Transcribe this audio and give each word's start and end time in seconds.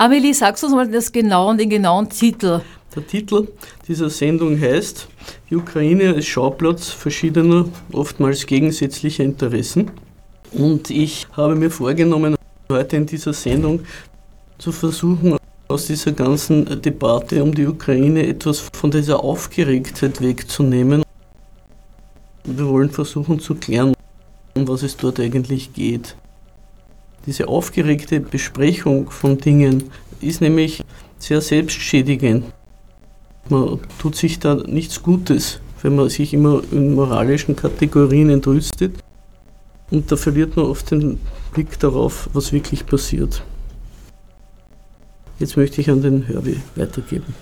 Amelie, 0.00 0.32
sagst 0.32 0.62
du 0.62 0.66
uns 0.66 0.74
mal 0.74 0.90
das 0.90 1.12
genauen, 1.12 1.58
den 1.58 1.68
genauen 1.68 2.08
Titel? 2.08 2.62
Der 2.96 3.06
Titel 3.06 3.48
dieser 3.86 4.08
Sendung 4.08 4.58
heißt 4.58 5.06
Die 5.50 5.56
Ukraine 5.56 6.14
als 6.14 6.24
Schauplatz 6.24 6.88
verschiedener, 6.88 7.66
oftmals 7.92 8.46
gegensätzlicher 8.46 9.24
Interessen. 9.24 9.90
Und 10.52 10.88
ich 10.88 11.26
habe 11.36 11.54
mir 11.54 11.70
vorgenommen, 11.70 12.34
heute 12.70 12.96
in 12.96 13.04
dieser 13.04 13.34
Sendung 13.34 13.80
zu 14.56 14.72
versuchen, 14.72 15.36
aus 15.68 15.88
dieser 15.88 16.12
ganzen 16.12 16.80
Debatte 16.80 17.42
um 17.42 17.54
die 17.54 17.66
Ukraine 17.66 18.26
etwas 18.26 18.70
von 18.72 18.90
dieser 18.90 19.22
Aufgeregtheit 19.22 20.22
wegzunehmen. 20.22 21.02
Wir 22.44 22.66
wollen 22.66 22.88
versuchen 22.88 23.38
zu 23.38 23.54
klären, 23.54 23.92
um 24.54 24.66
was 24.66 24.82
es 24.82 24.96
dort 24.96 25.20
eigentlich 25.20 25.74
geht. 25.74 26.16
Diese 27.26 27.48
aufgeregte 27.48 28.20
Besprechung 28.20 29.10
von 29.10 29.38
Dingen 29.38 29.90
ist 30.20 30.40
nämlich 30.40 30.82
sehr 31.18 31.40
selbstschädigend. 31.40 32.44
Man 33.48 33.80
tut 33.98 34.16
sich 34.16 34.38
da 34.38 34.54
nichts 34.54 35.02
Gutes, 35.02 35.60
wenn 35.82 35.96
man 35.96 36.08
sich 36.08 36.32
immer 36.32 36.62
in 36.72 36.94
moralischen 36.94 37.56
Kategorien 37.56 38.30
entrüstet. 38.30 39.02
Und 39.90 40.10
da 40.10 40.16
verliert 40.16 40.56
man 40.56 40.66
oft 40.66 40.90
den 40.90 41.18
Blick 41.52 41.78
darauf, 41.78 42.30
was 42.32 42.52
wirklich 42.52 42.86
passiert. 42.86 43.42
Jetzt 45.38 45.56
möchte 45.56 45.80
ich 45.80 45.90
an 45.90 46.02
den 46.02 46.22
Herbie 46.22 46.60
weitergeben. 46.76 47.34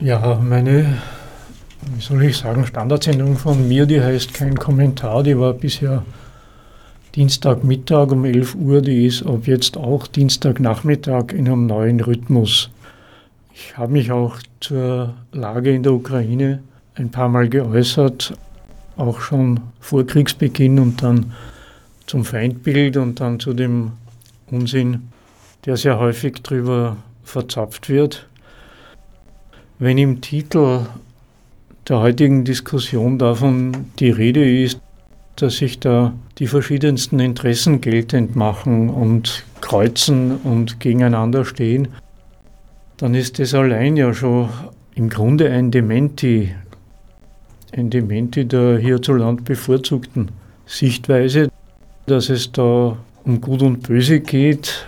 Ja, 0.00 0.34
meine, 0.42 0.98
wie 1.94 2.00
soll 2.00 2.24
ich 2.24 2.36
sagen, 2.36 2.66
Standardsendung 2.66 3.36
von 3.36 3.66
mir, 3.68 3.86
die 3.86 4.00
heißt 4.00 4.34
kein 4.34 4.56
Kommentar, 4.58 5.22
die 5.22 5.38
war 5.38 5.52
bisher 5.54 6.02
Dienstagmittag 7.16 8.12
um 8.12 8.26
11 8.26 8.56
Uhr, 8.56 8.82
die 8.82 9.06
ist 9.06 9.24
ab 9.24 9.46
jetzt 9.46 9.78
auch 9.78 10.06
Dienstagnachmittag 10.06 11.32
in 11.32 11.46
einem 11.46 11.64
neuen 11.64 11.98
Rhythmus. 12.00 12.68
Ich 13.54 13.78
habe 13.78 13.92
mich 13.92 14.12
auch 14.12 14.36
zur 14.60 15.14
Lage 15.32 15.74
in 15.74 15.82
der 15.82 15.94
Ukraine 15.94 16.62
ein 16.94 17.10
paar 17.10 17.30
Mal 17.30 17.48
geäußert, 17.48 18.34
auch 18.98 19.20
schon 19.20 19.60
vor 19.80 20.06
Kriegsbeginn 20.06 20.78
und 20.78 21.02
dann 21.02 21.32
zum 22.06 22.22
Feindbild 22.22 22.98
und 22.98 23.18
dann 23.18 23.40
zu 23.40 23.54
dem 23.54 23.92
Unsinn, 24.50 25.08
der 25.64 25.78
sehr 25.78 25.98
häufig 25.98 26.42
darüber 26.42 26.98
verzapft 27.24 27.88
wird. 27.88 28.28
Wenn 29.78 29.96
im 29.96 30.20
Titel 30.20 30.80
der 31.88 32.00
heutigen 32.00 32.44
Diskussion 32.44 33.18
davon 33.18 33.86
die 33.98 34.10
Rede 34.10 34.46
ist, 34.46 34.82
dass 35.36 35.56
sich 35.56 35.80
da 35.80 36.14
die 36.38 36.46
verschiedensten 36.46 37.20
Interessen 37.20 37.80
geltend 37.80 38.36
machen 38.36 38.88
und 38.90 39.44
kreuzen 39.60 40.36
und 40.38 40.80
gegeneinander 40.80 41.44
stehen, 41.44 41.88
dann 42.96 43.14
ist 43.14 43.38
das 43.38 43.54
allein 43.54 43.96
ja 43.96 44.12
schon 44.14 44.48
im 44.94 45.10
Grunde 45.10 45.50
ein 45.50 45.70
Dementi, 45.70 46.54
ein 47.72 47.90
Dementi 47.90 48.46
der 48.46 48.78
hierzulande 48.78 49.42
bevorzugten 49.42 50.30
Sichtweise, 50.64 51.50
dass 52.06 52.30
es 52.30 52.50
da 52.52 52.96
um 53.24 53.40
Gut 53.40 53.62
und 53.62 53.86
Böse 53.86 54.20
geht, 54.20 54.86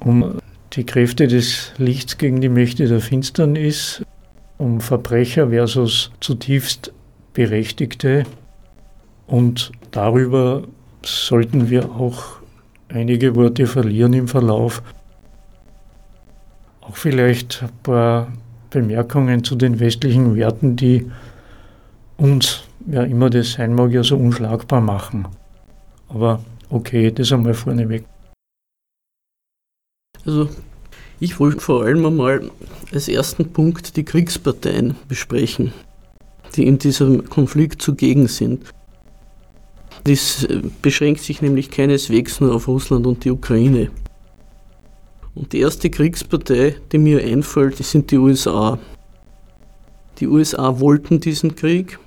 um 0.00 0.38
die 0.74 0.84
Kräfte 0.84 1.26
des 1.26 1.72
Lichts 1.78 2.18
gegen 2.18 2.40
die 2.40 2.50
Mächte 2.50 2.86
der 2.86 3.00
Finsternis, 3.00 4.02
um 4.58 4.80
Verbrecher 4.80 5.48
versus 5.48 6.10
zutiefst 6.20 6.92
Berechtigte. 7.32 8.24
Und 9.26 9.72
darüber 9.90 10.62
sollten 11.04 11.70
wir 11.70 11.90
auch 11.90 12.38
einige 12.88 13.34
Worte 13.34 13.66
verlieren 13.66 14.12
im 14.12 14.28
Verlauf. 14.28 14.82
Auch 16.80 16.96
vielleicht 16.96 17.62
ein 17.62 17.70
paar 17.82 18.32
Bemerkungen 18.70 19.42
zu 19.42 19.56
den 19.56 19.80
westlichen 19.80 20.36
Werten, 20.36 20.76
die 20.76 21.10
uns, 22.16 22.62
wer 22.80 23.04
immer 23.06 23.30
das 23.30 23.52
sein 23.52 23.74
mag, 23.74 23.90
ja 23.90 24.04
so 24.04 24.16
unschlagbar 24.16 24.80
machen. 24.80 25.26
Aber 26.08 26.40
okay, 26.70 27.10
das 27.10 27.32
einmal 27.32 27.54
vorneweg. 27.54 28.04
Also 30.24 30.48
ich 31.20 31.38
wollte 31.40 31.60
vor 31.60 31.84
allem 31.84 32.04
einmal 32.04 32.50
als 32.92 33.08
ersten 33.08 33.52
Punkt 33.52 33.96
die 33.96 34.04
Kriegsparteien 34.04 34.96
besprechen, 35.08 35.72
die 36.54 36.66
in 36.66 36.78
diesem 36.78 37.28
Konflikt 37.28 37.80
zugegen 37.80 38.28
sind. 38.28 38.72
Äh, 40.06 40.62
beschränkt 40.82 41.20
sich 41.22 41.42
nämlich 41.42 41.70
keineswegs 41.70 42.40
nur 42.40 42.54
auf 42.54 42.68
Russland 42.68 43.06
und 43.06 43.24
die 43.24 43.30
Ukraine. 43.32 43.90
Und 45.34 45.52
die 45.52 45.60
erste 45.60 45.90
Kriegspartei, 45.90 46.76
die 46.92 46.98
mir 46.98 47.20
einfällt, 47.22 47.76
sind 47.78 48.10
die 48.10 48.16
USA. 48.16 48.78
Die 50.18 50.28
USA 50.28 50.78
wollten 50.78 51.18
diesen 51.18 51.56
Krieg. 51.56 51.98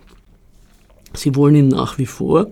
Sie 1.14 1.36
wollen 1.36 1.56
ihn 1.56 1.68
nach 1.68 1.98
wie 1.98 2.06
vor. 2.06 2.48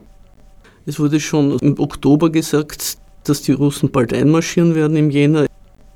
Es 0.85 0.99
wurde 0.99 1.19
schon 1.19 1.57
im 1.59 1.79
Oktober 1.79 2.29
gesagt, 2.29 2.97
dass 3.23 3.41
die 3.41 3.53
Russen 3.53 3.89
bald 3.89 4.13
einmarschieren 4.13 4.75
werden 4.75 4.97
im 4.97 5.09
Jänner. 5.09 5.47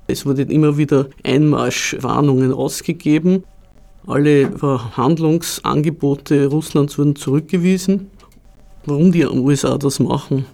Es 0.08 0.26
wurden 0.26 0.50
immer 0.50 0.78
wieder 0.78 1.10
Einmarschwarnungen 1.24 2.54
ausgegeben. 2.54 3.44
Alle 4.08 4.52
Verhandlungsangebote 4.58 6.48
Russlands 6.48 6.98
wurden 6.98 7.16
zurückgewiesen 7.16 8.10
warum 8.86 9.12
die 9.12 9.26
USA 9.26 9.78
das 9.78 10.00
machen. 10.00 10.46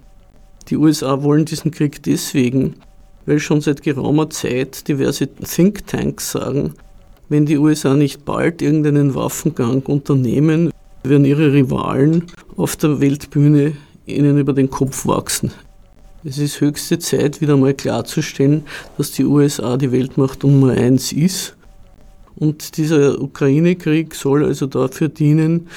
Die 0.70 0.78
USA 0.78 1.24
wollen 1.24 1.46
diesen 1.46 1.72
Krieg 1.72 2.04
deswegen, 2.04 2.76
weil 3.26 3.40
schon 3.40 3.62
seit 3.62 3.84
geraumer 3.84 4.30
Zeit 4.30 4.88
diverse 4.88 5.28
Thinktanks 5.28 6.32
sagen, 6.32 6.74
wenn 7.30 7.46
die 7.46 7.58
USA 7.58 7.94
nicht 7.94 8.26
bald 8.26 8.62
irgendeinen 8.62 9.16
Waffengang 9.16 9.82
unternehmen, 9.82 10.72
werden 11.04 11.26
ihre 11.26 11.54
Rivalen 11.54 12.24
auf 12.56 12.76
der 12.76 13.00
Weltbühne 13.00 13.74
ihnen 14.06 14.38
über 14.38 14.54
den 14.54 14.70
Kopf 14.70 15.06
wachsen. 15.06 15.52
Es 16.24 16.38
ist 16.38 16.62
höchste 16.62 17.00
Zeit, 17.00 17.42
wieder 17.42 17.56
mal 17.58 17.74
klarzustellen, 17.74 18.64
dass 18.98 19.12
die 19.12 19.26
USA 19.26 19.78
die 19.78 19.92
Weltmacht 19.92 20.44
Nummer 20.44 20.72
eins 20.72 21.12
ist. 21.12 21.56
Und 22.36 22.78
dieser 22.78 23.22
Ukraine-Krieg 23.22 24.14
soll 24.14 24.46
also 24.46 24.68
dafür 24.68 25.10
dienen, 25.10 25.68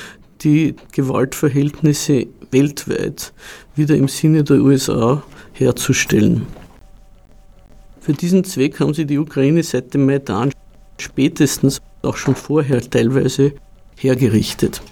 die 0.43 0.75
Gewaltverhältnisse 0.93 2.27
weltweit 2.51 3.33
wieder 3.77 3.97
im 3.97 4.09
Sinne 4.09 4.45
der 4.45 4.61
USA 4.61 5.23
herzustellen. 5.53 6.47
Für 8.01 8.13
diesen 8.13 8.45
Zweck 8.45 8.81
haben 8.81 8.95
sie 8.95 9.05
die 9.05 9.19
Ukraine 9.19 9.63
seit 9.63 9.95
dem 9.95 10.07
Maidan 10.07 10.53
spätestens 10.99 11.81
auch 12.03 12.17
schon 12.17 12.35
vorher 12.35 12.81
teilweise 12.81 13.53
hergerichtet. 13.97 14.83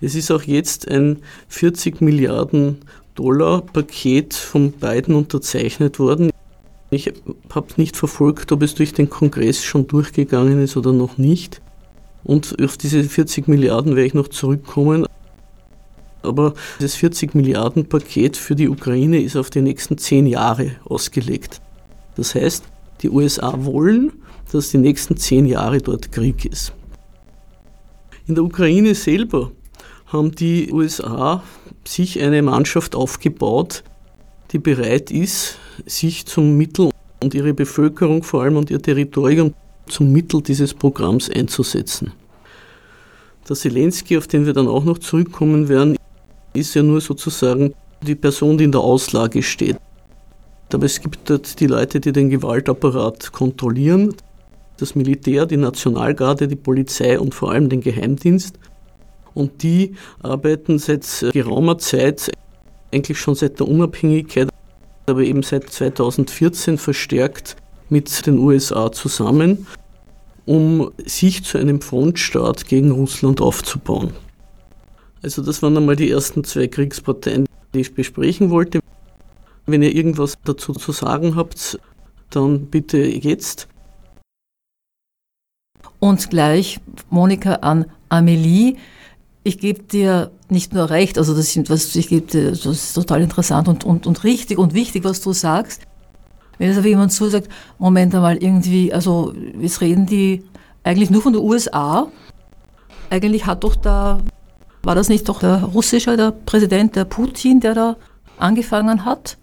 Es 0.00 0.14
ist 0.14 0.30
auch 0.30 0.42
jetzt 0.42 0.88
ein 0.88 1.18
40 1.48 2.00
Milliarden 2.00 2.78
Dollar 3.14 3.62
Paket 3.62 4.34
von 4.34 4.72
beiden 4.72 5.14
unterzeichnet 5.14 5.98
worden. 5.98 6.30
Ich 6.90 7.12
habe 7.50 7.66
nicht 7.76 7.96
verfolgt, 7.96 8.52
ob 8.52 8.62
es 8.62 8.74
durch 8.74 8.92
den 8.92 9.10
Kongress 9.10 9.64
schon 9.64 9.86
durchgegangen 9.86 10.62
ist 10.62 10.76
oder 10.76 10.92
noch 10.92 11.18
nicht. 11.18 11.60
Und 12.26 12.60
auf 12.60 12.76
diese 12.76 13.04
40 13.04 13.46
Milliarden 13.46 13.94
werde 13.94 14.08
ich 14.08 14.14
noch 14.14 14.26
zurückkommen. 14.26 15.06
Aber 16.22 16.54
das 16.80 16.96
40 16.96 17.36
Milliarden 17.36 17.88
Paket 17.88 18.36
für 18.36 18.56
die 18.56 18.68
Ukraine 18.68 19.22
ist 19.22 19.36
auf 19.36 19.48
die 19.48 19.62
nächsten 19.62 19.96
zehn 19.96 20.26
Jahre 20.26 20.72
ausgelegt. 20.84 21.60
Das 22.16 22.34
heißt, 22.34 22.64
die 23.02 23.10
USA 23.10 23.64
wollen, 23.64 24.12
dass 24.50 24.72
die 24.72 24.78
nächsten 24.78 25.16
zehn 25.16 25.46
Jahre 25.46 25.78
dort 25.78 26.10
Krieg 26.10 26.44
ist. 26.44 26.72
In 28.26 28.34
der 28.34 28.42
Ukraine 28.42 28.96
selber 28.96 29.52
haben 30.06 30.32
die 30.32 30.72
USA 30.72 31.44
sich 31.86 32.20
eine 32.20 32.42
Mannschaft 32.42 32.96
aufgebaut, 32.96 33.84
die 34.50 34.58
bereit 34.58 35.12
ist, 35.12 35.58
sich 35.84 36.26
zum 36.26 36.56
Mittel 36.56 36.90
und 37.22 37.34
ihre 37.34 37.54
Bevölkerung 37.54 38.24
vor 38.24 38.42
allem 38.42 38.56
und 38.56 38.68
ihr 38.68 38.82
Territorium 38.82 39.54
zum 39.86 40.10
Mittel 40.10 40.42
dieses 40.42 40.74
Programms 40.74 41.30
einzusetzen. 41.30 42.12
Der 43.48 43.54
Zelensky, 43.56 44.18
auf 44.18 44.26
den 44.26 44.44
wir 44.44 44.52
dann 44.52 44.68
auch 44.68 44.84
noch 44.84 44.98
zurückkommen 44.98 45.68
werden, 45.68 45.96
ist 46.54 46.74
ja 46.74 46.82
nur 46.82 47.00
sozusagen 47.00 47.74
die 48.02 48.14
Person, 48.14 48.58
die 48.58 48.64
in 48.64 48.72
der 48.72 48.80
Auslage 48.80 49.42
steht. 49.42 49.76
Aber 50.72 50.84
es 50.84 51.00
gibt 51.00 51.30
dort 51.30 51.60
die 51.60 51.68
Leute, 51.68 52.00
die 52.00 52.12
den 52.12 52.28
Gewaltapparat 52.28 53.32
kontrollieren, 53.32 54.14
das 54.78 54.94
Militär, 54.94 55.46
die 55.46 55.56
Nationalgarde, 55.56 56.48
die 56.48 56.56
Polizei 56.56 57.18
und 57.18 57.34
vor 57.34 57.52
allem 57.52 57.68
den 57.68 57.80
Geheimdienst. 57.80 58.58
Und 59.32 59.62
die 59.62 59.94
arbeiten 60.22 60.78
seit 60.78 61.26
geraumer 61.32 61.78
Zeit, 61.78 62.30
eigentlich 62.92 63.18
schon 63.18 63.34
seit 63.34 63.60
der 63.60 63.68
Unabhängigkeit, 63.68 64.48
aber 65.06 65.20
eben 65.20 65.42
seit 65.42 65.70
2014 65.70 66.78
verstärkt 66.78 67.56
mit 67.88 68.26
den 68.26 68.38
USA 68.38 68.90
zusammen, 68.90 69.66
um 70.46 70.92
sich 71.04 71.44
zu 71.44 71.58
einem 71.58 71.80
Frontstaat 71.80 72.66
gegen 72.66 72.92
Russland 72.92 73.40
aufzubauen. 73.40 74.12
Also 75.22 75.42
das 75.42 75.60
waren 75.62 75.76
einmal 75.76 75.96
die 75.96 76.10
ersten 76.10 76.44
zwei 76.44 76.68
Kriegsparteien, 76.68 77.46
die 77.74 77.80
ich 77.80 77.94
besprechen 77.94 78.50
wollte. 78.50 78.80
Wenn 79.66 79.82
ihr 79.82 79.94
irgendwas 79.94 80.34
dazu 80.44 80.72
zu 80.72 80.92
sagen 80.92 81.34
habt, 81.34 81.78
dann 82.30 82.66
bitte 82.66 82.98
jetzt. 82.98 83.66
Und 85.98 86.30
gleich, 86.30 86.78
Monika, 87.10 87.54
an 87.54 87.86
Amelie. 88.08 88.76
Ich 89.42 89.58
gebe 89.58 89.82
dir 89.82 90.30
nicht 90.48 90.72
nur 90.72 90.90
recht, 90.90 91.18
also 91.18 91.34
das, 91.34 91.52
sind, 91.52 91.70
was, 91.70 91.94
ich 91.94 92.08
gebe 92.08 92.26
dir, 92.26 92.50
das 92.50 92.66
ist 92.66 92.92
total 92.94 93.22
interessant 93.22 93.68
und, 93.68 93.84
und, 93.84 94.06
und 94.06 94.24
richtig 94.24 94.58
und 94.58 94.74
wichtig, 94.74 95.04
was 95.04 95.20
du 95.20 95.32
sagst. 95.32 95.82
Wenn 96.58 96.68
jetzt 96.68 96.78
aber 96.78 96.88
jemand 96.88 97.12
so 97.12 97.28
sagt, 97.28 97.48
Moment 97.78 98.14
einmal, 98.14 98.36
irgendwie, 98.36 98.92
also 98.92 99.34
jetzt 99.60 99.80
reden 99.80 100.06
die 100.06 100.42
eigentlich 100.84 101.10
nur 101.10 101.22
von 101.22 101.32
den 101.32 101.42
USA. 101.42 102.08
Eigentlich 103.10 103.46
hat 103.46 103.64
doch 103.64 103.76
da, 103.76 104.20
war 104.82 104.94
das 104.94 105.08
nicht 105.08 105.28
doch 105.28 105.40
der 105.40 105.62
russische, 105.62 106.16
der 106.16 106.30
Präsident, 106.30 106.96
der 106.96 107.04
Putin, 107.04 107.60
der 107.60 107.74
da 107.74 107.96
angefangen 108.38 109.04
hat? 109.04 109.36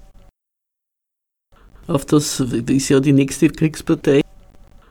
Auf 1.87 2.05
das 2.05 2.39
ist 2.39 2.89
ja 2.89 2.99
die 2.99 3.13
nächste 3.13 3.49
Kriegspartei. 3.49 4.21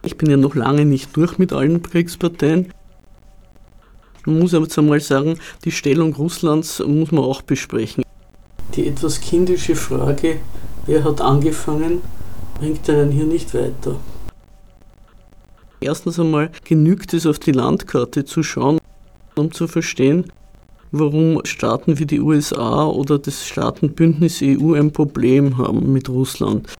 Ich 0.04 0.16
bin 0.16 0.30
ja 0.30 0.36
noch 0.36 0.54
lange 0.54 0.84
nicht 0.84 1.16
durch 1.16 1.38
mit 1.38 1.52
allen 1.52 1.82
Kriegsparteien. 1.82 2.72
Man 4.26 4.38
muss 4.38 4.54
aber 4.54 4.68
einmal 4.76 5.00
sagen, 5.00 5.38
die 5.64 5.70
Stellung 5.70 6.14
Russlands 6.14 6.80
muss 6.80 7.10
man 7.10 7.24
auch 7.24 7.42
besprechen. 7.42 8.04
Die 8.74 8.86
etwas 8.86 9.20
kindische 9.20 9.74
Frage, 9.74 10.36
wer 10.86 11.02
hat 11.04 11.20
angefangen, 11.20 12.02
bringt 12.62 12.88
einen 12.88 13.10
hier 13.10 13.24
nicht 13.24 13.52
weiter. 13.54 13.96
Erstens 15.80 16.20
einmal 16.20 16.52
genügt 16.64 17.12
es 17.12 17.26
auf 17.26 17.40
die 17.40 17.50
Landkarte 17.50 18.24
zu 18.24 18.44
schauen, 18.44 18.78
um 19.34 19.50
zu 19.50 19.66
verstehen, 19.66 20.30
warum 20.92 21.44
Staaten 21.44 21.98
wie 21.98 22.06
die 22.06 22.20
USA 22.20 22.86
oder 22.86 23.18
das 23.18 23.44
Staatenbündnis 23.44 24.38
EU 24.42 24.74
ein 24.74 24.92
Problem 24.92 25.58
haben 25.58 25.92
mit 25.92 26.08
Russland. 26.08 26.72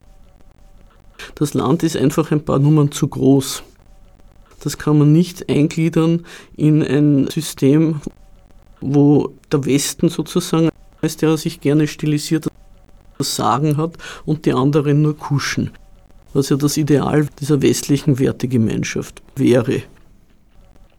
Das 1.35 1.53
Land 1.53 1.83
ist 1.83 1.97
einfach 1.97 2.31
ein 2.31 2.45
paar 2.45 2.61
Nummern 2.61 2.93
zu 2.93 3.09
groß. 3.09 3.65
Das 4.61 4.79
kann 4.79 4.99
man 4.99 5.11
nicht 5.11 5.49
eingliedern 5.49 6.25
in 6.57 6.85
ein 6.85 7.27
System, 7.27 8.03
wo 8.81 9.33
der 9.51 9.65
Westen 9.67 10.11
sozusagen, 10.11 10.69
als 11.01 11.17
der 11.17 11.37
sich 11.37 11.61
gerne 11.61 11.89
stilisiert, 11.89 12.47
das 13.23 13.37
Sagen 13.37 13.77
hat 13.77 13.97
und 14.25 14.47
die 14.47 14.53
anderen 14.53 15.03
nur 15.03 15.17
kuschen, 15.17 15.71
was 16.33 16.49
ja 16.49 16.57
das 16.57 16.77
Ideal 16.77 17.29
dieser 17.41 17.63
westlichen 17.63 18.19
Wertegemeinschaft 18.19 19.23
wäre. 19.37 19.83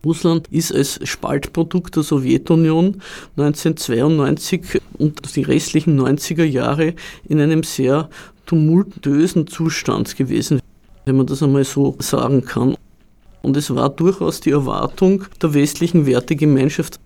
Russland 0.06 0.48
ist 0.50 0.74
als 0.76 1.00
Spaltprodukt 1.08 1.96
der 1.96 2.04
Sowjetunion 2.04 3.02
1992 3.38 4.82
und 4.98 5.36
die 5.36 5.44
restlichen 5.44 6.00
90er 6.00 6.44
Jahre 6.44 6.94
in 7.28 7.40
einem 7.40 7.64
sehr 7.64 8.10
tumultösen 8.46 9.48
Zustand 9.48 10.16
gewesen, 10.18 10.60
wenn 11.06 11.16
man 11.16 11.26
das 11.26 11.42
einmal 11.42 11.64
so 11.64 11.96
sagen 12.00 12.44
kann. 12.44 12.76
Und 13.42 13.58
es 13.58 13.74
war 13.74 13.90
durchaus 13.90 14.42
die 14.42 14.52
Erwartung 14.52 15.26
der 15.42 15.54
westlichen 15.54 16.06
Wertegemeinschaft, 16.06 17.00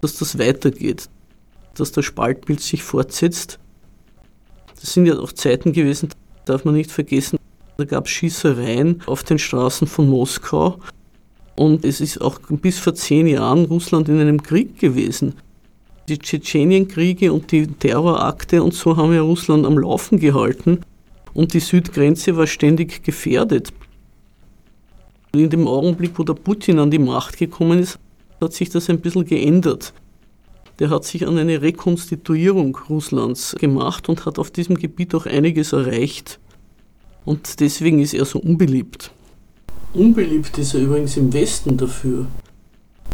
dass 0.00 0.16
das 0.16 0.38
weitergeht, 0.38 1.08
dass 1.74 1.92
das 1.92 2.04
Spaltbild 2.04 2.60
sich 2.60 2.82
fortsetzt. 2.82 3.58
Das 4.82 4.92
sind 4.92 5.06
ja 5.06 5.16
auch 5.16 5.32
Zeiten 5.32 5.72
gewesen, 5.72 6.08
darf 6.44 6.64
man 6.64 6.74
nicht 6.74 6.90
vergessen, 6.90 7.38
da 7.76 7.84
gab 7.84 8.06
es 8.06 8.10
Schießereien 8.10 9.00
auf 9.06 9.22
den 9.22 9.38
Straßen 9.38 9.86
von 9.86 10.08
Moskau. 10.08 10.80
Und 11.54 11.84
es 11.84 12.00
ist 12.00 12.20
auch 12.20 12.40
bis 12.48 12.80
vor 12.80 12.94
zehn 12.94 13.28
Jahren 13.28 13.64
Russland 13.66 14.08
in 14.08 14.18
einem 14.18 14.42
Krieg 14.42 14.78
gewesen. 14.80 15.34
Die 16.08 16.18
Tschetschenienkriege 16.18 17.32
und 17.32 17.52
die 17.52 17.68
Terrorakte 17.68 18.60
und 18.62 18.74
so 18.74 18.96
haben 18.96 19.14
ja 19.14 19.22
Russland 19.22 19.64
am 19.64 19.78
Laufen 19.78 20.18
gehalten 20.18 20.80
und 21.32 21.54
die 21.54 21.60
Südgrenze 21.60 22.36
war 22.36 22.48
ständig 22.48 23.04
gefährdet. 23.04 23.72
In 25.32 25.48
dem 25.48 25.68
Augenblick, 25.68 26.18
wo 26.18 26.24
der 26.24 26.34
Putin 26.34 26.80
an 26.80 26.90
die 26.90 26.98
Macht 26.98 27.38
gekommen 27.38 27.78
ist, 27.78 28.00
hat 28.40 28.52
sich 28.52 28.68
das 28.68 28.90
ein 28.90 29.00
bisschen 29.00 29.24
geändert. 29.24 29.94
Der 30.78 30.90
hat 30.90 31.04
sich 31.04 31.26
an 31.26 31.38
eine 31.38 31.62
Rekonstituierung 31.62 32.76
Russlands 32.88 33.54
gemacht 33.58 34.08
und 34.08 34.24
hat 34.26 34.38
auf 34.38 34.50
diesem 34.50 34.76
Gebiet 34.76 35.14
auch 35.14 35.26
einiges 35.26 35.72
erreicht. 35.72 36.38
Und 37.24 37.60
deswegen 37.60 38.00
ist 38.00 38.14
er 38.14 38.24
so 38.24 38.38
unbeliebt. 38.40 39.10
Unbeliebt 39.94 40.56
ist 40.58 40.74
er 40.74 40.80
übrigens 40.80 41.16
im 41.16 41.32
Westen 41.32 41.76
dafür, 41.76 42.26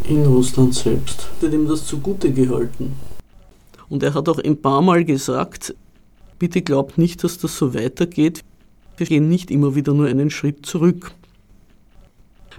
in 0.08 0.24
Russland 0.24 0.74
selbst. 0.74 1.28
Wird 1.40 1.52
ihm 1.52 1.66
das 1.66 1.86
zugute 1.86 2.32
gehalten. 2.32 2.92
Und 3.88 4.02
er 4.02 4.14
hat 4.14 4.28
auch 4.28 4.38
ein 4.38 4.60
paar 4.60 4.80
Mal 4.82 5.04
gesagt, 5.04 5.74
bitte 6.38 6.62
glaubt 6.62 6.98
nicht, 6.98 7.24
dass 7.24 7.38
das 7.38 7.56
so 7.56 7.74
weitergeht. 7.74 8.44
Wir 8.96 9.06
gehen 9.06 9.28
nicht 9.28 9.50
immer 9.50 9.74
wieder 9.74 9.92
nur 9.92 10.06
einen 10.06 10.30
Schritt 10.30 10.64
zurück. 10.66 11.12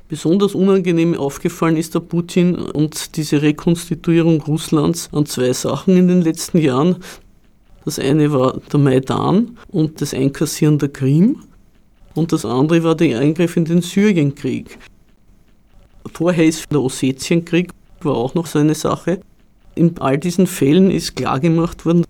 Besonders 0.09 0.55
unangenehm 0.55 1.13
aufgefallen 1.13 1.77
ist 1.77 1.93
der 1.93 1.99
Putin 1.99 2.55
und 2.55 3.15
diese 3.15 3.43
Rekonstituierung 3.43 4.41
Russlands 4.41 5.07
an 5.11 5.27
zwei 5.27 5.53
Sachen 5.53 5.95
in 5.95 6.07
den 6.07 6.23
letzten 6.23 6.57
Jahren. 6.57 6.95
Das 7.85 7.99
eine 7.99 8.31
war 8.31 8.59
der 8.73 8.79
Maidan 8.79 9.55
und 9.67 10.01
das 10.01 10.15
Einkassieren 10.15 10.79
der 10.79 10.89
Krim 10.89 11.43
und 12.15 12.31
das 12.31 12.43
andere 12.43 12.83
war 12.83 12.95
der 12.95 13.19
Eingriff 13.19 13.55
in 13.55 13.65
den 13.65 13.83
Syrienkrieg. 13.83 14.79
Vorher 16.11 16.45
ist 16.45 16.65
der 16.71 16.81
Ossetienkrieg, 16.81 17.69
war 18.01 18.15
auch 18.15 18.33
noch 18.33 18.47
so 18.47 18.57
eine 18.57 18.73
Sache. 18.73 19.19
In 19.75 19.95
all 19.99 20.17
diesen 20.17 20.47
Fällen 20.47 20.89
ist 20.89 21.17
klargemacht 21.17 21.85
worden, 21.85 22.03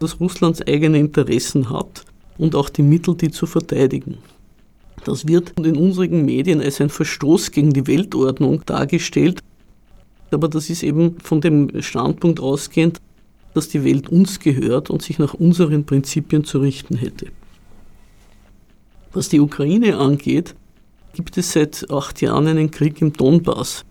dass 0.00 0.20
Russlands 0.20 0.60
eigene 0.66 0.98
Interessen 0.98 1.70
hat 1.70 2.04
und 2.36 2.54
auch 2.54 2.68
die 2.68 2.82
Mittel, 2.82 3.16
die 3.16 3.30
zu 3.30 3.46
verteidigen. 3.46 4.18
Das 5.08 5.26
wird 5.26 5.58
in 5.58 5.78
unseren 5.78 6.26
Medien 6.26 6.60
als 6.60 6.82
ein 6.82 6.90
Verstoß 6.90 7.50
gegen 7.50 7.72
die 7.72 7.86
Weltordnung 7.86 8.66
dargestellt, 8.66 9.40
aber 10.30 10.48
das 10.48 10.68
ist 10.68 10.82
eben 10.82 11.18
von 11.20 11.40
dem 11.40 11.80
Standpunkt 11.80 12.40
ausgehend, 12.40 13.00
dass 13.54 13.70
die 13.70 13.84
Welt 13.84 14.10
uns 14.10 14.38
gehört 14.38 14.90
und 14.90 15.00
sich 15.00 15.18
nach 15.18 15.32
unseren 15.32 15.86
Prinzipien 15.86 16.44
zu 16.44 16.58
richten 16.58 16.94
hätte. 16.98 17.28
Was 19.14 19.30
die 19.30 19.40
Ukraine 19.40 19.96
angeht, 19.96 20.54
gibt 21.14 21.38
es 21.38 21.52
seit 21.52 21.90
acht 21.90 22.20
Jahren 22.20 22.46
einen 22.46 22.70
Krieg 22.70 23.00
im 23.00 23.14
Donbass. 23.14 23.86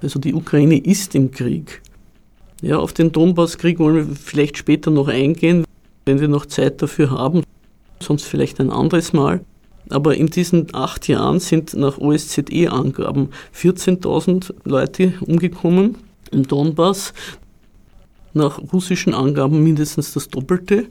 Also 0.00 0.20
die 0.20 0.34
Ukraine 0.34 0.78
ist 0.78 1.16
im 1.16 1.32
Krieg. 1.32 1.82
Ja, 2.62 2.78
auf 2.78 2.92
den 2.92 3.10
Donbasskrieg 3.10 3.80
wollen 3.80 3.96
wir 3.96 4.14
vielleicht 4.14 4.56
später 4.56 4.92
noch 4.92 5.08
eingehen, 5.08 5.64
wenn 6.06 6.20
wir 6.20 6.28
noch 6.28 6.46
Zeit 6.46 6.80
dafür 6.80 7.10
haben, 7.10 7.42
sonst 7.98 8.22
vielleicht 8.22 8.60
ein 8.60 8.70
anderes 8.70 9.12
Mal. 9.12 9.44
Aber 9.90 10.16
in 10.16 10.28
diesen 10.28 10.74
acht 10.74 11.08
Jahren 11.08 11.40
sind 11.40 11.74
nach 11.74 11.98
OSZE-Angaben 11.98 13.30
14.000 13.54 14.54
Leute 14.64 15.14
umgekommen 15.20 15.96
im 16.30 16.46
Donbass. 16.46 17.12
Nach 18.32 18.60
russischen 18.72 19.14
Angaben 19.14 19.62
mindestens 19.62 20.12
das 20.12 20.28
Doppelte. 20.28 20.86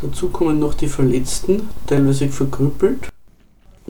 Dazu 0.00 0.28
kommen 0.28 0.58
noch 0.58 0.74
die 0.74 0.86
Verletzten, 0.86 1.62
teilweise 1.86 2.28
verkrüppelt. 2.28 3.08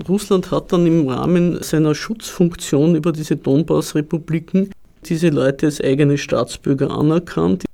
Russland 0.08 0.50
hat 0.50 0.72
dann 0.72 0.86
im 0.86 1.08
Rahmen 1.08 1.62
seiner 1.62 1.94
Schutzfunktion 1.94 2.94
über 2.94 3.12
diese 3.12 3.36
Donbass-Republiken 3.36 4.70
diese 5.04 5.28
Leute 5.28 5.66
als 5.66 5.80
eigene 5.80 6.18
Staatsbürger 6.18 6.90
anerkannt, 6.90 7.64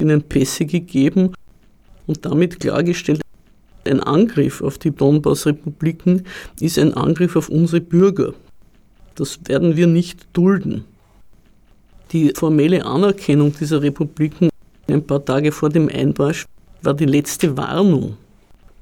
ihnen 0.00 0.22
Pässe 0.22 0.66
gegeben 0.66 1.32
und 2.06 2.24
damit 2.24 2.60
klargestellt, 2.60 3.20
ein 3.86 4.00
Angriff 4.00 4.62
auf 4.62 4.78
die 4.78 4.90
Donbass-Republiken 4.90 6.24
ist 6.60 6.78
ein 6.78 6.94
Angriff 6.94 7.36
auf 7.36 7.48
unsere 7.48 7.80
Bürger. 7.80 8.34
Das 9.14 9.38
werden 9.46 9.76
wir 9.76 9.86
nicht 9.86 10.26
dulden. 10.32 10.84
Die 12.12 12.32
formelle 12.34 12.84
Anerkennung 12.84 13.54
dieser 13.58 13.82
Republiken 13.82 14.48
ein 14.86 15.06
paar 15.06 15.24
Tage 15.24 15.50
vor 15.50 15.70
dem 15.70 15.88
Einmarsch 15.88 16.44
war 16.82 16.94
die 16.94 17.06
letzte 17.06 17.56
Warnung. 17.56 18.16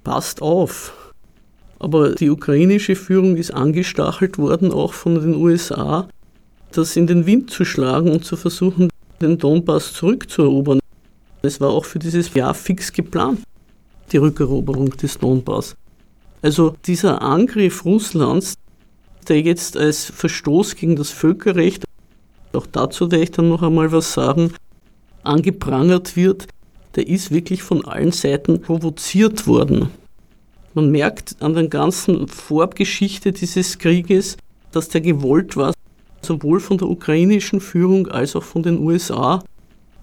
Passt 0.03 0.43
auf. 0.43 1.13
Aber 1.79 2.15
die 2.15 2.31
ukrainische 2.31 2.97
Führung 2.97 3.37
ist 3.37 3.53
angestachelt 3.53 4.39
worden, 4.39 4.73
auch 4.73 4.93
von 4.93 5.15
den 5.21 5.35
USA, 5.35 6.09
das 6.73 6.97
in 6.97 7.07
den 7.07 7.27
Wind 7.27 7.51
zu 7.51 7.65
schlagen 7.65 8.11
und 8.11 8.25
zu 8.25 8.37
versuchen, 8.37 8.89
den 9.21 9.39
Donbass 9.39 9.93
zurückzuerobern. 9.93 10.81
Es 11.43 11.61
war 11.61 11.71
auch 11.71 11.85
für 11.85 11.99
dieses 11.99 12.35
Jahr 12.35 12.55
fix 12.55 12.93
geplant, 12.93 13.41
die 14.13 14.19
Rückeroberung 14.19 14.91
des 14.91 15.19
Donbass. 15.19 15.75
Also 16.43 16.75
dieser 16.87 17.23
Angriff 17.23 17.85
Russlands, 17.85 18.55
der 19.29 19.41
jetzt 19.41 19.77
als 19.77 20.07
Verstoß 20.07 20.77
gegen 20.77 20.97
das 20.97 21.11
Völkerrecht, 21.11 21.85
auch 22.53 22.67
dazu 22.67 23.11
werde 23.11 23.25
ich 23.25 23.31
dann 23.31 23.49
noch 23.49 23.63
einmal 23.63 23.93
was 23.93 24.13
sagen, 24.13 24.53
angeprangert 25.23 26.17
wird, 26.17 26.47
der 26.97 27.07
ist 27.09 27.31
wirklich 27.31 27.63
von 27.63 27.85
allen 27.85 28.13
Seiten 28.13 28.61
provoziert 28.61 29.47
worden. 29.47 29.89
Man 30.75 30.91
merkt 30.91 31.37
an 31.41 31.55
der 31.55 31.69
ganzen 31.69 32.29
Vorgeschichte 32.29 33.33
dieses 33.33 33.79
Krieges, 33.79 34.37
dass 34.73 34.89
der 34.89 35.01
gewollt 35.01 35.57
war, 35.57 35.73
sowohl 36.23 36.61
von 36.61 36.79
der 36.79 36.89
ukrainischen 36.89 37.61
Führung 37.61 38.09
als 38.09 38.37
auch 38.37 38.43
von 38.43 38.63
den 38.63 38.79
USA 38.79 39.43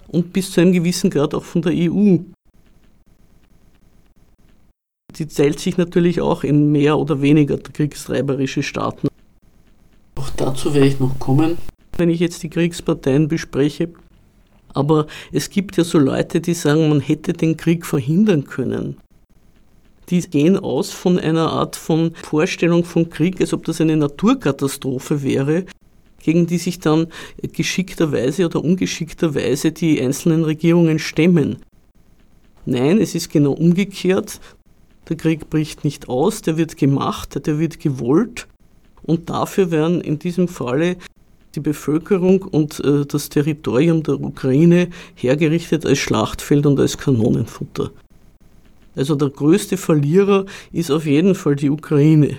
und 0.08 0.32
bis 0.32 0.52
zu 0.52 0.60
einem 0.60 0.72
gewissen 0.72 1.10
Grad 1.10 1.34
auch 1.34 1.44
von 1.44 1.62
der 1.62 1.72
EU. 1.74 2.18
Die 5.18 5.28
zählt 5.28 5.60
sich 5.60 5.76
natürlich 5.76 6.20
auch 6.20 6.44
in 6.44 6.72
mehr 6.72 6.98
oder 6.98 7.22
weniger 7.22 7.58
kriegstreiberische 7.58 8.62
Staaten. 8.62 9.08
Auch 10.16 10.30
dazu 10.36 10.74
werde 10.74 10.86
ich 10.86 11.00
noch 11.00 11.18
kommen. 11.18 11.58
Wenn 11.96 12.10
ich 12.10 12.20
jetzt 12.20 12.42
die 12.42 12.50
Kriegsparteien 12.50 13.28
bespreche, 13.28 13.90
aber 14.72 15.06
es 15.32 15.50
gibt 15.50 15.76
ja 15.76 15.84
so 15.84 15.98
Leute, 15.98 16.40
die 16.40 16.54
sagen, 16.54 16.88
man 16.88 17.00
hätte 17.00 17.32
den 17.32 17.56
Krieg 17.56 17.84
verhindern 17.84 18.44
können. 18.44 18.96
Die 20.08 20.20
gehen 20.20 20.56
aus 20.58 20.90
von 20.90 21.18
einer 21.18 21.50
Art 21.52 21.76
von 21.76 22.12
Vorstellung 22.14 22.84
von 22.84 23.10
Krieg, 23.10 23.40
als 23.40 23.52
ob 23.52 23.64
das 23.64 23.80
eine 23.80 23.96
Naturkatastrophe 23.96 25.22
wäre, 25.22 25.66
gegen 26.22 26.46
die 26.46 26.58
sich 26.58 26.80
dann 26.80 27.06
geschickterweise 27.40 28.46
oder 28.46 28.62
ungeschickterweise 28.62 29.72
die 29.72 30.00
einzelnen 30.00 30.44
Regierungen 30.44 30.98
stemmen. 30.98 31.56
Nein, 32.66 33.00
es 33.00 33.14
ist 33.14 33.30
genau 33.30 33.52
umgekehrt. 33.52 34.40
Der 35.08 35.16
Krieg 35.16 35.50
bricht 35.50 35.84
nicht 35.84 36.08
aus, 36.08 36.42
der 36.42 36.56
wird 36.56 36.76
gemacht, 36.76 37.46
der 37.46 37.58
wird 37.58 37.80
gewollt 37.80 38.46
und 39.02 39.30
dafür 39.30 39.70
werden 39.70 40.00
in 40.00 40.18
diesem 40.18 40.46
Falle 40.46 40.96
die 41.54 41.60
Bevölkerung 41.60 42.42
und 42.42 42.80
äh, 42.80 43.04
das 43.06 43.28
Territorium 43.28 44.02
der 44.02 44.20
Ukraine 44.20 44.88
hergerichtet 45.14 45.84
als 45.84 45.98
Schlachtfeld 45.98 46.66
und 46.66 46.78
als 46.78 46.96
Kanonenfutter. 46.96 47.90
Also 48.94 49.14
der 49.14 49.30
größte 49.30 49.76
Verlierer 49.76 50.46
ist 50.72 50.90
auf 50.90 51.06
jeden 51.06 51.34
Fall 51.34 51.56
die 51.56 51.70
Ukraine. 51.70 52.36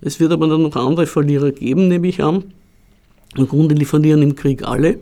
Es 0.00 0.20
wird 0.20 0.32
aber 0.32 0.46
dann 0.46 0.62
noch 0.62 0.76
andere 0.76 1.06
Verlierer 1.06 1.50
geben, 1.50 1.88
nehme 1.88 2.08
ich 2.08 2.22
an. 2.22 2.44
Im 3.36 3.48
Grunde 3.48 3.74
die 3.74 3.84
verlieren 3.84 4.22
im 4.22 4.36
Krieg 4.36 4.66
alle. 4.66 4.98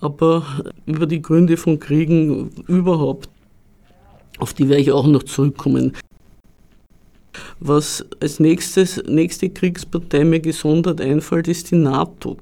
Aber 0.00 0.44
über 0.86 1.06
die 1.06 1.22
Gründe 1.22 1.56
von 1.56 1.78
Kriegen 1.78 2.50
überhaupt, 2.66 3.28
auf 4.42 4.52
die 4.52 4.68
werde 4.68 4.82
ich 4.82 4.90
auch 4.90 5.06
noch 5.06 5.22
zurückkommen. 5.22 5.92
Was 7.60 8.04
als 8.20 8.40
nächstes, 8.40 9.00
nächste 9.06 9.48
Kriegspartei 9.48 10.24
mir 10.24 10.40
gesondert 10.40 11.00
einfällt, 11.00 11.46
ist 11.46 11.70
die 11.70 11.76
NATO. 11.76 12.38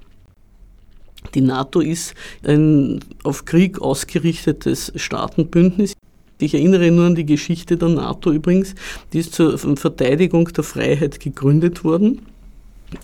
Die 1.34 1.42
NATO 1.42 1.80
ist 1.80 2.14
ein 2.42 3.00
auf 3.22 3.44
Krieg 3.44 3.80
ausgerichtetes 3.82 4.92
Staatenbündnis. 4.96 5.92
Ich 6.38 6.54
erinnere 6.54 6.90
nur 6.90 7.04
an 7.04 7.14
die 7.14 7.26
Geschichte 7.26 7.76
der 7.76 7.90
NATO 7.90 8.32
übrigens. 8.32 8.74
Die 9.12 9.18
ist 9.18 9.34
zur 9.34 9.58
Verteidigung 9.58 10.46
der 10.46 10.64
Freiheit 10.64 11.20
gegründet 11.20 11.84
worden. 11.84 12.22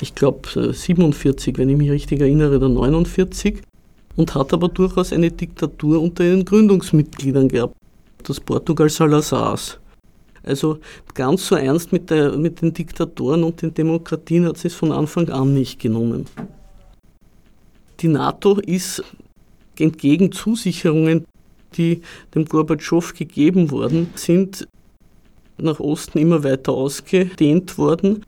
Ich 0.01 0.15
glaube 0.15 0.73
47, 0.73 1.59
wenn 1.59 1.69
ich 1.69 1.77
mich 1.77 1.91
richtig 1.91 2.21
erinnere, 2.21 2.57
oder 2.57 2.71
49. 2.71 3.61
Und 4.17 4.35
hat 4.35 4.55
aber 4.55 4.69
durchaus 4.71 5.13
eine 5.13 5.31
Diktatur 5.31 6.01
unter 6.01 6.25
ihren 6.25 6.47
Gründungsmitgliedern 6.47 7.49
gehabt. 7.49 7.77
Das 8.23 8.41
Portugal 8.41 8.89
Salazars. 8.89 9.79
Also 10.43 10.79
ganz 11.15 11.49
so 11.49 11.57
ernst 11.57 11.93
mit, 11.93 12.11
der, 12.11 12.37
mit 12.37 12.63
den 12.63 12.73
Diktatoren 12.73 13.43
und 13.43 13.63
den 13.63 13.75
Demokratien 13.75 14.47
hat 14.47 14.59
sie 14.59 14.69
es 14.69 14.75
von 14.75 14.93
Anfang 14.93 15.29
an 15.29 15.55
nicht 15.55 15.81
genommen. 15.81 16.27
Die 18.01 18.09
NATO 18.09 18.61
ist 18.61 19.03
entgegen 19.79 20.33
Zusicherungen, 20.33 21.25
die 21.77 22.03
dem 22.35 22.45
Gorbatschow 22.45 23.13
gegeben 23.15 23.71
worden 23.71 24.09
sind, 24.15 24.69
nach 25.59 25.81
Osten 25.81 26.19
immer 26.19 26.45
weiter 26.45 26.73
ausgedehnt 26.73 27.77
worden. 27.79 28.25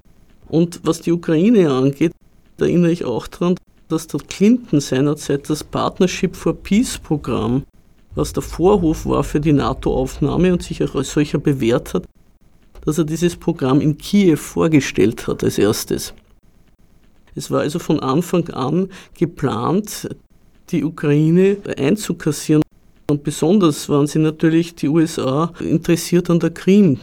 Und 0.48 0.80
was 0.82 1.00
die 1.00 1.12
Ukraine 1.12 1.70
angeht, 1.70 2.12
da 2.56 2.66
erinnere 2.66 2.92
ich 2.92 3.04
auch 3.04 3.26
daran, 3.28 3.54
dass 3.88 4.06
der 4.06 4.20
Clinton 4.20 4.80
seinerzeit 4.80 5.48
das 5.48 5.62
Partnership 5.62 6.34
for 6.34 6.54
Peace 6.54 6.98
Programm 6.98 7.64
was 8.18 8.32
der 8.32 8.42
Vorhof 8.42 9.06
war 9.06 9.22
für 9.22 9.40
die 9.40 9.52
NATO-Aufnahme 9.52 10.52
und 10.52 10.64
sich 10.64 10.82
auch 10.82 10.96
als 10.96 11.12
solcher 11.12 11.38
bewährt 11.38 11.94
hat, 11.94 12.04
dass 12.84 12.98
er 12.98 13.04
dieses 13.04 13.36
Programm 13.36 13.80
in 13.80 13.96
Kiew 13.96 14.36
vorgestellt 14.36 15.28
hat 15.28 15.44
als 15.44 15.56
erstes. 15.56 16.12
Es 17.36 17.48
war 17.52 17.60
also 17.60 17.78
von 17.78 18.00
Anfang 18.00 18.48
an 18.50 18.88
geplant, 19.16 20.08
die 20.70 20.82
Ukraine 20.82 21.58
einzukassieren. 21.76 22.62
Und 23.08 23.22
besonders 23.22 23.88
waren 23.88 24.08
sie 24.08 24.18
natürlich 24.18 24.74
die 24.74 24.88
USA 24.88 25.52
interessiert 25.60 26.28
an 26.28 26.40
der 26.40 26.50
Krim, 26.50 26.98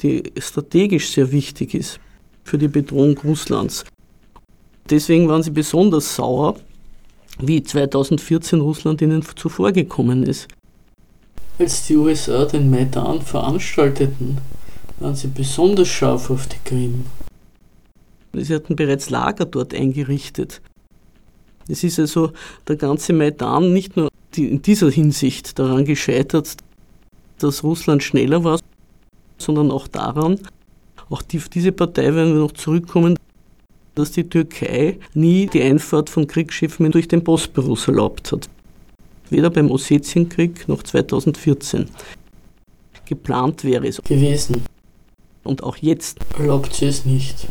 die 0.00 0.22
strategisch 0.38 1.10
sehr 1.10 1.32
wichtig 1.32 1.74
ist 1.74 1.98
für 2.44 2.56
die 2.56 2.68
Bedrohung 2.68 3.18
Russlands. 3.18 3.84
Deswegen 4.88 5.26
waren 5.28 5.42
sie 5.42 5.50
besonders 5.50 6.14
sauer, 6.14 6.56
wie 7.42 7.62
2014 7.62 8.60
Russland 8.60 9.02
ihnen 9.02 9.22
zuvorgekommen 9.36 10.22
ist. 10.22 10.48
Als 11.58 11.86
die 11.86 11.96
USA 11.96 12.44
den 12.44 12.70
Maidan 12.70 13.20
veranstalteten, 13.20 14.38
waren 15.00 15.14
sie 15.14 15.28
besonders 15.28 15.88
scharf 15.88 16.30
auf 16.30 16.46
die 16.46 16.56
Krim. 16.64 17.04
Sie 18.32 18.54
hatten 18.54 18.76
bereits 18.76 19.10
Lager 19.10 19.44
dort 19.44 19.74
eingerichtet. 19.74 20.62
Es 21.68 21.84
ist 21.84 21.98
also 21.98 22.32
der 22.66 22.76
ganze 22.76 23.12
Maidan 23.12 23.72
nicht 23.72 23.96
nur 23.96 24.08
in 24.36 24.62
dieser 24.62 24.90
Hinsicht 24.90 25.58
daran 25.58 25.84
gescheitert, 25.84 26.56
dass 27.38 27.62
Russland 27.62 28.02
schneller 28.02 28.42
war, 28.44 28.58
sondern 29.38 29.70
auch 29.70 29.88
daran, 29.88 30.38
auch 31.10 31.22
die, 31.22 31.42
diese 31.52 31.72
Partei 31.72 32.14
werden 32.14 32.32
wir 32.32 32.40
noch 32.40 32.52
zurückkommen, 32.52 33.16
dass 33.94 34.12
die 34.12 34.28
Türkei 34.28 34.98
nie 35.14 35.46
die 35.46 35.62
Einfahrt 35.62 36.10
von 36.10 36.26
Kriegsschiffen 36.26 36.90
durch 36.90 37.08
den 37.08 37.22
Bosporus 37.22 37.88
erlaubt 37.88 38.32
hat. 38.32 38.48
Weder 39.30 39.50
beim 39.50 39.70
Ossetienkrieg 39.70 40.68
noch 40.68 40.82
2014. 40.82 41.88
Geplant 43.06 43.64
wäre 43.64 43.86
es 43.86 44.02
gewesen. 44.02 44.62
Und 45.44 45.62
auch 45.62 45.76
jetzt 45.76 46.18
erlaubt 46.38 46.74
sie 46.74 46.86
es 46.86 47.04
nicht. 47.04 47.48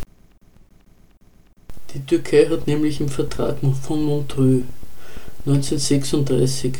Die 1.93 1.99
Türkei 1.99 2.45
hat 2.45 2.67
nämlich 2.67 3.01
im 3.01 3.09
Vertrag 3.09 3.57
von 3.81 4.03
Montreux 4.03 4.63
1936 5.45 6.73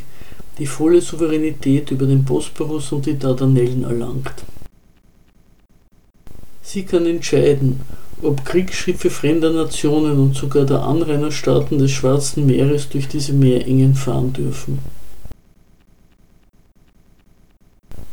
die 0.57 0.65
volle 0.65 1.01
Souveränität 1.01 1.91
über 1.91 2.05
den 2.05 2.23
Bosporus 2.23 2.91
und 2.91 3.05
die 3.05 3.17
Dardanellen 3.17 3.83
erlangt. 3.83 4.33
Sie 6.61 6.83
kann 6.83 7.05
entscheiden, 7.05 7.81
ob 8.23 8.45
Kriegsschiffe 8.45 9.09
fremder 9.09 9.51
Nationen 9.51 10.19
und 10.19 10.35
sogar 10.35 10.65
der 10.65 10.83
Anrainerstaaten 10.83 11.79
des 11.79 11.91
Schwarzen 11.91 12.45
Meeres 12.45 12.89
durch 12.89 13.07
diese 13.07 13.33
Meerengen 13.33 13.95
fahren 13.95 14.33
dürfen. 14.33 14.79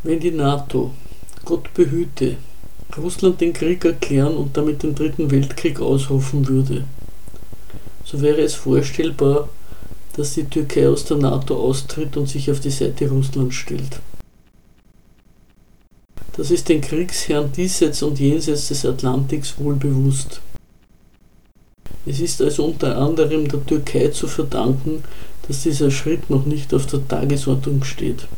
Wenn 0.02 0.20
die 0.20 0.30
NATO, 0.30 0.92
Gott 1.44 1.72
behüte, 1.74 2.36
Russland 2.96 3.40
den 3.40 3.52
Krieg 3.52 3.84
erklären 3.84 4.36
und 4.36 4.56
damit 4.56 4.82
den 4.82 4.94
Dritten 4.94 5.30
Weltkrieg 5.30 5.80
ausrufen 5.80 6.48
würde, 6.48 6.84
so 8.04 8.20
wäre 8.22 8.40
es 8.40 8.54
vorstellbar, 8.54 9.48
dass 10.16 10.34
die 10.34 10.44
Türkei 10.44 10.88
aus 10.88 11.04
der 11.04 11.18
NATO 11.18 11.56
austritt 11.56 12.16
und 12.16 12.28
sich 12.28 12.50
auf 12.50 12.60
die 12.60 12.70
Seite 12.70 13.08
Russlands 13.08 13.54
stellt. 13.54 14.00
Das 16.38 16.52
ist 16.52 16.68
den 16.68 16.80
Kriegsherren 16.80 17.50
diesseits 17.50 18.00
und 18.04 18.20
jenseits 18.20 18.68
des 18.68 18.86
Atlantiks 18.86 19.58
wohl 19.58 19.74
bewusst. 19.74 20.40
Es 22.06 22.20
ist 22.20 22.40
also 22.40 22.66
unter 22.66 22.96
anderem 22.96 23.48
der 23.48 23.66
Türkei 23.66 24.06
zu 24.08 24.28
verdanken, 24.28 25.02
dass 25.48 25.64
dieser 25.64 25.90
Schritt 25.90 26.30
noch 26.30 26.46
nicht 26.46 26.72
auf 26.72 26.86
der 26.86 27.06
Tagesordnung 27.08 27.82
steht. 27.82 28.28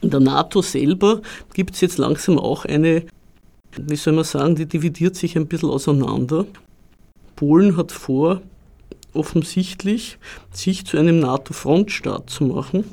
In 0.00 0.10
der 0.10 0.20
NATO 0.20 0.62
selber 0.62 1.22
gibt 1.54 1.74
es 1.74 1.80
jetzt 1.80 1.98
langsam 1.98 2.38
auch 2.38 2.66
eine, 2.66 3.02
wie 3.76 3.96
soll 3.96 4.12
man 4.12 4.22
sagen, 4.22 4.54
die 4.54 4.66
dividiert 4.66 5.16
sich 5.16 5.36
ein 5.36 5.48
bisschen 5.48 5.70
auseinander. 5.70 6.46
Polen 7.34 7.76
hat 7.76 7.90
vor, 7.90 8.40
offensichtlich 9.12 10.18
sich 10.52 10.86
zu 10.86 10.98
einem 10.98 11.18
NATO-Frontstaat 11.18 12.30
zu 12.30 12.44
machen. 12.44 12.84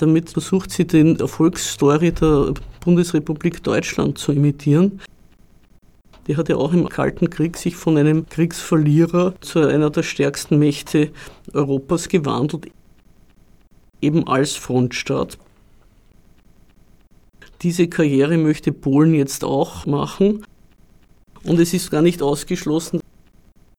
Damit 0.00 0.30
versucht 0.30 0.70
sie 0.70 0.86
den 0.86 1.20
Erfolgsstory 1.20 2.10
der 2.12 2.54
Bundesrepublik 2.82 3.62
Deutschland 3.62 4.16
zu 4.16 4.32
imitieren. 4.32 4.98
Die 6.26 6.38
hat 6.38 6.48
ja 6.48 6.56
auch 6.56 6.72
im 6.72 6.88
Kalten 6.88 7.28
Krieg 7.28 7.58
sich 7.58 7.76
von 7.76 7.98
einem 7.98 8.26
Kriegsverlierer 8.26 9.34
zu 9.42 9.58
einer 9.58 9.90
der 9.90 10.02
stärksten 10.02 10.58
Mächte 10.58 11.10
Europas 11.52 12.08
gewandelt, 12.08 12.68
eben 14.00 14.26
als 14.26 14.56
Frontstaat. 14.56 15.36
Diese 17.60 17.86
Karriere 17.86 18.38
möchte 18.38 18.72
Polen 18.72 19.12
jetzt 19.12 19.44
auch 19.44 19.84
machen. 19.84 20.46
Und 21.42 21.60
es 21.60 21.74
ist 21.74 21.90
gar 21.90 22.00
nicht 22.00 22.22
ausgeschlossen, 22.22 23.00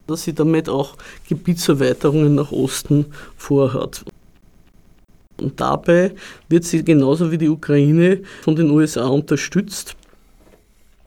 dass 0.06 0.22
sie 0.22 0.34
damit 0.34 0.68
auch 0.68 0.96
Gebietserweiterungen 1.28 2.36
nach 2.36 2.52
Osten 2.52 3.06
vorhat. 3.36 4.04
Und 5.42 5.60
dabei 5.60 6.12
wird 6.48 6.64
sie 6.64 6.84
genauso 6.84 7.30
wie 7.30 7.38
die 7.38 7.48
Ukraine 7.48 8.22
von 8.42 8.56
den 8.56 8.70
USA 8.70 9.06
unterstützt. 9.06 9.96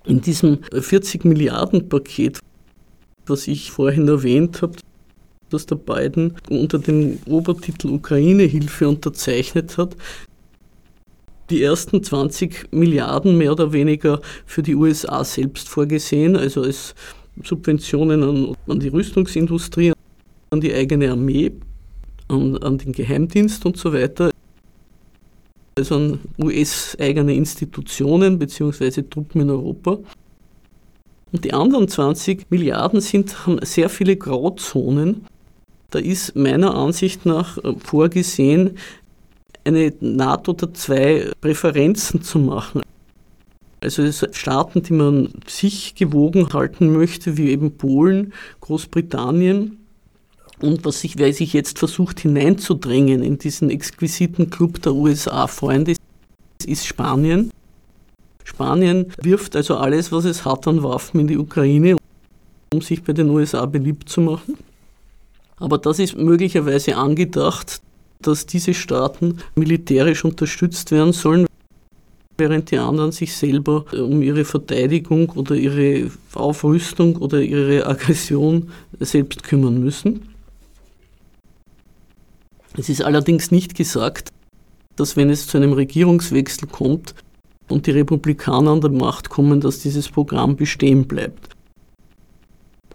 In 0.06 0.22
diesem 0.22 0.60
40 0.72 1.25
Milliarden 1.25 1.89
Paket, 1.89 2.39
was 3.25 3.48
ich 3.48 3.72
vorhin 3.72 4.08
erwähnt 4.08 4.62
habe, 4.62 4.74
das 5.50 5.65
der 5.65 5.75
Biden 5.75 6.36
unter 6.50 6.80
dem 6.80 7.20
Obertitel 7.27 7.89
Ukraine-Hilfe 7.89 8.88
unterzeichnet 8.88 9.77
hat, 9.77 9.96
die 11.50 11.62
ersten 11.62 12.04
20 12.04 12.72
Milliarden 12.72 13.38
mehr 13.38 13.51
oder 13.51 13.72
weniger 13.72 14.22
für 14.46 14.63
die 14.63 14.75
USA 14.75 15.24
selbst 15.24 15.70
vorgesehen, 15.70 16.36
also 16.36 16.63
als 16.63 16.96
Subventionen 17.44 18.24
an, 18.24 18.56
an 18.68 18.80
die 18.80 18.88
Rüstungsindustrie, 18.88 19.94
an 20.50 20.62
die 20.62 20.74
eigene 20.74 21.12
Armee, 21.12 21.51
an, 22.27 22.58
an 22.58 22.77
den 22.77 22.91
Geheimdienst 22.91 23.65
und 23.65 23.77
so 23.77 23.94
weiter. 23.94 24.32
Also 25.77 25.96
an 25.96 26.20
US-eigene 26.41 27.34
Institutionen 27.34 28.39
bzw. 28.39 29.03
Truppen 29.03 29.41
in 29.41 29.50
Europa. 29.50 30.00
Und 31.32 31.44
die 31.44 31.53
anderen 31.53 31.88
20 31.88 32.50
Milliarden 32.50 33.01
sind, 33.01 33.46
haben 33.46 33.60
sehr 33.63 33.89
viele 33.89 34.15
Grauzonen. 34.15 35.25
Da 35.89 36.00
ist 36.00 36.36
meiner 36.36 36.75
Ansicht 36.75 37.25
nach 37.25 37.58
vorgesehen, 37.79 38.77
eine 39.65 39.94
NATO 40.00 40.53
der 40.53 40.74
zwei 40.74 41.32
Präferenzen 41.41 42.22
zu 42.22 42.39
machen. 42.39 42.82
Also 43.82 44.10
Staaten, 44.32 44.82
die 44.82 44.94
man 44.94 45.29
sich 45.46 45.96
gewogen 45.96 46.53
halten 46.53 46.91
möchte, 46.94 47.38
wie 47.38 47.50
eben 47.50 47.77
Polen, 47.77 48.34
Großbritannien 48.62 49.85
und 50.65 50.84
was 50.84 51.01
sich, 51.01 51.17
wer 51.17 51.31
sich 51.31 51.53
jetzt 51.53 51.79
versucht 51.79 52.19
hineinzudrängen 52.19 53.24
in 53.24 53.38
diesen 53.38 53.69
exquisiten 53.69 54.50
Club 54.50 54.81
der 54.81 54.93
USA-Freunde, 54.93 55.95
ist 56.65 56.86
Spanien. 56.86 57.51
Spanien 58.43 59.13
wirft 59.22 59.55
also 59.55 59.77
alles, 59.77 60.12
was 60.12 60.25
es 60.25 60.45
hat 60.45 60.67
an 60.67 60.84
Waffen 60.84 61.22
in 61.22 61.27
die 61.27 61.38
Ukraine, 61.38 61.98
um 62.74 62.81
sich 62.81 63.03
bei 63.03 63.13
den 63.13 63.29
USA 63.29 63.65
beliebt 63.65 64.10
zu 64.10 64.22
machen. 64.22 64.57
Aber 65.57 65.77
das 65.77 66.00
ist 66.00 66.17
möglicherweise 66.17 66.98
angedacht, 66.98 67.81
dass 68.22 68.45
diese 68.45 68.74
Staaten 68.74 69.38
militärisch 69.55 70.25
unterstützt 70.25 70.91
werden 70.91 71.13
sollen, 71.13 71.45
während 72.38 72.72
die 72.72 72.77
anderen 72.77 73.12
sich 73.12 73.36
selber 73.36 73.86
um 73.93 74.22
ihre 74.22 74.45
Verteidigung 74.45 75.29
oder 75.29 75.55
ihre 75.55 76.12
Aufrüstung 76.34 77.15
oder 77.17 77.41
ihre 77.41 77.86
Aggression 77.86 78.72
selbst 79.00 79.43
kümmern 79.43 79.79
müssen. 79.79 80.35
Es 82.77 82.89
ist 82.89 83.01
allerdings 83.01 83.51
nicht 83.51 83.75
gesagt, 83.75 84.32
dass 84.96 85.15
wenn 85.15 85.29
es 85.29 85.48
zu 85.48 85.58
einem 85.58 85.74
Regierungswechsel 85.74 86.67
kommt 86.67 87.15
und 87.70 87.88
die 87.88 87.91
Republikaner 87.91 88.72
an 88.72 88.82
der 88.82 88.91
Macht 88.91 89.29
kommen, 89.29 89.62
dass 89.62 89.79
dieses 89.79 90.10
Programm 90.10 90.55
bestehen 90.55 91.05
bleibt. 91.05 91.50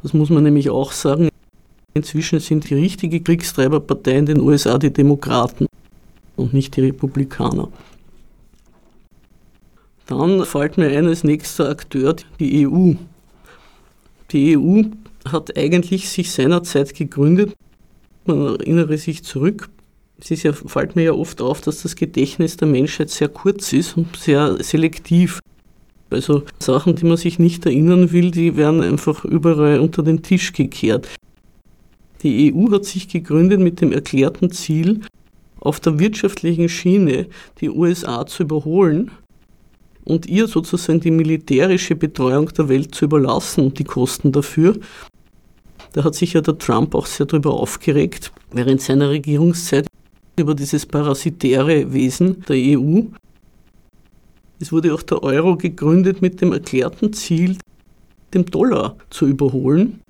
Das 0.02 0.14
muss 0.14 0.30
man 0.30 0.42
nämlich 0.42 0.70
auch 0.70 0.92
sagen. 0.92 1.28
Inzwischen 1.92 2.40
sind 2.40 2.70
die 2.70 2.75
richtige 2.75 3.20
Kriegstreiberpartei 3.20 4.16
in 4.16 4.26
den 4.26 4.40
USA 4.40 4.78
die 4.78 4.92
Demokraten 4.92 5.66
und 6.37 6.54
nicht 6.54 6.76
die 6.76 6.82
Republikaner. 6.82 7.68
Dann 10.06 10.44
fällt 10.44 10.78
mir 10.78 10.88
ein 10.88 11.06
als 11.06 11.25
nächster 11.25 11.68
Akteur 11.68 12.16
die 12.38 12.66
EU. 12.66 12.94
Die 14.30 14.56
EU 14.56 14.82
hat 15.28 15.56
eigentlich 15.56 16.08
sich 16.08 16.32
seinerzeit 16.32 16.94
gegründet. 16.94 17.54
Man 18.24 18.46
erinnere 18.46 18.98
sich 18.98 19.24
zurück. 19.24 19.68
Es 20.20 20.30
ist 20.30 20.42
ja, 20.42 20.52
fällt 20.52 20.96
mir 20.96 21.04
ja 21.04 21.12
oft 21.12 21.40
auf, 21.40 21.60
dass 21.60 21.82
das 21.82 21.96
Gedächtnis 21.96 22.56
der 22.56 22.68
Menschheit 22.68 23.10
sehr 23.10 23.28
kurz 23.28 23.72
ist 23.72 23.96
und 23.96 24.16
sehr 24.16 24.62
selektiv. 24.62 25.40
Also 26.10 26.42
Sachen, 26.58 26.96
die 26.96 27.06
man 27.06 27.16
sich 27.16 27.38
nicht 27.38 27.64
erinnern 27.64 28.12
will, 28.12 28.30
die 28.30 28.56
werden 28.56 28.82
einfach 28.82 29.24
überall 29.24 29.80
unter 29.80 30.02
den 30.02 30.22
Tisch 30.22 30.52
gekehrt. 30.52 31.08
Die 32.22 32.52
EU 32.52 32.70
hat 32.72 32.84
sich 32.84 33.08
gegründet 33.08 33.60
mit 33.60 33.80
dem 33.80 33.92
erklärten 33.92 34.50
Ziel, 34.50 35.00
auf 35.60 35.80
der 35.80 35.98
wirtschaftlichen 35.98 36.68
Schiene 36.68 37.26
die 37.60 37.70
USA 37.70 38.26
zu 38.26 38.42
überholen 38.42 39.10
und 40.04 40.26
ihr 40.26 40.47
sozusagen 40.49 41.00
die 41.00 41.10
militärische 41.10 41.95
Betreuung 41.95 42.49
der 42.49 42.68
Welt 42.68 42.95
zu 42.95 43.04
überlassen 43.04 43.66
und 43.66 43.78
die 43.78 43.84
Kosten 43.84 44.32
dafür. 44.32 44.78
Da 45.92 46.04
hat 46.04 46.14
sich 46.14 46.34
ja 46.34 46.40
der 46.40 46.58
Trump 46.58 46.94
auch 46.94 47.06
sehr 47.06 47.26
darüber 47.26 47.54
aufgeregt, 47.54 48.32
während 48.52 48.80
seiner 48.80 49.10
Regierungszeit 49.10 49.86
über 50.36 50.54
dieses 50.54 50.86
parasitäre 50.86 51.92
Wesen 51.92 52.44
der 52.48 52.56
EU. 52.56 53.02
Es 54.60 54.72
wurde 54.72 54.94
auch 54.94 55.02
der 55.02 55.22
Euro 55.22 55.56
gegründet 55.56 56.22
mit 56.22 56.40
dem 56.40 56.52
erklärten 56.52 57.12
Ziel, 57.12 57.56
den 58.32 58.44
Dollar 58.46 58.96
zu 59.10 59.26
überholen. 59.26 60.00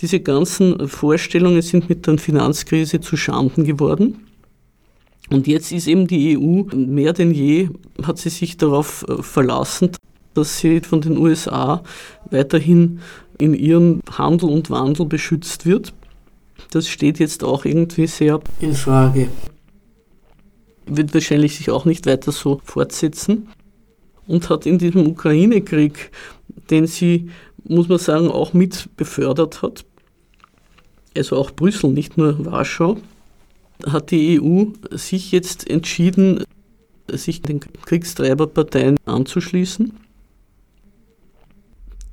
Diese 0.00 0.20
ganzen 0.20 0.88
Vorstellungen 0.88 1.62
sind 1.62 1.88
mit 1.88 2.06
der 2.06 2.18
Finanzkrise 2.18 3.00
zu 3.00 3.16
Schanden 3.16 3.64
geworden. 3.64 4.26
Und 5.30 5.46
jetzt 5.46 5.72
ist 5.72 5.86
eben 5.86 6.06
die 6.06 6.36
EU 6.36 6.64
mehr 6.76 7.12
denn 7.12 7.32
je, 7.32 7.70
hat 8.02 8.18
sie 8.18 8.28
sich 8.28 8.58
darauf 8.58 9.04
äh, 9.08 9.22
verlassen, 9.22 9.90
dass 10.36 10.58
sie 10.58 10.80
von 10.80 11.00
den 11.00 11.18
USA 11.18 11.82
weiterhin 12.30 13.00
in 13.38 13.54
ihrem 13.54 14.00
Handel 14.10 14.48
und 14.48 14.70
Wandel 14.70 15.06
beschützt 15.06 15.66
wird. 15.66 15.92
Das 16.70 16.88
steht 16.88 17.18
jetzt 17.18 17.44
auch 17.44 17.64
irgendwie 17.64 18.06
sehr 18.06 18.40
in 18.60 18.74
Frage. 18.74 19.28
Wird 20.86 21.12
wahrscheinlich 21.14 21.56
sich 21.56 21.70
auch 21.70 21.84
nicht 21.84 22.06
weiter 22.06 22.32
so 22.32 22.60
fortsetzen 22.64 23.48
und 24.26 24.48
hat 24.48 24.66
in 24.66 24.78
diesem 24.78 25.06
Ukraine-Krieg, 25.06 26.10
den 26.70 26.86
sie 26.86 27.28
muss 27.68 27.88
man 27.88 27.98
sagen, 27.98 28.30
auch 28.30 28.52
mit 28.52 28.88
befördert 28.96 29.62
hat. 29.62 29.84
Also 31.16 31.36
auch 31.36 31.50
Brüssel, 31.50 31.90
nicht 31.90 32.16
nur 32.16 32.44
Warschau, 32.44 32.98
hat 33.86 34.10
die 34.10 34.40
EU 34.40 34.66
sich 34.90 35.32
jetzt 35.32 35.68
entschieden, 35.68 36.44
sich 37.10 37.42
den 37.42 37.60
Kriegstreiberparteien 37.60 38.96
anzuschließen. 39.06 39.92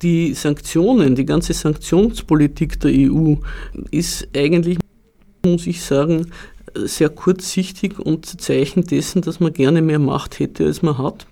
Die 0.04 0.34
Sanktionen, 0.34 1.16
die 1.16 1.26
ganze 1.26 1.54
Sanktionspolitik 1.54 2.78
der 2.82 2.92
EU 2.92 3.36
ist 3.90 4.28
eigentlich, 4.36 4.78
muss 5.46 5.66
ich 5.66 5.82
sagen, 5.82 6.28
sehr 6.76 7.08
kurzsichtig 7.08 8.00
und 8.00 8.26
Zeichen 8.42 8.84
dessen, 8.84 9.22
dass 9.22 9.40
man 9.40 9.54
gerne 9.54 9.82
mehr 9.82 10.00
Macht 10.00 10.40
hätte, 10.40 10.66
als 10.66 10.82
man 10.82 10.98
hat. 10.98 11.26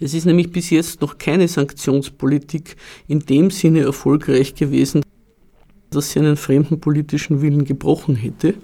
Es 0.00 0.12
ist 0.12 0.26
nämlich 0.26 0.50
bis 0.50 0.70
jetzt 0.70 1.00
noch 1.00 1.18
keine 1.18 1.46
Sanktionspolitik 1.46 2.74
in 3.06 3.20
dem 3.20 3.52
Sinne 3.52 3.82
erfolgreich 3.82 4.56
gewesen, 4.56 5.02
dass 5.90 6.10
sie 6.10 6.18
einen 6.18 6.36
fremden 6.36 6.80
politischen 6.80 7.42
Willen 7.42 7.64
gebrochen 7.64 8.16
hätte, 8.16 8.54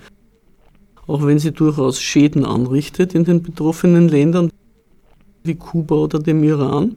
auch 1.07 1.25
wenn 1.25 1.39
sie 1.39 1.53
durchaus 1.53 2.01
Schäden 2.01 2.45
anrichtet 2.45 3.15
in 3.15 3.25
den 3.25 3.45
betroffenen 3.45 4.09
Ländern 4.09 4.51
wie 5.45 5.55
Kuba 5.55 5.95
oder 5.95 6.19
dem 6.19 6.43
Iran. 6.43 6.97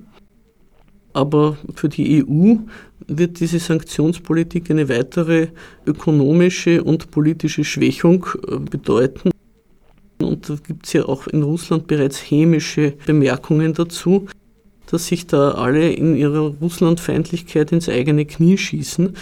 Aber 1.17 1.57
für 1.73 1.89
die 1.89 2.23
EU 2.23 2.57
wird 3.07 3.39
diese 3.39 3.57
Sanktionspolitik 3.57 4.69
eine 4.69 4.87
weitere 4.87 5.47
ökonomische 5.87 6.83
und 6.83 7.09
politische 7.09 7.63
Schwächung 7.63 8.27
äh, 8.47 8.57
bedeuten. 8.57 9.31
Und 10.21 10.47
da 10.47 10.57
gibt 10.67 10.85
es 10.85 10.93
ja 10.93 11.05
auch 11.05 11.25
in 11.25 11.41
Russland 11.41 11.87
bereits 11.87 12.19
hämische 12.19 12.93
Bemerkungen 13.07 13.73
dazu, 13.73 14.27
dass 14.85 15.07
sich 15.07 15.25
da 15.25 15.53
alle 15.53 15.91
in 15.91 16.15
ihrer 16.15 16.53
Russlandfeindlichkeit 16.61 17.71
ins 17.71 17.89
eigene 17.89 18.25
Knie 18.27 18.59
schießen. 18.59 19.15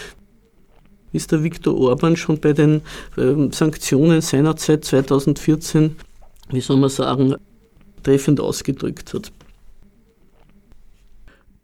Ist 1.14 1.32
der 1.32 1.46
Viktor 1.46 1.80
Orban 1.80 2.18
schon 2.18 2.42
bei 2.42 2.52
den 2.52 2.82
äh, 3.16 3.52
Sanktionen 3.52 4.20
seinerzeit 4.20 4.84
2014, 4.84 5.96
wie 6.50 6.60
soll 6.60 6.76
man 6.76 6.90
sagen, 6.90 7.36
treffend 8.04 8.42
ausgedrückt 8.42 9.14
hat. 9.14 9.32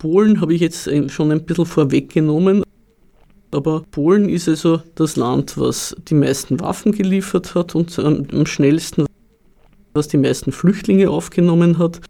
Polen 0.01 0.41
habe 0.41 0.55
ich 0.55 0.61
jetzt 0.61 0.89
schon 1.11 1.31
ein 1.31 1.45
bisschen 1.45 1.67
vorweggenommen. 1.67 2.63
Aber 3.51 3.83
Polen 3.91 4.29
ist 4.29 4.49
also 4.49 4.81
das 4.95 5.15
Land, 5.15 5.59
was 5.59 5.95
die 6.07 6.15
meisten 6.15 6.59
Waffen 6.59 6.91
geliefert 6.91 7.53
hat 7.53 7.75
und 7.75 7.99
am 7.99 8.47
schnellsten 8.47 9.05
was 9.93 10.07
die 10.07 10.17
meisten 10.17 10.51
Flüchtlinge 10.51 11.07
aufgenommen 11.11 11.77
hat. 11.77 12.01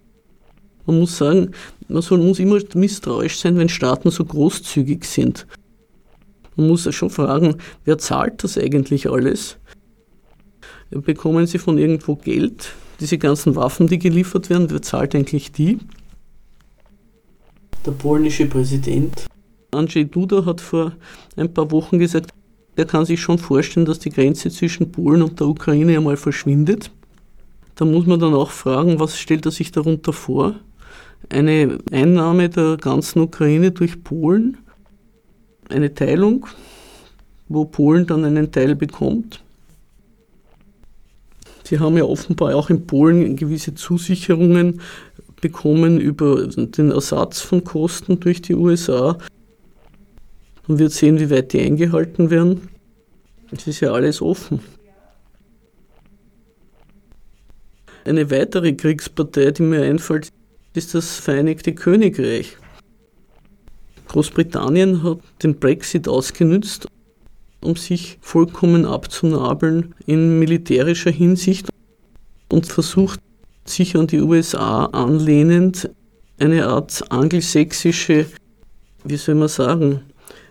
Man 0.85 0.99
muss 0.99 1.17
sagen, 1.17 1.51
man 1.89 2.01
soll, 2.01 2.19
muss 2.19 2.39
immer 2.39 2.59
misstrauisch 2.75 3.39
sein, 3.39 3.57
wenn 3.57 3.67
Staaten 3.67 4.09
so 4.09 4.23
großzügig 4.23 5.03
sind. 5.03 5.45
Man 6.55 6.67
muss 6.69 6.87
schon 6.95 7.09
fragen, 7.09 7.57
wer 7.83 7.97
zahlt 7.97 8.41
das 8.45 8.57
eigentlich 8.57 9.09
alles? 9.09 9.57
Bekommen 10.91 11.45
sie 11.45 11.57
von 11.57 11.77
irgendwo 11.77 12.15
Geld? 12.15 12.71
Diese 13.01 13.17
ganzen 13.17 13.57
Waffen, 13.57 13.87
die 13.87 13.99
geliefert 13.99 14.49
werden, 14.49 14.69
wer 14.69 14.81
zahlt 14.81 15.13
eigentlich 15.13 15.51
die? 15.51 15.79
Der 17.85 17.91
polnische 17.91 18.45
Präsident 18.45 19.25
Andrzej 19.71 20.05
Duda 20.05 20.45
hat 20.45 20.61
vor 20.61 20.91
ein 21.35 21.51
paar 21.51 21.71
Wochen 21.71 21.97
gesagt, 21.97 22.31
er 22.75 22.85
kann 22.85 23.05
sich 23.05 23.19
schon 23.19 23.39
vorstellen, 23.39 23.87
dass 23.87 23.97
die 23.97 24.11
Grenze 24.11 24.51
zwischen 24.51 24.91
Polen 24.91 25.23
und 25.23 25.39
der 25.39 25.47
Ukraine 25.47 25.97
einmal 25.97 26.17
verschwindet. 26.17 26.91
Da 27.75 27.85
muss 27.85 28.05
man 28.05 28.19
dann 28.19 28.35
auch 28.35 28.51
fragen, 28.51 28.99
was 28.99 29.17
stellt 29.17 29.45
er 29.45 29.51
sich 29.51 29.71
darunter 29.71 30.13
vor? 30.13 30.55
Eine 31.29 31.79
Einnahme 31.91 32.49
der 32.49 32.77
ganzen 32.77 33.21
Ukraine 33.21 33.71
durch 33.71 34.03
Polen? 34.03 34.57
Eine 35.69 35.93
Teilung, 35.93 36.45
wo 37.47 37.65
Polen 37.65 38.05
dann 38.05 38.25
einen 38.25 38.51
Teil 38.51 38.75
bekommt? 38.75 39.41
Die 41.71 41.79
haben 41.79 41.97
ja 41.97 42.03
offenbar 42.03 42.53
auch 42.55 42.69
in 42.69 42.85
Polen 42.85 43.37
gewisse 43.37 43.73
Zusicherungen 43.73 44.81
bekommen 45.41 45.99
über 45.99 46.47
den 46.47 46.91
Ersatz 46.91 47.41
von 47.41 47.63
Kosten 47.63 48.19
durch 48.19 48.41
die 48.41 48.55
USA. 48.55 49.17
Man 50.67 50.79
wird 50.79 50.91
sehen, 50.91 51.19
wie 51.19 51.29
weit 51.29 51.53
die 51.53 51.61
eingehalten 51.61 52.29
werden. 52.29 52.69
Es 53.51 53.67
ist 53.67 53.81
ja 53.81 53.91
alles 53.91 54.21
offen. 54.21 54.61
Eine 58.05 58.31
weitere 58.31 58.73
Kriegspartei, 58.73 59.51
die 59.51 59.63
mir 59.63 59.83
einfällt, 59.83 60.29
ist 60.73 60.95
das 60.95 61.17
Vereinigte 61.17 61.73
Königreich. 61.73 62.57
Großbritannien 64.07 65.03
hat 65.03 65.19
den 65.43 65.59
Brexit 65.59 66.07
ausgenützt, 66.07 66.87
um 67.61 67.75
sich 67.75 68.17
vollkommen 68.21 68.85
abzunabeln 68.85 69.95
in 70.05 70.39
militärischer 70.39 71.11
Hinsicht 71.11 71.69
und 72.49 72.65
versucht, 72.65 73.19
sich 73.73 73.95
an 73.95 74.07
die 74.07 74.21
USA 74.21 74.85
anlehnend 74.85 75.89
eine 76.39 76.67
Art 76.67 77.03
angelsächsische, 77.11 78.25
wie 79.03 79.17
soll 79.17 79.35
man 79.35 79.47
sagen, 79.47 80.01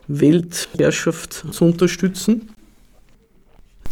Weltherrschaft 0.09 1.44
zu 1.50 1.64
unterstützen. 1.64 2.50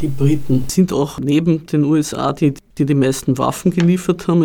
Die 0.00 0.08
Briten 0.08 0.64
sind 0.68 0.92
auch 0.92 1.18
neben 1.18 1.66
den 1.66 1.84
USA 1.84 2.32
die, 2.32 2.54
die 2.76 2.86
die 2.86 2.94
meisten 2.94 3.36
Waffen 3.36 3.72
geliefert 3.72 4.28
haben. 4.28 4.44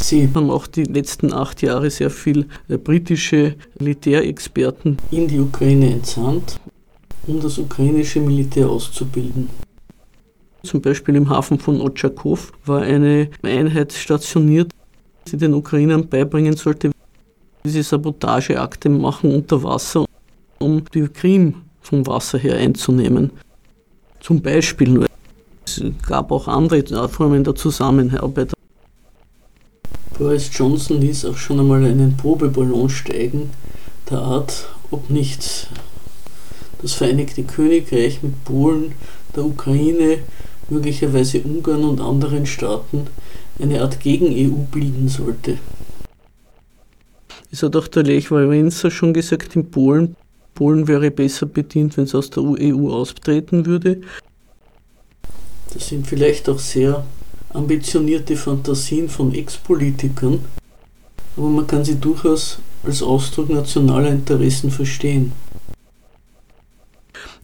Sie 0.00 0.28
haben 0.34 0.50
auch 0.50 0.66
die 0.66 0.84
letzten 0.84 1.32
acht 1.32 1.62
Jahre 1.62 1.90
sehr 1.90 2.10
viel 2.10 2.46
äh, 2.68 2.76
britische 2.76 3.56
Militärexperten 3.78 4.96
in 5.10 5.28
die 5.28 5.38
Ukraine 5.38 5.92
entsandt, 5.92 6.58
um 7.26 7.40
das 7.40 7.58
ukrainische 7.58 8.20
Militär 8.20 8.68
auszubilden. 8.68 9.48
Zum 10.64 10.80
Beispiel 10.80 11.16
im 11.16 11.28
Hafen 11.28 11.58
von 11.58 11.80
Otschakow 11.80 12.52
war 12.64 12.82
eine 12.82 13.28
Einheit 13.42 13.92
stationiert, 13.92 14.70
die 15.26 15.36
den 15.36 15.54
Ukrainern 15.54 16.08
beibringen 16.08 16.56
sollte, 16.56 16.92
wie 17.64 17.70
sie 17.70 17.82
Sabotageakte 17.82 18.88
machen 18.88 19.34
unter 19.34 19.62
Wasser, 19.62 20.04
um 20.58 20.84
die 20.94 21.08
Krim 21.08 21.62
vom 21.80 22.06
Wasser 22.06 22.38
her 22.38 22.56
einzunehmen. 22.56 23.30
Zum 24.20 24.40
Beispiel 24.40 24.88
nur. 24.88 25.06
Es 25.66 25.82
gab 26.06 26.30
auch 26.30 26.46
andere 26.46 27.08
Formen 27.08 27.42
der 27.42 27.54
Zusammenarbeit. 27.54 28.52
Boris 30.16 30.50
Johnson 30.52 31.00
ließ 31.00 31.24
auch 31.24 31.36
schon 31.36 31.58
einmal 31.58 31.84
einen 31.84 32.16
Probeballon 32.16 32.88
steigen, 32.88 33.50
der 34.08 34.18
Art, 34.18 34.68
ob 34.90 35.10
nicht 35.10 35.68
das 36.80 36.92
Vereinigte 36.92 37.42
Königreich 37.42 38.22
mit 38.22 38.44
Polen, 38.44 38.92
der 39.34 39.44
Ukraine 39.44 40.18
möglicherweise 40.70 41.40
Ungarn 41.40 41.84
und 41.84 42.00
anderen 42.00 42.46
Staaten 42.46 43.06
eine 43.60 43.82
Art 43.82 44.00
Gegen-EU 44.00 44.56
bilden 44.70 45.08
sollte. 45.08 45.58
Es 47.50 47.62
hat 47.62 47.76
auch 47.76 47.88
der 47.88 48.02
Lech 48.02 48.30
Wałęsa 48.30 48.90
schon 48.90 49.12
gesagt 49.12 49.56
in 49.56 49.70
Polen, 49.70 50.16
Polen 50.54 50.86
wäre 50.86 51.10
besser 51.10 51.46
bedient, 51.46 51.96
wenn 51.96 52.04
es 52.04 52.14
aus 52.14 52.30
der 52.30 52.42
EU 52.42 52.90
austreten 52.90 53.66
würde. 53.66 54.00
Das 55.72 55.88
sind 55.88 56.06
vielleicht 56.06 56.48
auch 56.48 56.58
sehr 56.58 57.04
ambitionierte 57.50 58.36
Fantasien 58.36 59.08
von 59.08 59.34
Ex-Politikern, 59.34 60.40
aber 61.36 61.48
man 61.48 61.66
kann 61.66 61.84
sie 61.84 61.96
durchaus 61.96 62.58
als 62.84 63.02
Ausdruck 63.02 63.50
nationaler 63.50 64.10
Interessen 64.10 64.70
verstehen. 64.70 65.32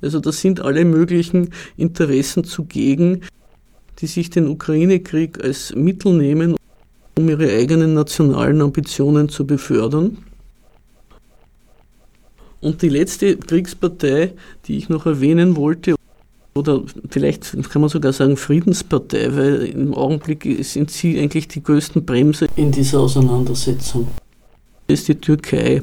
Also 0.01 0.21
da 0.21 0.33
sind 0.33 0.61
alle 0.61 0.85
möglichen 0.85 1.51
Interessen 1.77 2.45
zugegen, 2.45 3.23
die 4.01 4.07
sich 4.07 4.31
den 4.31 4.47
Ukraine-Krieg 4.49 5.43
als 5.43 5.75
Mittel 5.75 6.13
nehmen, 6.13 6.57
um 7.17 7.29
ihre 7.29 7.51
eigenen 7.51 7.95
nationalen 7.95 8.61
Ambitionen 8.61 9.29
zu 9.29 9.47
befördern. 9.47 10.19
Und 12.61 12.83
die 12.83 12.89
letzte 12.89 13.37
Kriegspartei, 13.37 14.33
die 14.67 14.77
ich 14.77 14.89
noch 14.89 15.07
erwähnen 15.07 15.57
wollte, 15.57 15.95
oder 16.55 16.83
vielleicht 17.09 17.53
kann 17.71 17.81
man 17.81 17.89
sogar 17.89 18.13
sagen 18.13 18.37
Friedenspartei, 18.37 19.37
weil 19.37 19.63
im 19.67 19.95
Augenblick 19.95 20.65
sind 20.65 20.91
sie 20.91 21.19
eigentlich 21.21 21.47
die 21.47 21.63
größten 21.63 22.05
Bremse 22.05 22.49
in 22.57 22.73
dieser 22.73 23.01
Auseinandersetzung. 23.01 24.09
Ist 24.89 25.07
die 25.07 25.15
Türkei. 25.15 25.83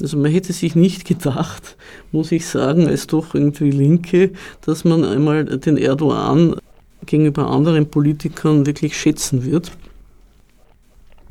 Also 0.00 0.18
man 0.18 0.30
hätte 0.30 0.52
sich 0.52 0.76
nicht 0.76 1.06
gedacht, 1.06 1.76
muss 2.12 2.32
ich 2.32 2.46
sagen, 2.46 2.86
als 2.86 3.06
doch 3.06 3.34
irgendwie 3.34 3.70
Linke, 3.70 4.32
dass 4.60 4.84
man 4.84 5.04
einmal 5.04 5.44
den 5.44 5.78
Erdogan 5.78 6.56
gegenüber 7.06 7.48
anderen 7.48 7.88
Politikern 7.88 8.66
wirklich 8.66 8.96
schätzen 8.96 9.44
wird. 9.44 9.72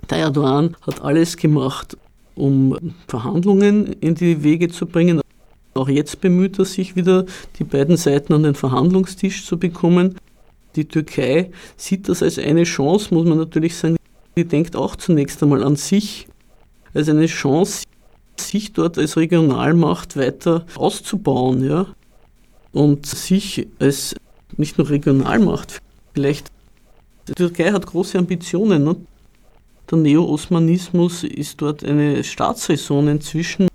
Der 0.10 0.20
Erdogan 0.20 0.76
hat 0.82 1.02
alles 1.02 1.38
gemacht, 1.38 1.98
um 2.36 2.94
Verhandlungen 3.08 3.94
in 4.02 4.16
die 4.16 4.44
Wege 4.44 4.70
zu 4.70 4.86
bringen. 4.88 5.22
Auch 5.76 5.90
jetzt 5.90 6.22
bemüht 6.22 6.58
er 6.58 6.66
sich 6.66 6.96
wieder, 6.96 7.26
die 7.60 7.64
beiden 7.64 7.98
Seiten 7.98 8.34
an 8.34 8.44
den 8.44 8.56
Verhandlungstisch 8.56 9.46
zu 9.46 9.60
bekommen. 9.60 10.16
Die 10.76 10.86
Türkei 10.86 11.52
sieht 11.78 12.10
das 12.10 12.24
als 12.24 12.40
eine 12.40 12.64
Chance, 12.64 13.14
muss 13.14 13.28
man 13.28 13.38
natürlich 13.38 13.76
sagen. 13.76 13.98
Die 14.38 14.46
denkt 14.46 14.76
auch 14.76 14.96
zunächst 14.96 15.42
einmal 15.44 15.64
an 15.64 15.76
sich 15.76 16.28
als 16.94 17.10
eine 17.10 17.26
Chance, 17.26 17.84
sich 18.40 18.74
dort 18.74 18.98
als 18.98 19.18
Regionalmacht 19.18 20.18
weiter 20.18 20.66
auszubauen, 20.76 21.64
ja. 21.68 21.88
Und 22.72 23.06
sich 23.06 23.68
als 23.80 24.16
nicht 24.58 24.78
nur 24.78 24.90
Regionalmacht, 24.90 25.82
vielleicht. 26.14 26.48
Die 27.28 27.34
Türkei 27.34 27.72
hat 27.72 27.88
große 27.88 28.18
Ambitionen. 28.18 28.84
Ne? 28.84 28.96
Der 29.90 29.98
Neo-Osmanismus 29.98 31.24
ist 31.24 31.62
dort 31.62 31.84
eine 31.84 32.24
Staatsräson 32.24 33.08
inzwischen. 33.08 33.68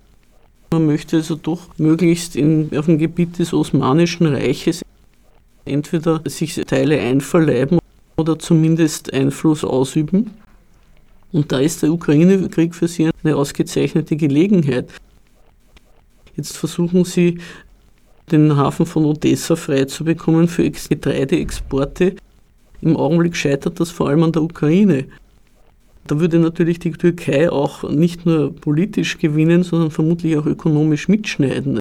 Man 0.71 0.85
möchte 0.85 1.17
also 1.17 1.35
doch 1.35 1.67
möglichst 1.77 2.35
in, 2.35 2.69
auf 2.77 2.85
dem 2.85 2.97
Gebiet 2.97 3.39
des 3.39 3.53
Osmanischen 3.53 4.27
Reiches 4.27 4.81
entweder 5.65 6.21
sich 6.25 6.55
Teile 6.55 6.99
einverleiben 6.99 7.79
oder 8.17 8.39
zumindest 8.39 9.13
Einfluss 9.13 9.63
ausüben. 9.63 10.31
Und 11.31 11.51
da 11.51 11.59
ist 11.59 11.81
der 11.81 11.91
Ukraine-Krieg 11.91 12.75
für 12.75 12.87
sie 12.87 13.09
eine 13.23 13.35
ausgezeichnete 13.35 14.15
Gelegenheit. 14.15 14.89
Jetzt 16.35 16.57
versuchen 16.57 17.05
sie, 17.05 17.39
den 18.31 18.55
Hafen 18.55 18.85
von 18.85 19.05
Odessa 19.05 19.55
freizubekommen 19.55 20.47
für 20.47 20.69
Getreideexporte. 20.69 22.15
Im 22.81 22.95
Augenblick 22.95 23.35
scheitert 23.35 23.79
das 23.79 23.91
vor 23.91 24.09
allem 24.09 24.23
an 24.23 24.31
der 24.31 24.43
Ukraine. 24.43 25.05
Da 26.07 26.19
würde 26.19 26.39
natürlich 26.39 26.79
die 26.79 26.91
Türkei 26.91 27.51
auch 27.51 27.89
nicht 27.89 28.25
nur 28.25 28.55
politisch 28.55 29.17
gewinnen, 29.17 29.63
sondern 29.63 29.91
vermutlich 29.91 30.37
auch 30.37 30.45
ökonomisch 30.45 31.07
mitschneiden. 31.07 31.79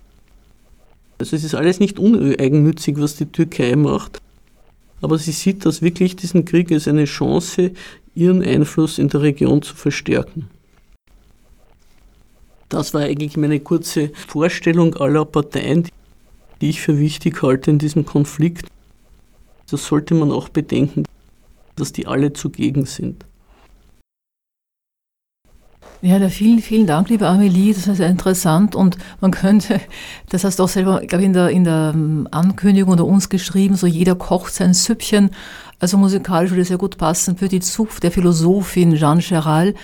Also 1.18 1.36
es 1.36 1.44
ist 1.44 1.54
alles 1.54 1.80
nicht 1.80 1.98
uneigennützig, 1.98 2.96
was 2.98 3.16
die 3.16 3.26
Türkei 3.26 3.76
macht, 3.76 4.20
aber 5.02 5.18
sie 5.18 5.32
sieht 5.32 5.66
das 5.66 5.82
wirklich 5.82 6.16
diesen 6.16 6.44
Krieg 6.44 6.72
als 6.72 6.88
eine 6.88 7.04
Chance, 7.04 7.72
ihren 8.14 8.42
Einfluss 8.42 8.98
in 8.98 9.08
der 9.08 9.22
Region 9.22 9.62
zu 9.62 9.74
verstärken. 9.74 10.48
Das 12.68 12.94
war 12.94 13.02
eigentlich 13.02 13.36
meine 13.36 13.60
kurze 13.60 14.10
Vorstellung 14.28 14.94
aller 14.94 15.24
Parteien, 15.24 15.88
die 16.60 16.70
ich 16.70 16.80
für 16.80 16.98
wichtig 16.98 17.42
halte 17.42 17.70
in 17.70 17.78
diesem 17.78 18.06
Konflikt. 18.06 18.66
Das 19.70 19.86
sollte 19.86 20.14
man 20.14 20.30
auch 20.30 20.48
bedenken, 20.48 21.04
dass 21.76 21.92
die 21.92 22.06
alle 22.06 22.32
zugegen 22.32 22.86
sind. 22.86 23.24
Ja, 26.02 26.30
vielen, 26.30 26.60
vielen 26.60 26.86
Dank, 26.86 27.10
liebe 27.10 27.26
Amelie. 27.26 27.74
Das 27.74 27.86
ist 27.86 28.00
interessant 28.00 28.74
und 28.74 28.96
man 29.20 29.32
könnte, 29.32 29.82
das 30.30 30.44
hast 30.44 30.58
du 30.58 30.62
auch 30.62 30.68
selber, 30.68 31.00
glaube 31.00 31.22
ich, 31.22 31.26
in 31.26 31.32
der, 31.34 31.50
in 31.50 31.64
der 31.64 31.92
ähm, 31.94 32.26
Ankündigung 32.30 32.94
oder 32.94 33.04
uns 33.04 33.28
geschrieben, 33.28 33.76
so 33.76 33.86
jeder 33.86 34.14
kocht 34.14 34.54
sein 34.54 34.72
Süppchen. 34.72 35.30
Also 35.80 35.96
musikalisch 35.96 36.50
würde 36.50 36.64
sehr 36.64 36.78
gut 36.78 36.98
passen 36.98 37.36
für 37.36 37.48
die 37.48 37.60
Zunft 37.60 38.02
der 38.02 38.12
Philosophin 38.12 38.94
Jeanne 38.94 39.22
Cheral. 39.22 39.74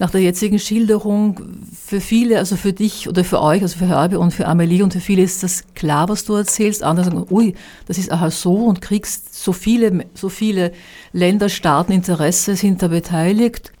Nach 0.00 0.10
der 0.10 0.20
jetzigen 0.20 0.58
Schilderung, 0.58 1.40
für 1.72 2.00
viele, 2.00 2.38
also 2.38 2.56
für 2.56 2.72
dich 2.72 3.08
oder 3.08 3.22
für 3.22 3.40
euch, 3.40 3.62
also 3.62 3.78
für 3.78 3.86
Herbe 3.86 4.18
und 4.18 4.32
für 4.32 4.48
Amelie 4.48 4.82
und 4.82 4.92
für 4.92 5.00
viele 5.00 5.22
ist 5.22 5.44
das 5.44 5.62
klar, 5.74 6.08
was 6.08 6.24
du 6.24 6.34
erzählst. 6.34 6.82
Andere 6.82 7.06
sagen, 7.06 7.26
ui, 7.30 7.54
das 7.86 7.98
ist 7.98 8.10
aha 8.10 8.32
so 8.32 8.56
und 8.56 8.80
kriegst 8.80 9.40
so 9.40 9.52
viele, 9.52 10.06
so 10.14 10.28
viele 10.28 10.72
Länder, 11.12 11.48
Staaten, 11.48 11.92
Interesse 11.92 12.56
sind 12.56 12.82
da 12.82 12.88
beteiligt. 12.88 13.72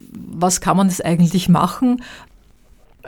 Was 0.00 0.60
kann 0.60 0.76
man 0.76 0.88
das 0.88 1.00
eigentlich 1.00 1.48
machen? 1.48 2.02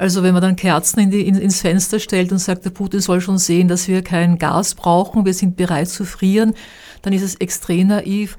Also 0.00 0.22
wenn 0.22 0.32
man 0.32 0.40
dann 0.40 0.56
Kerzen 0.56 0.98
in 1.00 1.10
die, 1.10 1.28
in, 1.28 1.34
ins 1.34 1.60
Fenster 1.60 2.00
stellt 2.00 2.32
und 2.32 2.38
sagt, 2.38 2.64
der 2.64 2.70
Putin 2.70 3.00
soll 3.00 3.20
schon 3.20 3.36
sehen, 3.36 3.68
dass 3.68 3.86
wir 3.86 4.00
kein 4.00 4.38
Gas 4.38 4.74
brauchen, 4.74 5.26
wir 5.26 5.34
sind 5.34 5.58
bereit 5.58 5.90
zu 5.90 6.06
frieren, 6.06 6.54
dann 7.02 7.12
ist 7.12 7.20
es 7.20 7.34
extrem 7.34 7.88
naiv. 7.88 8.38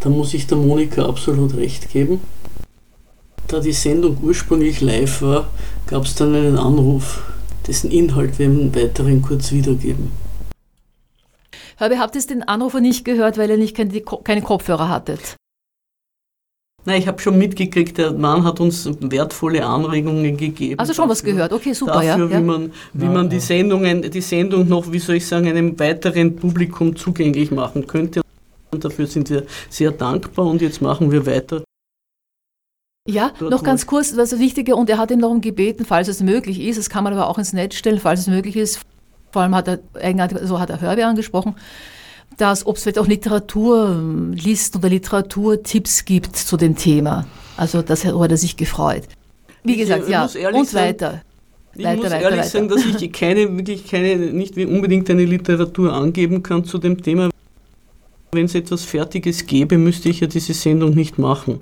Da 0.00 0.08
muss 0.08 0.34
ich 0.34 0.48
der 0.48 0.58
Monika 0.58 1.06
absolut 1.06 1.54
recht 1.54 1.92
geben. 1.92 2.20
Da 3.46 3.60
die 3.60 3.70
Sendung 3.70 4.18
ursprünglich 4.20 4.80
live 4.80 5.22
war, 5.22 5.48
gab 5.86 6.02
es 6.02 6.16
dann 6.16 6.34
einen 6.34 6.58
Anruf, 6.58 7.22
dessen 7.68 7.92
Inhalt 7.92 8.40
wir 8.40 8.46
im 8.46 8.74
Weiteren 8.74 9.22
kurz 9.22 9.52
wiedergeben. 9.52 10.10
Herbie, 11.76 11.98
habt 11.98 12.16
ihr 12.16 12.22
den 12.22 12.42
Anrufer 12.42 12.80
nicht 12.80 13.04
gehört, 13.04 13.38
weil 13.38 13.48
ihr 13.48 13.58
nicht 13.58 13.76
keine 13.76 14.42
Kopfhörer 14.42 14.88
hattet? 14.88 15.37
Nein, 16.88 17.02
ich 17.02 17.06
habe 17.06 17.20
schon 17.20 17.36
mitgekriegt, 17.36 17.98
der 17.98 18.12
Mann 18.12 18.44
hat 18.44 18.60
uns 18.60 18.88
wertvolle 19.00 19.62
Anregungen 19.66 20.38
gegeben. 20.38 20.78
Also 20.78 20.94
schon 20.94 21.06
was 21.06 21.22
gehört, 21.22 21.52
okay, 21.52 21.74
super, 21.74 22.00
dafür, 22.00 22.30
ja. 22.30 22.38
Wie 22.38 22.42
man, 22.42 22.72
wie 22.94 23.04
ja, 23.04 23.10
man 23.10 23.28
die 23.28 23.40
Sendungen, 23.40 24.10
die 24.10 24.20
Sendung 24.22 24.66
noch, 24.66 24.90
wie 24.90 24.98
soll 24.98 25.16
ich 25.16 25.26
sagen, 25.26 25.46
einem 25.48 25.78
weiteren 25.78 26.34
Publikum 26.34 26.96
zugänglich 26.96 27.50
machen 27.50 27.86
könnte. 27.86 28.22
Und 28.70 28.86
dafür 28.86 29.06
sind 29.06 29.28
wir 29.28 29.44
sehr 29.68 29.90
dankbar 29.90 30.46
und 30.46 30.62
jetzt 30.62 30.80
machen 30.80 31.12
wir 31.12 31.26
weiter. 31.26 31.62
Ja, 33.06 33.32
Dort 33.38 33.50
noch 33.50 33.62
ganz 33.62 33.86
kurz, 33.86 34.16
was 34.16 34.30
das 34.30 34.38
Wichtige, 34.38 34.74
und 34.74 34.88
er 34.88 34.96
hat 34.96 35.10
ihn 35.10 35.20
darum 35.20 35.42
gebeten, 35.42 35.84
falls 35.84 36.08
es 36.08 36.22
möglich 36.22 36.58
ist, 36.58 36.78
das 36.78 36.88
kann 36.88 37.04
man 37.04 37.12
aber 37.12 37.28
auch 37.28 37.36
ins 37.36 37.52
Netz 37.52 37.74
stellen, 37.74 38.00
falls 38.00 38.20
es 38.20 38.28
möglich 38.28 38.56
ist, 38.56 38.80
vor 39.30 39.42
allem 39.42 39.54
hat 39.54 39.68
er 39.68 40.46
so 40.46 40.58
hat 40.58 40.70
er 40.70 40.80
Hörbe 40.80 41.04
angesprochen, 41.04 41.54
dass 42.38 42.66
ob 42.66 42.76
es 42.76 42.84
vielleicht 42.84 42.98
auch 42.98 43.06
Literaturlisten 43.06 44.80
oder 44.80 44.88
Literaturtipps 44.88 46.04
gibt 46.04 46.36
zu 46.36 46.56
dem 46.56 46.76
Thema. 46.76 47.26
Also 47.56 47.82
das 47.82 48.04
hat 48.04 48.30
er 48.30 48.36
sich 48.36 48.56
gefreut. 48.56 49.02
Wie 49.64 49.72
ich 49.72 49.78
gesagt, 49.78 50.08
ja, 50.08 50.22
und 50.22 50.30
sagen, 50.30 50.74
weiter. 50.74 51.22
Ich 51.74 51.84
weiter, 51.84 51.96
muss 51.96 52.04
weiter, 52.06 52.20
ehrlich 52.20 52.38
weiter. 52.38 52.48
sagen, 52.48 52.68
dass 52.68 53.02
ich 53.02 53.12
keine, 53.12 53.56
wirklich 53.56 53.86
keine, 53.86 54.16
nicht 54.32 54.56
unbedingt 54.56 55.10
eine 55.10 55.24
Literatur 55.24 55.92
angeben 55.92 56.42
kann 56.42 56.64
zu 56.64 56.78
dem 56.78 57.02
Thema. 57.02 57.28
Wenn 58.32 58.46
es 58.46 58.54
etwas 58.54 58.84
Fertiges 58.84 59.44
gäbe, 59.44 59.76
müsste 59.76 60.08
ich 60.08 60.20
ja 60.20 60.26
diese 60.26 60.54
Sendung 60.54 60.94
nicht 60.94 61.18
machen. 61.18 61.60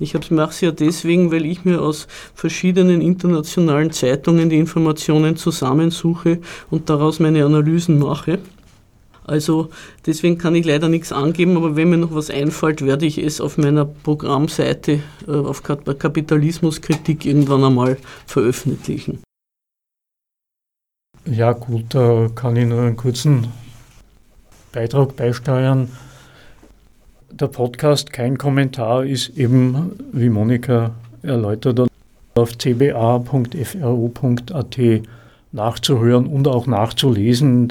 Ich 0.00 0.14
mache 0.30 0.50
es 0.50 0.60
ja 0.60 0.70
deswegen, 0.70 1.32
weil 1.32 1.44
ich 1.44 1.64
mir 1.64 1.82
aus 1.82 2.06
verschiedenen 2.34 3.00
internationalen 3.00 3.90
Zeitungen 3.90 4.48
die 4.48 4.58
Informationen 4.58 5.36
zusammensuche 5.36 6.38
und 6.70 6.88
daraus 6.88 7.18
meine 7.18 7.44
Analysen 7.44 7.98
mache. 7.98 8.38
Also 9.28 9.68
deswegen 10.06 10.38
kann 10.38 10.54
ich 10.54 10.64
leider 10.64 10.88
nichts 10.88 11.12
angeben, 11.12 11.58
aber 11.58 11.76
wenn 11.76 11.90
mir 11.90 11.98
noch 11.98 12.14
was 12.14 12.30
einfällt, 12.30 12.84
werde 12.84 13.04
ich 13.04 13.18
es 13.18 13.42
auf 13.42 13.58
meiner 13.58 13.84
Programmseite 13.84 15.00
äh, 15.26 15.30
auf 15.30 15.62
Kapitalismuskritik 15.62 17.26
irgendwann 17.26 17.62
einmal 17.62 17.98
veröffentlichen. 18.26 19.22
Ja 21.26 21.52
gut, 21.52 21.84
da 21.90 22.28
kann 22.34 22.56
ich 22.56 22.66
nur 22.66 22.80
einen 22.80 22.96
kurzen 22.96 23.48
Beitrag 24.72 25.14
beisteuern. 25.14 25.90
Der 27.30 27.48
Podcast 27.48 28.10
Kein 28.14 28.38
Kommentar 28.38 29.04
ist 29.04 29.36
eben, 29.36 29.92
wie 30.12 30.30
Monika 30.30 30.92
erläutert 31.22 31.80
hat, 31.80 31.90
auf 32.34 32.56
cba.fro.at 32.56 33.28
nachzuhören 35.52 36.26
und 36.26 36.48
auch 36.48 36.66
nachzulesen. 36.66 37.68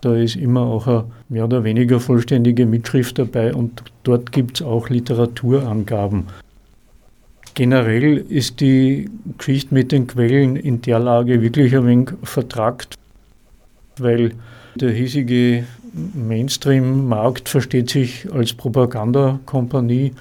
Da 0.00 0.14
ist 0.14 0.36
immer 0.36 0.60
auch 0.60 0.86
eine 0.86 1.04
mehr 1.28 1.44
oder 1.44 1.64
weniger 1.64 1.98
vollständige 1.98 2.66
Mitschrift 2.66 3.18
dabei 3.18 3.54
und 3.54 3.82
dort 4.04 4.30
gibt 4.30 4.60
es 4.60 4.66
auch 4.66 4.88
Literaturangaben. 4.88 6.24
Generell 7.54 8.18
ist 8.18 8.60
die 8.60 9.10
Geschichte 9.36 9.74
mit 9.74 9.90
den 9.90 10.06
Quellen 10.06 10.54
in 10.54 10.80
der 10.82 11.00
Lage 11.00 11.42
wirklich 11.42 11.74
ein 11.76 11.86
wenig 11.86 12.10
vertragt, 12.22 12.94
weil 13.98 14.34
der 14.76 14.92
hiesige 14.92 15.64
Mainstream-Markt 16.14 17.48
versteht 17.48 17.90
sich 17.90 18.32
als 18.32 18.52
Propagandakompanie. 18.52 20.12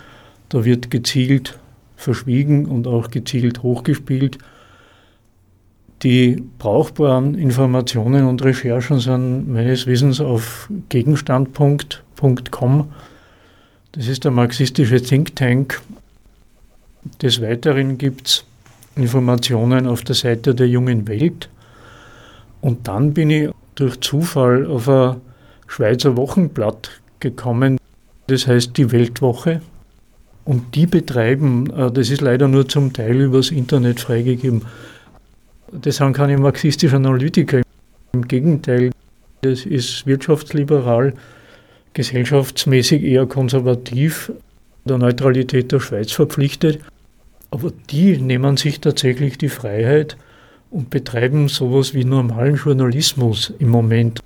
Da 0.50 0.66
wird 0.66 0.90
gezielt 0.90 1.60
verschwiegen 1.96 2.66
und 2.66 2.88
auch 2.88 3.12
gezielt 3.12 3.62
hochgespielt. 3.62 4.40
Die 6.04 6.44
brauchbaren 6.60 7.34
Informationen 7.34 8.28
und 8.28 8.44
Recherchen 8.44 9.00
sind 9.00 9.52
meines 9.52 9.88
Wissens 9.88 10.22
auf 10.22 10.70
gegenstandpunkt.com. 10.90 12.92
Das 13.94 14.08
ist 14.08 14.24
der 14.24 14.32
marxistische 14.32 15.02
Think 15.02 15.36
Tank. 15.36 15.82
Des 17.22 17.42
Weiteren 17.42 17.98
gibt 17.98 18.28
es 18.28 18.46
Informationen 18.96 19.88
auf 19.88 20.04
der 20.04 20.16
Seite 20.16 20.54
der 20.54 20.68
jungen 20.68 21.08
Welt. 21.08 21.50
Und 22.62 22.88
dann 22.88 23.14
bin 23.14 23.32
ich 23.32 23.50
durch 23.74 24.00
Zufall 24.02 24.68
auf 24.68 24.88
ein 24.88 25.16
Schweizer 25.68 26.16
Wochenblatt 26.16 26.92
gekommen, 27.20 27.80
das 28.28 28.46
heißt 28.46 28.78
die 28.78 28.92
Weltwoche. 28.92 29.62
Und 30.46 30.76
die 30.76 30.86
betreiben, 30.86 31.70
äh, 31.72 31.92
das 31.92 32.10
ist 32.10 32.22
leider 32.22 32.48
nur 32.48 32.70
zum 32.70 32.94
Teil 32.94 33.20
übers 33.20 33.52
Internet 33.52 34.00
freigegeben, 34.00 34.62
das 35.72 35.98
sind 35.98 36.14
keine 36.14 36.38
marxistischen 36.38 37.06
Analytiker. 37.06 37.62
Im 38.14 38.28
Gegenteil, 38.28 38.92
das 39.42 39.66
ist 39.66 40.06
wirtschaftsliberal, 40.08 41.14
gesellschaftsmäßig 41.94 43.04
eher 43.04 43.26
konservativ, 43.26 44.32
der 44.86 44.98
Neutralität 44.98 45.72
der 45.72 45.80
Schweiz 45.80 46.12
verpflichtet. 46.12 46.80
Aber 47.52 47.72
die 47.90 48.18
nehmen 48.18 48.58
sich 48.58 48.82
tatsächlich 48.82 49.38
die 49.38 49.50
Freiheit 49.50 50.18
und 50.70 50.90
betreiben 50.90 51.48
sowas 51.48 51.94
wie 51.94 52.04
normalen 52.04 52.56
Journalismus 52.56 53.54
im 53.60 53.70
Moment. 53.70 54.20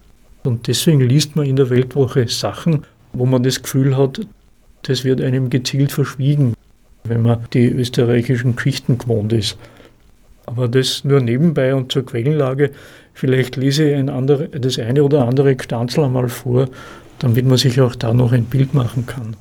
Und 0.43 0.67
deswegen 0.67 1.01
liest 1.01 1.35
man 1.35 1.45
in 1.45 1.55
der 1.55 1.69
Weltwoche 1.69 2.27
Sachen, 2.27 2.83
wo 3.13 3.25
man 3.25 3.43
das 3.43 3.61
Gefühl 3.61 3.95
hat, 3.95 4.21
das 4.83 5.03
wird 5.03 5.21
einem 5.21 5.49
gezielt 5.49 5.91
verschwiegen, 5.91 6.55
wenn 7.03 7.21
man 7.21 7.45
die 7.53 7.67
österreichischen 7.67 8.55
Geschichten 8.55 8.97
gewohnt 8.97 9.33
ist. 9.33 9.57
Aber 10.45 10.67
das 10.67 11.03
nur 11.03 11.21
nebenbei 11.21 11.75
und 11.75 11.91
zur 11.91 12.05
Quellenlage. 12.05 12.71
Vielleicht 13.13 13.55
lese 13.55 13.89
ich 13.89 13.95
ein 13.95 14.09
andere, 14.09 14.47
das 14.49 14.79
eine 14.79 15.03
oder 15.03 15.27
andere 15.27 15.55
Gstanzl 15.55 16.03
einmal 16.03 16.29
vor, 16.29 16.67
damit 17.19 17.45
man 17.45 17.57
sich 17.57 17.79
auch 17.81 17.95
da 17.95 18.13
noch 18.13 18.31
ein 18.31 18.45
Bild 18.45 18.73
machen 18.73 19.05
kann. 19.05 19.35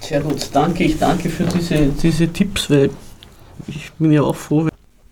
Sehr 0.00 0.20
gut, 0.20 0.50
danke. 0.52 0.84
Ich 0.84 0.98
danke 0.98 1.30
für 1.30 1.44
diese, 1.44 1.88
diese 2.02 2.28
Tipps, 2.28 2.68
weil 2.68 2.90
ich 3.68 3.92
bin 3.92 4.12
ja 4.12 4.22
auch 4.22 4.36
froh, 4.36 4.68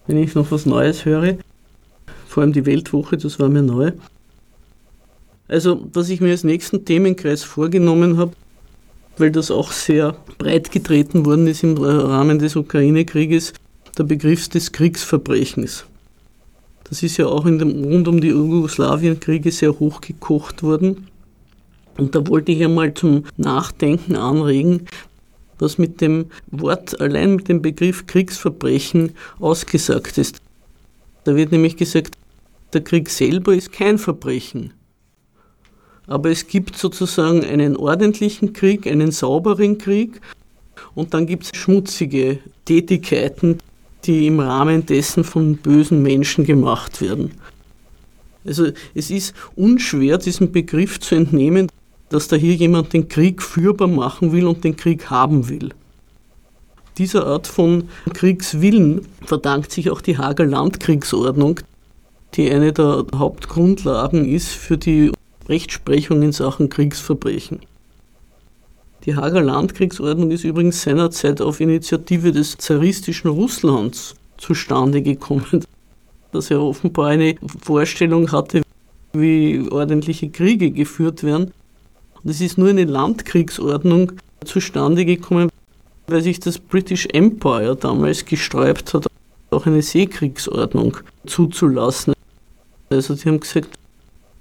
wenn 0.06 0.16
ich 0.16 0.34
noch 0.34 0.50
was 0.50 0.66
Neues 0.66 1.04
höre. 1.04 1.36
Vor 2.26 2.42
allem 2.42 2.52
die 2.52 2.66
Weltwoche, 2.66 3.16
das 3.16 3.38
war 3.38 3.48
mir 3.48 3.62
neu. 3.62 3.92
Also, 5.48 5.86
was 5.92 6.08
ich 6.08 6.20
mir 6.20 6.30
als 6.30 6.44
nächsten 6.44 6.84
Themenkreis 6.84 7.42
vorgenommen 7.42 8.18
habe, 8.18 8.32
weil 9.18 9.30
das 9.30 9.50
auch 9.50 9.72
sehr 9.72 10.16
breit 10.38 10.70
getreten 10.70 11.24
worden 11.26 11.46
ist 11.46 11.62
im 11.62 11.76
Rahmen 11.76 12.38
des 12.38 12.56
Ukraine-Krieges, 12.56 13.52
der 13.98 14.04
Begriff 14.04 14.48
des 14.48 14.72
Kriegsverbrechens. 14.72 15.84
Das 16.84 17.02
ist 17.02 17.16
ja 17.16 17.26
auch 17.26 17.46
in 17.46 17.58
dem, 17.58 17.84
rund 17.84 18.08
um 18.08 18.20
die 18.20 18.28
Jugoslawienkriege 18.28 19.50
sehr 19.50 19.78
hochgekocht 19.78 20.62
worden. 20.62 21.08
Und 21.98 22.14
da 22.14 22.26
wollte 22.26 22.52
ich 22.52 22.64
einmal 22.64 22.94
zum 22.94 23.24
Nachdenken 23.36 24.16
anregen, 24.16 24.86
was 25.58 25.78
mit 25.78 26.00
dem 26.00 26.26
Wort, 26.50 27.00
allein 27.00 27.36
mit 27.36 27.48
dem 27.48 27.62
Begriff 27.62 28.06
Kriegsverbrechen 28.06 29.12
ausgesagt 29.38 30.18
ist. 30.18 30.40
Da 31.24 31.36
wird 31.36 31.52
nämlich 31.52 31.76
gesagt, 31.76 32.16
der 32.72 32.82
Krieg 32.82 33.10
selber 33.10 33.54
ist 33.54 33.72
kein 33.72 33.98
Verbrechen. 33.98 34.72
Aber 36.12 36.28
es 36.28 36.46
gibt 36.46 36.76
sozusagen 36.76 37.42
einen 37.42 37.74
ordentlichen 37.74 38.52
Krieg, 38.52 38.86
einen 38.86 39.12
sauberen 39.12 39.78
Krieg 39.78 40.20
und 40.94 41.14
dann 41.14 41.24
gibt 41.24 41.44
es 41.44 41.58
schmutzige 41.58 42.38
Tätigkeiten, 42.66 43.56
die 44.04 44.26
im 44.26 44.38
Rahmen 44.38 44.84
dessen 44.84 45.24
von 45.24 45.56
bösen 45.56 46.02
Menschen 46.02 46.44
gemacht 46.44 47.00
werden. 47.00 47.30
Also 48.44 48.72
es 48.94 49.10
ist 49.10 49.34
unschwer, 49.56 50.18
diesem 50.18 50.52
Begriff 50.52 51.00
zu 51.00 51.14
entnehmen, 51.14 51.68
dass 52.10 52.28
da 52.28 52.36
hier 52.36 52.56
jemand 52.56 52.92
den 52.92 53.08
Krieg 53.08 53.42
führbar 53.42 53.88
machen 53.88 54.32
will 54.32 54.46
und 54.46 54.64
den 54.64 54.76
Krieg 54.76 55.08
haben 55.08 55.48
will. 55.48 55.70
Dieser 56.98 57.26
Art 57.26 57.46
von 57.46 57.88
Kriegswillen 58.12 59.06
verdankt 59.24 59.72
sich 59.72 59.88
auch 59.88 60.02
die 60.02 60.18
Hager 60.18 60.44
Landkriegsordnung, 60.44 61.60
die 62.34 62.50
eine 62.50 62.74
der 62.74 63.06
Hauptgrundlagen 63.14 64.28
ist 64.28 64.48
für 64.48 64.76
die 64.76 65.10
Rechtsprechung 65.48 66.22
in 66.22 66.32
Sachen 66.32 66.68
Kriegsverbrechen. 66.68 67.60
Die 69.04 69.16
Hager 69.16 69.42
Landkriegsordnung 69.42 70.30
ist 70.30 70.44
übrigens 70.44 70.82
seinerzeit 70.82 71.40
auf 71.40 71.60
Initiative 71.60 72.30
des 72.30 72.56
zaristischen 72.56 73.30
Russlands 73.30 74.14
zustande 74.38 75.02
gekommen, 75.02 75.64
das 76.32 76.48
ja 76.48 76.58
offenbar 76.58 77.08
eine 77.08 77.34
Vorstellung 77.60 78.30
hatte, 78.30 78.62
wie 79.12 79.68
ordentliche 79.70 80.30
Kriege 80.30 80.70
geführt 80.70 81.24
werden. 81.24 81.52
Es 82.24 82.40
ist 82.40 82.58
nur 82.58 82.68
eine 82.68 82.84
Landkriegsordnung 82.84 84.12
zustande 84.44 85.04
gekommen, 85.04 85.50
weil 86.06 86.22
sich 86.22 86.38
das 86.38 86.58
British 86.58 87.06
Empire 87.12 87.76
damals 87.76 88.24
gesträubt 88.24 88.94
hat, 88.94 89.06
auch 89.50 89.66
eine 89.66 89.82
Seekriegsordnung 89.82 90.96
zuzulassen. 91.26 92.14
Also 92.90 93.14
die 93.14 93.28
haben 93.28 93.40
gesagt, 93.40 93.70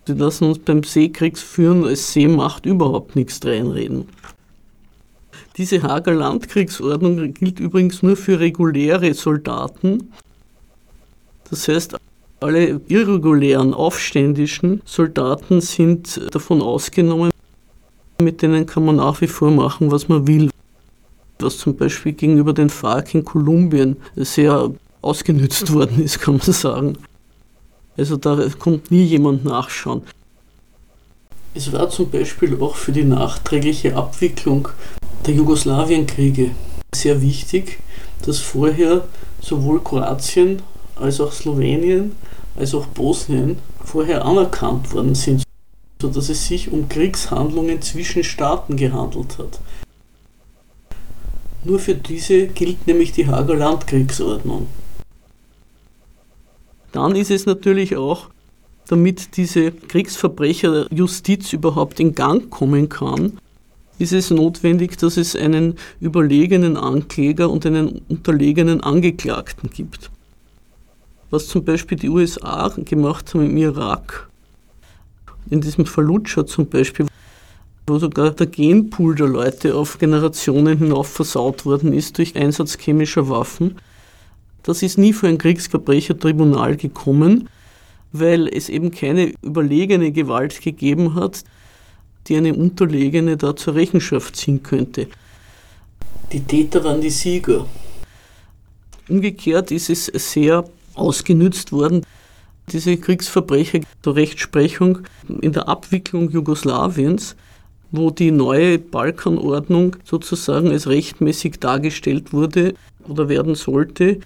die 0.08 0.14
lassen 0.14 0.46
uns 0.46 0.60
beim 0.60 0.84
Seekriegsführen 0.84 1.86
als 1.86 2.14
Seemacht 2.14 2.66
überhaupt 2.66 3.16
nichts 3.16 3.40
reinreden. 3.46 4.08
Diese 5.58 5.84
Hager 5.84 6.14
Landkriegsordnung 6.14 7.34
gilt 7.34 7.60
übrigens 7.60 8.02
nur 8.02 8.16
für 8.16 8.40
reguläre 8.40 9.14
Soldaten. 9.14 10.12
Das 11.50 11.68
heißt, 11.68 11.98
Alle 12.40 12.82
irregulären, 12.88 13.76
aufständischen 13.76 14.82
Soldaten 14.84 15.62
sind 15.62 16.34
davon 16.34 16.64
ausgenommen, 16.64 17.30
mit 18.20 18.42
denen 18.42 18.66
kann 18.66 18.84
man 18.84 18.96
nach 18.96 19.22
wie 19.22 19.28
vor 19.28 19.52
machen, 19.52 19.92
was 19.92 20.08
man 20.08 20.26
will. 20.26 20.50
Was 21.38 21.60
zum 21.60 21.76
Beispiel 21.76 22.14
gegenüber 22.14 22.54
den 22.54 22.70
FARC 22.70 23.14
in 23.14 23.26
Kolumbien 23.26 23.98
sehr 24.16 24.72
ausgenützt 25.04 25.72
worden 25.74 26.02
ist, 26.04 26.20
kann 26.20 26.38
man 26.38 26.52
sagen. 26.52 26.98
Also 27.98 28.18
da 28.18 28.38
kommt 28.58 28.92
nie 28.92 29.04
jemand 29.04 29.46
nachschauen. 29.46 30.04
Es 31.54 31.72
war 31.74 31.90
zum 31.90 32.10
Beispiel 32.10 32.62
auch 32.62 32.76
für 32.76 32.92
die 32.92 33.04
nachträgliche 33.04 33.96
Abwicklung 33.96 34.70
der 35.26 35.34
Jugoslawienkriege 35.34 36.52
sehr 36.96 37.22
wichtig, 37.22 37.80
dass 38.26 38.40
vorher 38.40 39.06
sowohl 39.42 39.84
Kroatien 39.84 40.62
als 40.96 41.20
auch 41.20 41.32
Slowenien 41.32 42.16
als 42.58 42.74
auch 42.74 42.86
Bosnien 42.88 43.58
vorher 43.84 44.26
anerkannt 44.26 44.94
worden 44.94 45.16
sind, 45.16 45.44
sodass 46.02 46.30
es 46.30 46.48
sich 46.48 46.72
um 46.72 46.90
Kriegshandlungen 46.90 47.82
zwischen 47.82 48.24
Staaten 48.24 48.76
gehandelt 48.76 49.38
hat. 49.38 49.60
Nur 51.64 51.80
für 51.80 51.96
diese 51.96 52.48
gilt 52.48 52.88
nämlich 52.88 53.12
die 53.12 53.28
Hager 53.28 53.56
Landkriegsordnung. 53.56 54.68
Dann 56.92 57.16
ist 57.16 57.32
es 57.32 57.46
natürlich 57.46 57.96
auch, 57.96 58.28
damit 58.88 59.38
diese 59.38 59.72
Kriegsverbrecherjustiz 59.72 61.54
überhaupt 61.54 62.00
in 62.00 62.14
Gang 62.14 62.50
kommen 62.50 62.90
kann, 62.90 63.38
ist 64.00 64.14
es 64.14 64.32
notwendig, 64.32 64.98
dass 64.98 65.16
es 65.16 65.36
einen 65.36 65.76
überlegenen 66.00 66.76
Ankläger 66.76 67.50
und 67.50 67.66
einen 67.66 68.02
unterlegenen 68.10 68.82
Angeklagten 68.82 69.70
gibt. 69.70 70.10
Was 71.30 71.48
zum 71.48 71.64
Beispiel 71.64 71.98
die 71.98 72.10
USA 72.10 72.68
gemacht 72.76 73.34
haben 73.34 73.46
im 73.46 73.58
Irak, 73.58 74.28
in 75.50 75.62
diesem 75.62 75.86
Fallujah 75.86 76.46
zum 76.46 76.68
Beispiel, 76.68 77.08
wo 77.88 78.00
sogar 78.00 78.32
der 78.32 78.48
Genpool 78.48 79.16
der 79.16 79.28
Leute 79.28 79.76
auf 79.76 80.00
Generationen 80.00 80.80
hinauf 80.80 81.08
versaut 81.08 81.66
worden 81.66 81.94
ist 81.94 82.18
durch 82.18 82.36
Einsatz 82.36 82.78
chemischer 82.78 83.30
Waffen, 83.30 83.78
das 84.64 84.84
ist 84.84 84.98
nie 84.98 85.14
vor 85.14 85.30
ein 85.30 85.38
Kriegsverbrechertribunal 85.38 86.76
gekommen, 86.76 87.50
weil 88.12 88.48
es 88.48 88.70
eben 88.70 88.92
keine 88.92 89.34
überlegene 89.42 90.12
Gewalt 90.12 90.62
gegeben 90.62 91.16
hat, 91.16 91.44
die 92.28 92.38
eine 92.38 92.54
Unterlegene 92.54 93.38
da 93.38 93.56
zur 93.56 93.76
Rechenschaft 93.76 94.36
ziehen 94.36 94.62
könnte. 94.62 95.08
Die 96.32 96.42
Täter 96.42 96.84
waren 96.84 97.02
die 97.02 97.10
Sieger. 97.10 97.66
Umgekehrt 99.10 99.72
ist 99.72 99.90
es 99.90 100.06
sehr 100.06 100.64
ausgenützt 100.94 101.72
worden, 101.72 102.06
diese 102.72 102.96
Kriegsverbrecher 102.98 103.80
zur 104.02 104.16
Rechtsprechung 104.16 105.00
in 105.42 105.52
der 105.52 105.68
Abwicklung 105.68 106.30
Jugoslawiens, 106.30 107.36
wo 107.92 108.12
die 108.12 108.32
neue 108.32 108.80
Balkanordnung 108.80 109.98
sozusagen 110.06 110.70
als 110.72 110.88
rechtmäßig 110.88 111.60
dargestellt 111.60 112.32
wurde 112.32 112.76
oder 113.08 113.28
werden 113.28 113.56
sollte, 113.56 114.20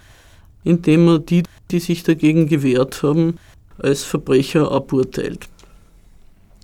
indem 0.66 1.04
man 1.04 1.24
die, 1.24 1.44
die 1.70 1.78
sich 1.78 2.02
dagegen 2.02 2.48
gewehrt 2.48 3.02
haben, 3.02 3.38
als 3.78 4.02
Verbrecher 4.02 4.72
aburteilt. 4.72 5.48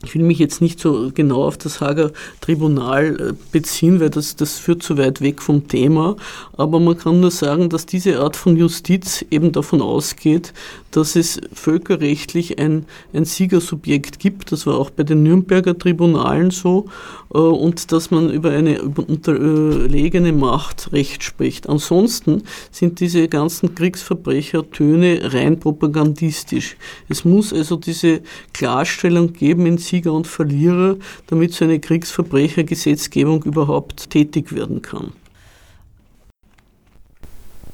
Ich 0.05 0.17
will 0.17 0.25
mich 0.25 0.41
jetzt 0.41 0.61
nicht 0.61 0.81
so 0.81 1.13
genau 1.15 1.45
auf 1.45 1.57
das 1.57 1.81
Hager 1.81 2.11
Tribunal 2.41 3.21
äh, 3.21 3.35
beziehen, 3.53 4.01
weil 4.01 4.11
das, 4.11 4.35
das 4.35 4.59
führt 4.59 4.83
zu 4.83 4.99
weit 4.99 5.21
weg 5.21 5.41
vom 5.41 5.69
Thema. 5.69 6.17
Aber 6.57 6.81
man 6.81 6.99
kann 6.99 7.21
nur 7.21 7.31
sagen, 7.31 7.71
dass 7.71 7.87
diese 7.87 8.19
Art 8.19 8.35
von 8.35 8.57
Justiz 8.57 9.25
eben 9.31 9.53
davon 9.53 9.81
ausgeht, 9.81 10.53
dass 10.93 11.17
es 11.17 11.41
völkerrechtlich 11.53 12.59
ein, 12.59 12.87
ein 13.13 13.25
Siegersubjekt 13.25 14.19
gibt. 14.19 14.53
Das 14.53 14.67
war 14.67 14.79
auch 14.79 14.91
bei 14.91 15.03
den 15.03 15.23
Nürnberger 15.23 15.77
Tribunalen 15.77 16.51
so. 16.51 16.87
Äh, 17.35 17.39
und 17.39 17.93
dass 17.93 18.11
man 18.11 18.31
über 18.31 18.51
eine 18.51 18.83
unterlegene 18.83 20.33
Macht 20.33 20.93
Recht 20.93 21.23
spricht. 21.23 21.69
Ansonsten 21.69 22.45
sind 22.71 23.01
diese 23.01 23.29
ganzen 23.29 23.75
Kriegsverbrechertöne 23.75 25.33
rein 25.33 25.59
propagandistisch. 25.59 26.77
Es 27.09 27.25
muss 27.25 27.53
also 27.53 27.77
diese 27.77 28.21
Klarstellung 28.53 29.33
geben 29.33 29.67
in 29.67 29.79
Sieger 29.79 30.13
und 30.13 30.27
Verlierer, 30.27 30.97
damit 31.27 31.55
so 31.55 31.65
eine 31.65 31.81
Kriegsverbrechergesetzgebung 31.81 33.43
überhaupt 33.45 34.11
tätig 34.11 34.55
werden 34.55 34.83
kann. 34.83 35.13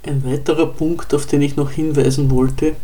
Ein 0.04 0.24
weiterer 0.24 0.66
Punkt, 0.66 1.12
auf 1.12 1.26
den 1.26 1.42
ich 1.42 1.57
noch 1.57 1.70
hinweisen 1.70 2.31
wollte. 2.31 2.76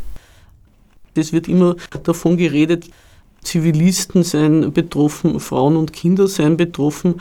Es 1.14 1.32
wird 1.32 1.48
immer 1.48 1.76
davon 2.02 2.36
geredet, 2.36 2.90
Zivilisten 3.42 4.22
seien 4.24 4.72
betroffen, 4.72 5.38
Frauen 5.38 5.76
und 5.76 5.92
Kinder 5.92 6.26
seien 6.26 6.56
betroffen. 6.56 7.20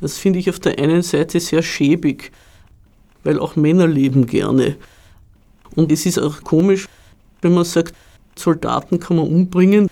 Das 0.00 0.18
finde 0.18 0.38
ich 0.38 0.50
auf 0.50 0.60
der 0.60 0.78
einen 0.78 1.02
Seite 1.02 1.40
sehr 1.40 1.62
schäbig, 1.62 2.30
weil 3.24 3.40
auch 3.40 3.56
Männer 3.56 3.86
leben 3.86 4.26
gerne. 4.26 4.76
Und 5.74 5.90
es 5.90 6.06
ist 6.06 6.18
auch 6.18 6.42
komisch, 6.42 6.88
wenn 7.42 7.54
man 7.54 7.64
sagt, 7.64 7.94
Soldaten 8.38 9.00
kann 9.00 9.16
man 9.16 9.26
umbringen. 9.26 9.88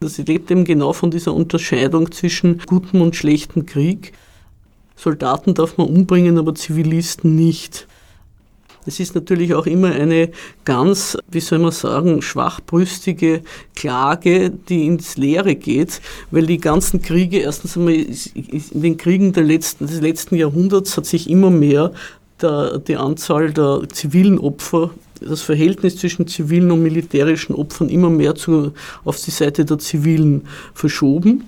Das 0.00 0.18
lebt 0.18 0.50
eben 0.50 0.64
genau 0.64 0.92
von 0.92 1.10
dieser 1.10 1.34
Unterscheidung 1.34 2.10
zwischen 2.10 2.58
gutem 2.66 3.00
und 3.02 3.14
schlechtem 3.14 3.66
Krieg. 3.66 4.12
Soldaten 4.96 5.54
darf 5.54 5.78
man 5.78 5.88
umbringen, 5.88 6.38
aber 6.38 6.54
Zivilisten 6.54 7.36
nicht. 7.36 7.86
Es 8.86 8.98
ist 8.98 9.14
natürlich 9.14 9.54
auch 9.54 9.66
immer 9.66 9.92
eine 9.92 10.30
ganz, 10.64 11.18
wie 11.30 11.40
soll 11.40 11.58
man 11.58 11.70
sagen, 11.70 12.22
schwachbrüstige 12.22 13.42
Klage, 13.74 14.50
die 14.50 14.86
ins 14.86 15.16
Leere 15.16 15.54
geht, 15.54 16.00
weil 16.30 16.46
die 16.46 16.58
ganzen 16.58 17.02
Kriege, 17.02 17.38
erstens 17.38 17.76
einmal 17.76 17.94
in 17.94 18.82
den 18.82 18.96
Kriegen 18.96 19.32
letzten, 19.34 19.86
des 19.86 20.00
letzten 20.00 20.36
Jahrhunderts 20.36 20.96
hat 20.96 21.06
sich 21.06 21.28
immer 21.28 21.50
mehr 21.50 21.92
der, 22.40 22.78
die 22.78 22.96
Anzahl 22.96 23.52
der 23.52 23.82
zivilen 23.92 24.38
Opfer 24.38 24.90
das 25.20 25.42
Verhältnis 25.42 25.96
zwischen 25.96 26.26
zivilen 26.26 26.70
und 26.70 26.82
militärischen 26.82 27.54
Opfern 27.54 27.88
immer 27.88 28.10
mehr 28.10 28.34
zu, 28.34 28.72
auf 29.04 29.20
die 29.20 29.30
Seite 29.30 29.64
der 29.64 29.78
Zivilen 29.78 30.46
verschoben. 30.74 31.44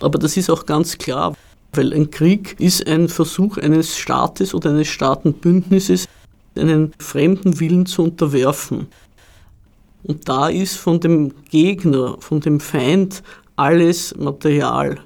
Aber 0.00 0.18
das 0.18 0.36
ist 0.36 0.50
auch 0.50 0.66
ganz 0.66 0.98
klar, 0.98 1.34
weil 1.72 1.92
ein 1.92 2.10
Krieg 2.10 2.56
ist 2.60 2.86
ein 2.86 3.08
Versuch 3.08 3.58
eines 3.58 3.96
Staates 3.98 4.54
oder 4.54 4.70
eines 4.70 4.88
Staatenbündnisses, 4.88 6.06
einen 6.56 6.92
fremden 6.98 7.60
Willen 7.60 7.86
zu 7.86 8.02
unterwerfen. 8.02 8.86
Und 10.02 10.28
da 10.28 10.48
ist 10.48 10.76
von 10.76 11.00
dem 11.00 11.32
Gegner, 11.50 12.16
von 12.20 12.40
dem 12.40 12.60
Feind 12.60 13.22
alles 13.56 14.14
Material, 14.16 14.98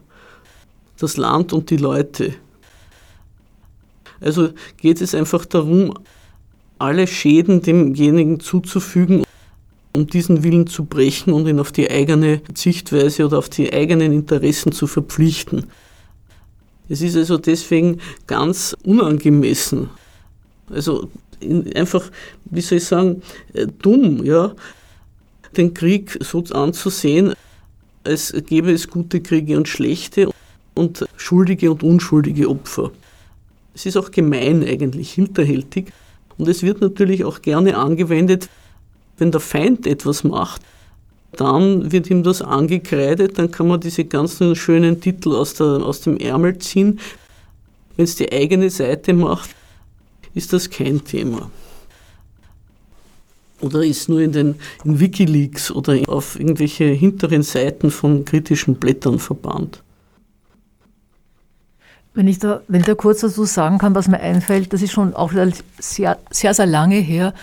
das 0.99 1.17
Land 1.17 1.53
und 1.53 1.71
die 1.71 1.77
Leute. 1.77 2.35
Also 4.21 4.51
geht 4.77 5.01
es 5.01 5.15
einfach 5.15 5.45
darum, 5.45 5.95
alle 6.79 7.07
Schäden 7.07 7.63
demjenigen 7.63 8.41
zuzufügen, 8.41 9.25
um 9.95 10.07
diesen 10.07 10.43
Willen 10.43 10.67
zu 10.67 10.85
brechen 10.85 11.33
und 11.33 11.47
ihn 11.47 11.61
auf 11.61 11.73
die 11.73 11.91
eigene 11.91 12.41
Sichtweise 12.55 13.27
oder 13.27 13.39
auf 13.39 13.49
die 13.49 13.73
eigenen 13.73 14.13
Interessen 14.13 14.73
zu 14.73 14.87
verpflichten. 14.87 15.67
Es 16.89 17.03
ist 17.03 17.17
also 17.17 17.37
deswegen 17.37 18.01
ganz 18.27 18.77
unangemessen. 18.83 19.91
Also 20.71 21.09
einfach, 21.75 22.11
wie 22.47 22.61
soll 22.61 22.79
ich 22.79 22.85
sagen, 22.85 23.23
äh, 23.53 23.67
dumm, 23.67 24.25
ja, 24.25 24.55
den 25.57 25.75
Krieg 25.75 26.19
so 26.21 26.43
anzusehen, 26.53 27.35
als 28.05 28.35
gäbe 28.47 28.73
es 28.73 28.89
gute 28.89 29.21
Kriege 29.21 29.57
und 29.57 29.69
schlechte 29.69 30.31
und 30.75 31.05
schuldige 31.17 31.71
und 31.71 31.83
unschuldige 31.83 32.49
Opfer. 32.49 32.91
Es 33.75 33.87
ist 33.87 33.97
auch 33.97 34.11
gemein 34.11 34.63
eigentlich, 34.65 35.13
hinterhältig. 35.13 35.93
Und 36.37 36.49
es 36.49 36.63
wird 36.63 36.81
natürlich 36.81 37.25
auch 37.25 37.43
gerne 37.43 37.77
angewendet, 37.77 38.49
wenn 39.19 39.33
der 39.33 39.41
Feind 39.41 39.87
etwas 39.87 40.25
macht, 40.25 40.63
dann 41.33 41.93
wird 41.93 42.09
ihm 42.11 42.23
das 42.23 42.41
angekreidet, 42.41 43.39
dann 43.39 43.51
kann 43.51 43.69
man 43.69 43.81
diese 43.81 44.05
ganzen 44.05 44.57
schönen 44.57 45.01
Titel 45.01 45.35
aus, 45.35 45.55
der, 45.55 45.67
aus 45.67 46.01
dem 46.01 46.17
Ärmel 46.17 46.59
ziehen. 46.59 47.01
Wenn 47.97 48.05
es 48.05 48.17
die 48.17 48.33
eigene 48.33 48.71
Seite 48.71 49.13
macht, 49.13 49.51
ist 50.39 50.53
das 50.53 50.71
kein 50.71 51.05
Thema. 51.05 51.51
Oder 53.61 53.85
ist 53.85 54.09
nur 54.09 54.21
in 54.21 54.33
den 54.33 54.55
in 54.85 55.01
Wikileaks 55.01 55.71
oder 55.71 55.99
auf 56.07 56.39
irgendwelche 56.39 56.85
hinteren 56.85 57.43
Seiten 57.43 57.91
von 57.91 58.25
kritischen 58.25 58.77
Blättern 58.77 59.19
verbannt. 59.19 59.83
Wenn 62.15 62.29
ich, 62.29 62.39
da, 62.39 62.63
wenn 62.69 62.81
ich 62.81 62.87
da 62.87 62.95
kurz 62.95 63.21
dazu 63.21 63.45
sagen 63.45 63.79
kann, 63.79 63.95
was 63.95 64.09
mir 64.09 64.21
einfällt, 64.21 64.73
das 64.73 64.83
ist 64.83 64.93
schon 64.93 65.15
auch 65.15 65.33
sehr, 65.79 66.19
sehr, 66.31 66.55
sehr 66.55 66.67
lange 66.67 66.97
her. 66.97 67.35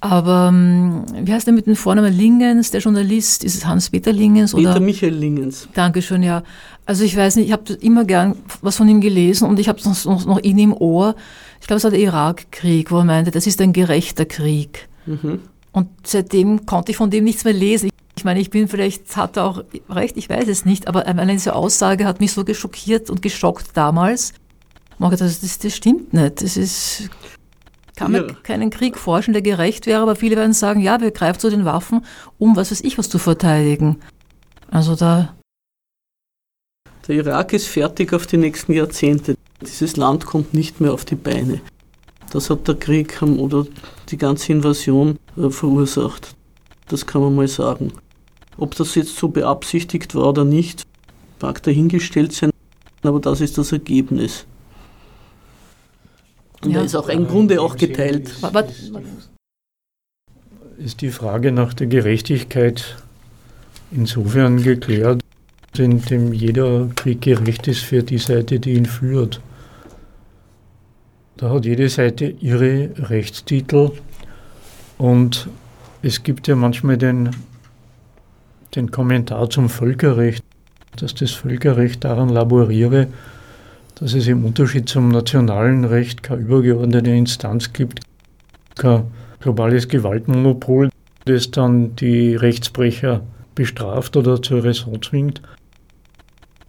Aber 0.00 0.48
ähm, 0.52 1.04
wie 1.22 1.32
heißt 1.32 1.46
der 1.46 1.54
mit 1.54 1.66
dem 1.66 1.76
Vornamen 1.76 2.12
Lingens, 2.12 2.70
der 2.70 2.80
Journalist? 2.80 3.42
Ist 3.44 3.56
es 3.56 3.66
Hans-Peter 3.66 4.12
Lingens? 4.12 4.54
Oder? 4.54 4.72
Peter 4.72 4.80
Michael 4.80 5.14
Lingens. 5.14 5.68
Dankeschön, 5.74 6.22
ja. 6.22 6.42
Also 6.86 7.04
ich 7.04 7.16
weiß 7.16 7.36
nicht, 7.36 7.46
ich 7.46 7.52
habe 7.52 7.72
immer 7.74 8.04
gern 8.04 8.36
was 8.62 8.76
von 8.76 8.88
ihm 8.88 9.00
gelesen 9.00 9.48
und 9.48 9.58
ich 9.58 9.68
habe 9.68 9.78
es 9.78 10.04
noch, 10.04 10.24
noch 10.24 10.40
ihn 10.40 10.58
im 10.58 10.72
Ohr. 10.72 11.16
Ich 11.60 11.66
glaube, 11.66 11.78
es 11.78 11.84
war 11.84 11.90
der 11.90 12.00
Irakkrieg, 12.00 12.90
wo 12.90 12.98
er 12.98 13.04
meinte, 13.04 13.30
das 13.30 13.46
ist 13.46 13.60
ein 13.60 13.72
gerechter 13.72 14.24
Krieg. 14.24 14.88
Mhm. 15.06 15.40
Und 15.72 15.88
seitdem 16.04 16.66
konnte 16.66 16.92
ich 16.92 16.96
von 16.96 17.10
dem 17.10 17.24
nichts 17.24 17.44
mehr 17.44 17.52
lesen. 17.52 17.90
Ich 18.16 18.24
meine, 18.24 18.40
ich 18.40 18.50
bin 18.50 18.68
vielleicht, 18.68 19.16
hat 19.16 19.36
er 19.36 19.44
auch 19.44 19.64
recht, 19.88 20.16
ich 20.16 20.28
weiß 20.28 20.48
es 20.48 20.64
nicht, 20.64 20.88
aber 20.88 21.06
eine 21.06 21.32
diese 21.32 21.54
Aussage 21.54 22.04
hat 22.04 22.20
mich 22.20 22.32
so 22.32 22.44
geschockiert 22.44 23.10
und 23.10 23.22
geschockt 23.22 23.68
damals. 23.74 24.32
Das, 24.98 25.40
das, 25.40 25.58
das 25.58 25.76
stimmt 25.76 26.12
nicht. 26.12 26.42
Das 26.42 26.56
ist, 26.56 27.10
kann 27.94 28.12
man 28.12 28.28
ja. 28.28 28.34
keinen 28.42 28.70
Krieg 28.70 28.98
forschen, 28.98 29.32
der 29.32 29.42
gerecht 29.42 29.86
wäre, 29.86 30.02
aber 30.02 30.16
viele 30.16 30.36
werden 30.36 30.52
sagen, 30.52 30.80
ja, 30.80 31.00
wir 31.00 31.10
greifen 31.10 31.38
zu 31.38 31.50
den 31.50 31.64
Waffen, 31.64 32.04
um 32.38 32.56
was 32.56 32.70
weiß 32.70 32.80
ich 32.80 32.98
was 32.98 33.08
zu 33.08 33.18
verteidigen. 33.18 34.00
Also 34.70 34.96
da. 34.96 35.36
Der 37.06 37.16
Irak 37.16 37.52
ist 37.52 37.68
fertig 37.68 38.12
auf 38.12 38.26
die 38.26 38.36
nächsten 38.36 38.72
Jahrzehnte. 38.72 39.36
Dieses 39.60 39.96
Land 39.96 40.26
kommt 40.26 40.54
nicht 40.54 40.80
mehr 40.80 40.92
auf 40.92 41.04
die 41.04 41.16
Beine. 41.16 41.60
Das 42.30 42.50
hat 42.50 42.68
der 42.68 42.74
Krieg 42.74 43.20
oder 43.22 43.66
die 44.10 44.18
ganze 44.18 44.52
Invasion 44.52 45.18
äh, 45.36 45.50
verursacht. 45.50 46.34
Das 46.88 47.06
kann 47.06 47.22
man 47.22 47.34
mal 47.34 47.48
sagen. 47.48 47.92
Ob 48.56 48.74
das 48.74 48.94
jetzt 48.94 49.16
so 49.16 49.28
beabsichtigt 49.28 50.14
war 50.14 50.28
oder 50.28 50.44
nicht, 50.44 50.86
mag 51.40 51.62
dahingestellt 51.62 52.32
sein, 52.32 52.50
aber 53.02 53.20
das 53.20 53.40
ist 53.40 53.56
das 53.58 53.72
Ergebnis. 53.72 54.46
Und 56.62 56.72
ja. 56.72 56.80
da 56.80 56.84
ist 56.84 56.96
auch 56.96 57.08
im 57.08 57.26
Grunde 57.26 57.60
auch 57.60 57.76
geteilt. 57.76 58.30
Ist 60.78 61.00
die 61.00 61.10
Frage 61.10 61.52
nach 61.52 61.74
der 61.74 61.86
Gerechtigkeit 61.86 62.96
insofern 63.90 64.62
geklärt, 64.62 65.20
indem 65.76 66.32
jeder 66.32 66.88
Krieg 66.96 67.22
gerecht 67.22 67.68
ist 67.68 67.80
für 67.80 68.02
die 68.02 68.18
Seite, 68.18 68.58
die 68.58 68.74
ihn 68.74 68.86
führt. 68.86 69.40
Da 71.38 71.50
hat 71.50 71.64
jede 71.64 71.88
Seite 71.88 72.26
ihre 72.40 72.90
Rechtstitel 72.96 73.92
und 74.98 75.48
es 76.02 76.24
gibt 76.24 76.48
ja 76.48 76.56
manchmal 76.56 76.98
den, 76.98 77.30
den 78.74 78.90
Kommentar 78.90 79.48
zum 79.48 79.68
Völkerrecht, 79.68 80.42
dass 80.96 81.14
das 81.14 81.30
Völkerrecht 81.30 82.02
daran 82.02 82.28
laboriere, 82.28 83.06
dass 83.94 84.14
es 84.14 84.26
im 84.26 84.44
Unterschied 84.44 84.88
zum 84.88 85.10
nationalen 85.10 85.84
Recht 85.84 86.24
keine 86.24 86.40
übergeordnete 86.40 87.10
Instanz 87.10 87.72
gibt, 87.72 88.00
kein 88.74 89.04
globales 89.38 89.86
Gewaltmonopol, 89.86 90.90
das 91.24 91.52
dann 91.52 91.94
die 91.94 92.34
Rechtsbrecher 92.34 93.20
bestraft 93.54 94.16
oder 94.16 94.42
zur 94.42 94.64
Raison 94.64 95.00
zwingt. 95.00 95.40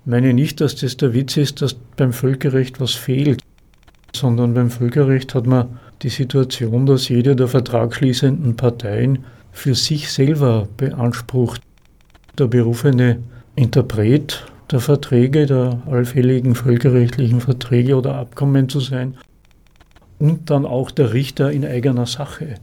Ich 0.02 0.12
meine 0.12 0.32
nicht, 0.32 0.62
dass 0.62 0.76
das 0.76 0.96
der 0.96 1.16
Witz 1.16 1.38
ist, 1.38 1.64
dass 1.64 1.74
beim 1.74 2.14
Völkerrecht 2.14 2.80
was 2.80 2.94
fehlt 2.94 3.42
sondern 4.20 4.54
beim 4.54 4.70
Völkerrecht 4.70 5.34
hat 5.34 5.48
man 5.48 5.80
die 6.02 6.10
Situation, 6.10 6.86
dass 6.86 7.10
jede 7.10 7.36
der 7.36 7.48
vertragsschließenden 7.48 8.56
Parteien 8.56 9.26
für 9.52 9.76
sich 9.76 10.12
selber 10.12 10.68
beansprucht, 10.78 11.62
der 12.38 12.48
berufene 12.48 13.20
Interpret 13.56 14.46
der 14.72 14.80
Verträge, 14.80 15.46
der 15.46 15.82
allfälligen 15.88 16.56
völkerrechtlichen 16.56 17.42
Verträge 17.42 17.96
oder 17.96 18.16
Abkommen 18.16 18.70
zu 18.70 18.80
sein 18.80 19.18
und 20.20 20.50
dann 20.50 20.66
auch 20.66 20.92
der 20.92 21.14
Richter 21.14 21.52
in 21.52 21.66
eigener 21.66 22.06
Sache. 22.06 22.56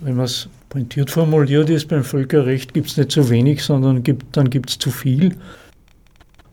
Wenn 0.00 0.16
man 0.16 0.24
es 0.24 0.48
pointiert 0.68 1.10
formuliert 1.10 1.70
ist, 1.70 1.88
beim 1.88 2.04
Völkerrecht 2.04 2.74
gibt 2.74 2.88
es 2.88 2.96
nicht 2.96 3.12
zu 3.12 3.30
wenig, 3.30 3.62
sondern 3.62 4.02
gibt, 4.02 4.36
dann 4.36 4.50
gibt 4.50 4.70
es 4.70 4.78
zu 4.78 4.90
viel. 4.90 5.36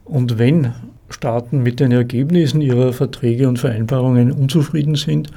Und 0.03 0.37
wenn 0.37 0.73
Staaten 1.09 1.61
mit 1.61 1.79
den 1.79 1.91
Ergebnissen 1.91 2.61
ihrer 2.61 2.93
Verträge 2.93 3.47
und 3.47 3.59
Vereinbarungen 3.59 4.31
unzufrieden 4.31 4.95
sind, 4.95 5.31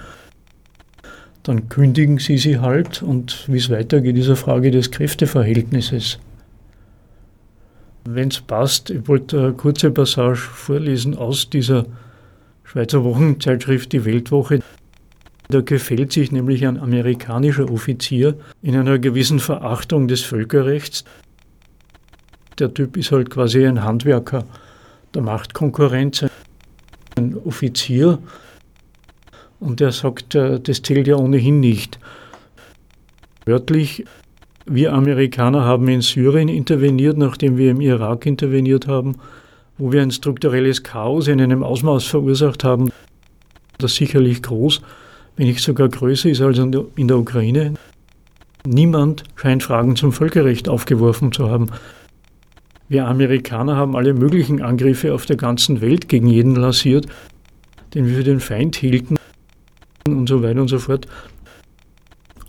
dann 1.43 1.69
kündigen 1.69 2.19
sie 2.19 2.39
sie 2.39 2.59
halt 2.59 3.03
und 3.03 3.45
wie 3.49 3.57
es 3.57 3.71
weitergeht, 3.71 4.17
ist 4.19 4.27
eine 4.27 4.37
Frage 4.37 4.71
des 4.71 4.91
Kräfteverhältnisses. 4.91 6.19
Wenn 8.05 8.29
es 8.29 8.41
passt, 8.41 8.91
ich 8.91 9.07
wollte 9.09 9.39
eine 9.39 9.53
kurze 9.53 9.91
Passage 9.91 10.37
vorlesen 10.37 11.17
aus 11.17 11.51
dieser 11.51 11.87
Schweizer 12.65 13.05
Wochenzeitschrift 13.05 13.93
Die 13.93 14.05
Weltwoche. 14.05 14.61
Da 15.49 15.63
gefällt 15.63 16.13
sich 16.13 16.33
nämlich 16.33 16.67
ein 16.67 16.79
amerikanischer 16.79 17.71
Offizier 17.71 18.35
in 18.61 18.77
einer 18.77 18.99
gewissen 18.99 19.41
Verachtung 19.41 20.07
des 20.07 20.23
Völkerrechts. 20.23 21.05
Der 22.59 22.75
Typ 22.75 22.99
ist 22.99 23.13
halt 23.13 23.31
quasi 23.31 23.67
ein 23.67 23.83
Handwerker 23.83 24.45
der 25.19 25.25
Machtkonkurrenz 25.25 26.27
ein 27.17 27.37
Offizier 27.45 28.21
und 29.59 29.81
der 29.81 29.91
sagt, 29.91 30.37
äh, 30.37 30.61
das 30.61 30.83
zählt 30.83 31.09
ja 31.09 31.17
ohnehin 31.17 31.59
nicht. 31.59 31.99
Wörtlich, 33.45 34.05
wir 34.65 34.93
Amerikaner 34.93 35.65
haben 35.65 35.89
in 35.89 36.03
Syrien 36.03 36.49
interveniert, 36.49 37.19
nachdem 37.19 37.57
wir 37.57 37.73
im 37.73 37.81
Irak 37.81 38.27
interveniert 38.27 38.87
haben, 38.87 39.17
wo 39.77 39.91
wir 39.91 40.03
ein 40.03 40.13
strukturelles 40.13 40.85
Chaos 40.85 41.27
in 41.27 41.41
einem 41.41 41.65
Ausmaß 41.65 42.05
verursacht 42.05 42.63
haben, 42.63 42.93
das 43.79 43.97
sicherlich 43.97 44.41
groß, 44.43 44.83
wenn 45.37 45.49
nicht 45.49 45.65
sogar 45.65 45.89
größer 45.89 46.29
ist 46.29 46.43
als 46.43 46.59
in 46.59 47.09
der 47.09 47.19
Ukraine. 47.19 47.75
Niemand 48.65 49.25
scheint 49.35 49.65
Fragen 49.65 49.97
zum 49.97 50.13
Völkerrecht 50.13 50.69
aufgeworfen 50.69 51.33
zu 51.33 51.51
haben. 51.51 51.71
Wir 52.89 53.07
Amerikaner 53.07 53.77
haben 53.77 53.97
alle 53.97 54.15
möglichen 54.15 54.63
Angriffe 54.63 55.13
auf 55.13 55.27
der 55.27 55.37
ganzen 55.37 55.81
Welt 55.81 56.09
gegen 56.09 56.27
jeden 56.27 56.55
lanciert, 56.55 57.07
den 57.95 58.07
wir 58.07 58.17
für 58.17 58.25
den 58.25 58.41
Feind 58.41 58.77
hielten 58.77 59.17
und 60.07 60.29
so 60.29 60.43
weiter 60.43 60.61
und 60.61 60.69
so 60.69 60.79
fort. 60.79 61.07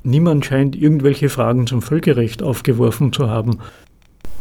Niemand 0.03 0.45
scheint 0.45 0.77
irgendwelche 0.77 1.27
Fragen 1.27 1.67
zum 1.67 1.81
Völkerrecht 1.81 2.41
aufgeworfen 2.41 3.11
zu 3.11 3.29
haben. 3.29 3.59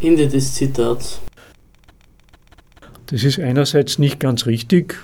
Ende 0.01 0.29
des 0.29 0.55
Zitats. 0.55 1.21
Das 3.07 3.25
ist 3.25 3.41
einerseits 3.41 3.99
nicht 3.99 4.21
ganz 4.21 4.47
richtig, 4.47 4.95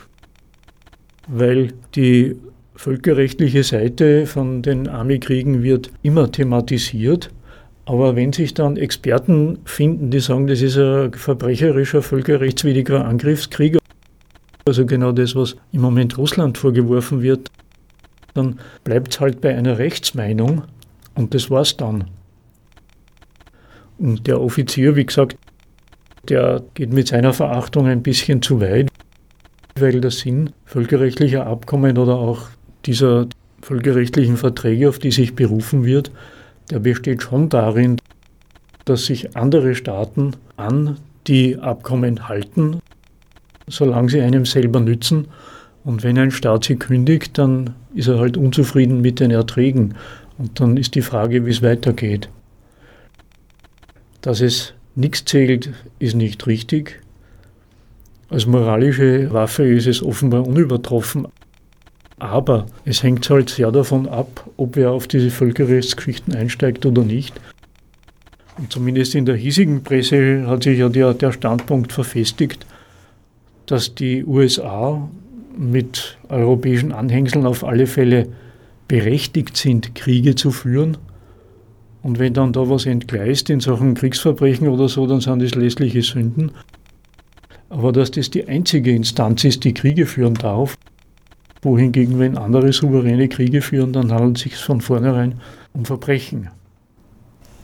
weil 1.26 1.72
die 1.96 2.36
völkerrechtliche 2.76 3.64
Seite 3.64 4.26
von 4.26 4.62
den 4.62 4.88
Armeekriegen 4.88 5.62
wird 5.62 5.90
immer 6.02 6.30
thematisiert. 6.30 7.30
Aber 7.86 8.16
wenn 8.16 8.32
sich 8.32 8.54
dann 8.54 8.76
Experten 8.76 9.58
finden, 9.64 10.10
die 10.10 10.20
sagen, 10.20 10.46
das 10.46 10.62
ist 10.62 10.78
ein 10.78 11.12
verbrecherischer, 11.12 12.00
völkerrechtswidriger 12.02 13.04
Angriffskrieg, 13.04 13.78
also 14.66 14.86
genau 14.86 15.12
das, 15.12 15.36
was 15.36 15.56
im 15.72 15.82
Moment 15.82 16.16
Russland 16.16 16.56
vorgeworfen 16.56 17.20
wird, 17.20 17.50
dann 18.32 18.58
bleibt 18.82 19.12
es 19.12 19.20
halt 19.20 19.40
bei 19.42 19.54
einer 19.54 19.78
Rechtsmeinung 19.78 20.62
und 21.14 21.34
das 21.34 21.50
war's 21.50 21.76
dann. 21.76 22.04
Und 23.98 24.26
der 24.26 24.40
Offizier, 24.40 24.96
wie 24.96 25.04
gesagt, 25.04 25.36
der 26.28 26.62
geht 26.72 26.92
mit 26.92 27.08
seiner 27.08 27.34
Verachtung 27.34 27.86
ein 27.86 28.02
bisschen 28.02 28.40
zu 28.40 28.60
weit, 28.60 28.88
weil 29.78 30.00
der 30.00 30.10
Sinn 30.10 30.50
völkerrechtlicher 30.64 31.46
Abkommen 31.46 31.98
oder 31.98 32.16
auch 32.16 32.48
dieser 32.86 33.26
völkerrechtlichen 33.60 34.36
Verträge, 34.36 34.88
auf 34.88 34.98
die 34.98 35.10
sich 35.10 35.34
berufen 35.34 35.84
wird, 35.84 36.10
der 36.70 36.78
besteht 36.78 37.22
schon 37.22 37.48
darin, 37.48 37.98
dass 38.84 39.06
sich 39.06 39.36
andere 39.36 39.74
Staaten 39.74 40.32
an 40.56 40.98
die 41.26 41.56
Abkommen 41.56 42.28
halten, 42.28 42.80
solange 43.66 44.10
sie 44.10 44.20
einem 44.20 44.44
selber 44.44 44.80
nützen. 44.80 45.28
Und 45.84 46.02
wenn 46.02 46.18
ein 46.18 46.30
Staat 46.30 46.64
sie 46.64 46.76
kündigt, 46.76 47.38
dann 47.38 47.74
ist 47.94 48.08
er 48.08 48.18
halt 48.18 48.36
unzufrieden 48.36 49.00
mit 49.00 49.20
den 49.20 49.30
Erträgen. 49.30 49.94
Und 50.38 50.60
dann 50.60 50.76
ist 50.76 50.94
die 50.94 51.02
Frage, 51.02 51.46
wie 51.46 51.50
es 51.50 51.62
weitergeht. 51.62 52.28
Dass 54.20 54.40
es 54.40 54.74
nichts 54.94 55.24
zählt, 55.24 55.70
ist 55.98 56.14
nicht 56.14 56.46
richtig. 56.46 57.00
Als 58.30 58.46
moralische 58.46 59.32
Waffe 59.32 59.64
ist 59.64 59.86
es 59.86 60.02
offenbar 60.02 60.46
unübertroffen. 60.46 61.28
Aber 62.18 62.66
es 62.84 63.02
hängt 63.02 63.28
halt 63.28 63.50
sehr 63.50 63.72
davon 63.72 64.08
ab, 64.08 64.48
ob 64.56 64.76
wer 64.76 64.92
auf 64.92 65.08
diese 65.08 65.30
Völkerrechtsgeschichten 65.30 66.34
einsteigt 66.34 66.86
oder 66.86 67.02
nicht. 67.02 67.34
Und 68.56 68.72
zumindest 68.72 69.14
in 69.14 69.26
der 69.26 69.36
hiesigen 69.36 69.82
Presse 69.82 70.46
hat 70.46 70.62
sich 70.62 70.78
ja 70.78 70.88
der, 70.88 71.14
der 71.14 71.32
Standpunkt 71.32 71.92
verfestigt, 71.92 72.66
dass 73.66 73.94
die 73.94 74.24
USA 74.24 75.08
mit 75.56 76.18
europäischen 76.28 76.92
Anhängseln 76.92 77.46
auf 77.46 77.64
alle 77.64 77.86
Fälle 77.86 78.28
berechtigt 78.86 79.56
sind, 79.56 79.94
Kriege 79.94 80.34
zu 80.34 80.50
führen. 80.50 80.96
Und 82.02 82.18
wenn 82.18 82.34
dann 82.34 82.52
da 82.52 82.68
was 82.68 82.86
entgleist 82.86 83.50
in 83.50 83.60
Sachen 83.60 83.94
Kriegsverbrechen 83.94 84.68
oder 84.68 84.88
so, 84.88 85.06
dann 85.06 85.20
sind 85.20 85.42
das 85.42 85.54
lässliche 85.54 86.02
Sünden. 86.02 86.52
Aber 87.70 87.92
dass 87.92 88.10
das 88.10 88.30
die 88.30 88.46
einzige 88.46 88.92
Instanz 88.92 89.42
ist, 89.44 89.64
die 89.64 89.74
Kriege 89.74 90.06
führen 90.06 90.34
darf, 90.34 90.76
wohingegen, 91.64 92.18
wenn 92.18 92.36
andere 92.36 92.72
souveräne 92.72 93.28
Kriege 93.28 93.62
führen, 93.62 93.92
dann 93.92 94.12
handelt 94.12 94.36
es 94.36 94.42
sich 94.42 94.56
von 94.56 94.80
vornherein 94.80 95.40
um 95.72 95.84
Verbrechen. 95.84 96.50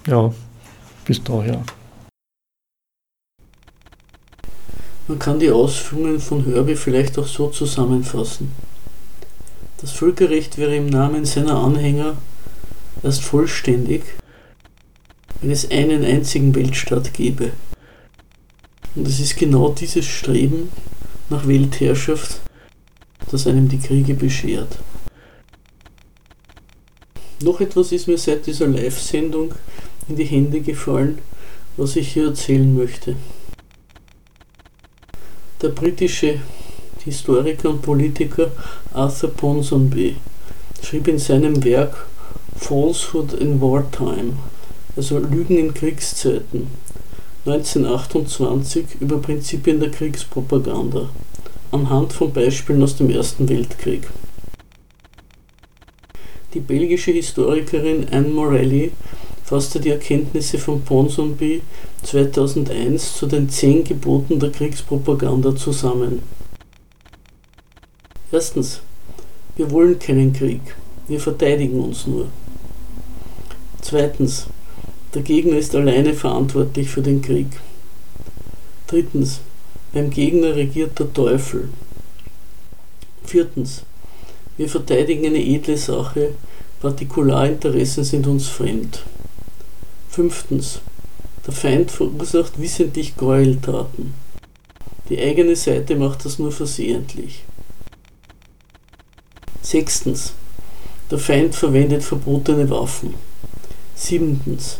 Ja, 0.06 0.32
bis 1.04 1.22
daher. 1.22 1.62
Man 5.08 5.18
kann 5.18 5.40
die 5.40 5.50
Ausführungen 5.50 6.20
von 6.20 6.44
Herbie 6.44 6.76
vielleicht 6.76 7.18
auch 7.18 7.26
so 7.26 7.48
zusammenfassen. 7.48 8.52
Das 9.80 9.92
Völkerrecht 9.92 10.56
wäre 10.56 10.76
im 10.76 10.86
Namen 10.86 11.24
seiner 11.24 11.56
Anhänger 11.56 12.16
erst 13.02 13.22
vollständig, 13.22 14.04
wenn 15.40 15.50
es 15.50 15.70
einen 15.70 16.04
einzigen 16.04 16.54
Weltstaat 16.54 17.14
gäbe. 17.14 17.52
Und 18.94 19.08
es 19.08 19.20
ist 19.20 19.36
genau 19.36 19.70
dieses 19.70 20.04
Streben 20.04 20.68
nach 21.28 21.46
Weltherrschaft, 21.48 22.40
das 23.30 23.46
einem 23.46 23.68
die 23.68 23.78
Kriege 23.78 24.14
beschert. 24.14 24.78
Noch 27.42 27.60
etwas 27.60 27.92
ist 27.92 28.06
mir 28.06 28.18
seit 28.18 28.46
dieser 28.46 28.66
Live-Sendung 28.66 29.54
in 30.08 30.16
die 30.16 30.24
Hände 30.24 30.60
gefallen, 30.60 31.18
was 31.76 31.96
ich 31.96 32.12
hier 32.12 32.26
erzählen 32.26 32.74
möchte. 32.74 33.16
Der 35.62 35.68
britische 35.68 36.40
Historiker 37.04 37.70
und 37.70 37.82
Politiker 37.82 38.50
Arthur 38.92 39.30
Ponsonby 39.30 40.16
schrieb 40.82 41.08
in 41.08 41.18
seinem 41.18 41.64
Werk 41.64 42.06
Falsehood 42.56 43.32
in 43.32 43.60
Wartime, 43.60 44.34
also 44.96 45.18
Lügen 45.18 45.56
in 45.56 45.72
Kriegszeiten, 45.72 46.66
1928 47.46 49.00
über 49.00 49.18
Prinzipien 49.18 49.80
der 49.80 49.90
Kriegspropaganda, 49.90 51.08
anhand 51.70 52.12
von 52.12 52.32
Beispielen 52.32 52.82
aus 52.82 52.96
dem 52.96 53.10
Ersten 53.10 53.48
Weltkrieg. 53.48 54.08
Die 56.54 56.60
belgische 56.60 57.12
Historikerin 57.12 58.08
Anne 58.10 58.28
Morelli 58.28 58.92
fasste 59.44 59.80
die 59.80 59.90
Erkenntnisse 59.90 60.58
von 60.58 60.82
Ponsonby 60.82 61.62
2001 62.02 63.16
zu 63.16 63.26
den 63.26 63.48
zehn 63.48 63.84
Geboten 63.84 64.40
der 64.40 64.50
Kriegspropaganda 64.50 65.54
zusammen. 65.54 66.22
Erstens, 68.32 68.80
wir 69.56 69.70
wollen 69.70 69.98
keinen 69.98 70.32
Krieg, 70.32 70.60
wir 71.08 71.20
verteidigen 71.20 71.80
uns 71.80 72.06
nur. 72.06 72.28
Zweitens, 73.80 74.46
der 75.14 75.22
Gegner 75.22 75.56
ist 75.56 75.74
alleine 75.74 76.14
verantwortlich 76.14 76.88
für 76.88 77.02
den 77.02 77.20
Krieg. 77.20 77.48
Drittens, 78.86 79.40
beim 79.92 80.10
Gegner 80.10 80.54
regiert 80.54 80.98
der 80.98 81.12
Teufel. 81.12 81.68
Viertens, 83.24 83.82
wir 84.56 84.68
verteidigen 84.68 85.26
eine 85.26 85.44
edle 85.44 85.76
Sache, 85.76 86.34
Partikularinteressen 86.80 88.04
sind 88.04 88.26
uns 88.26 88.48
fremd. 88.48 89.04
Fünftens, 90.08 90.80
der 91.46 91.52
Feind 91.52 91.90
verursacht 91.90 92.60
wissentlich 92.60 93.16
Gräueltaten. 93.16 94.14
Die 95.08 95.18
eigene 95.18 95.56
Seite 95.56 95.96
macht 95.96 96.24
das 96.24 96.38
nur 96.38 96.52
versehentlich. 96.52 97.42
Sechstens, 99.62 100.32
der 101.10 101.18
Feind 101.18 101.54
verwendet 101.54 102.02
verbotene 102.02 102.68
Waffen. 102.70 103.14
Siebtens, 103.94 104.78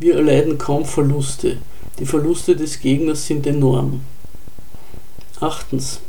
wir 0.00 0.16
erleiden 0.16 0.58
kaum 0.58 0.84
Verluste. 0.84 1.58
Die 1.98 2.06
Verluste 2.06 2.56
des 2.56 2.80
Gegners 2.80 3.26
sind 3.26 3.46
enorm. 3.46 4.00
Achtens. 5.40 6.00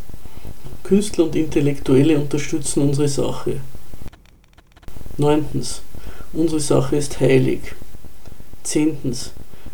Künstler 0.84 1.26
und 1.26 1.36
Intellektuelle 1.36 2.20
unterstützen 2.20 2.82
unsere 2.82 3.08
Sache. 3.08 3.62
Neuntens. 5.18 5.82
Unsere 6.34 6.60
Sache 6.60 6.96
ist 6.96 7.20
heilig. 7.20 7.60
Zehntens. 8.64 9.32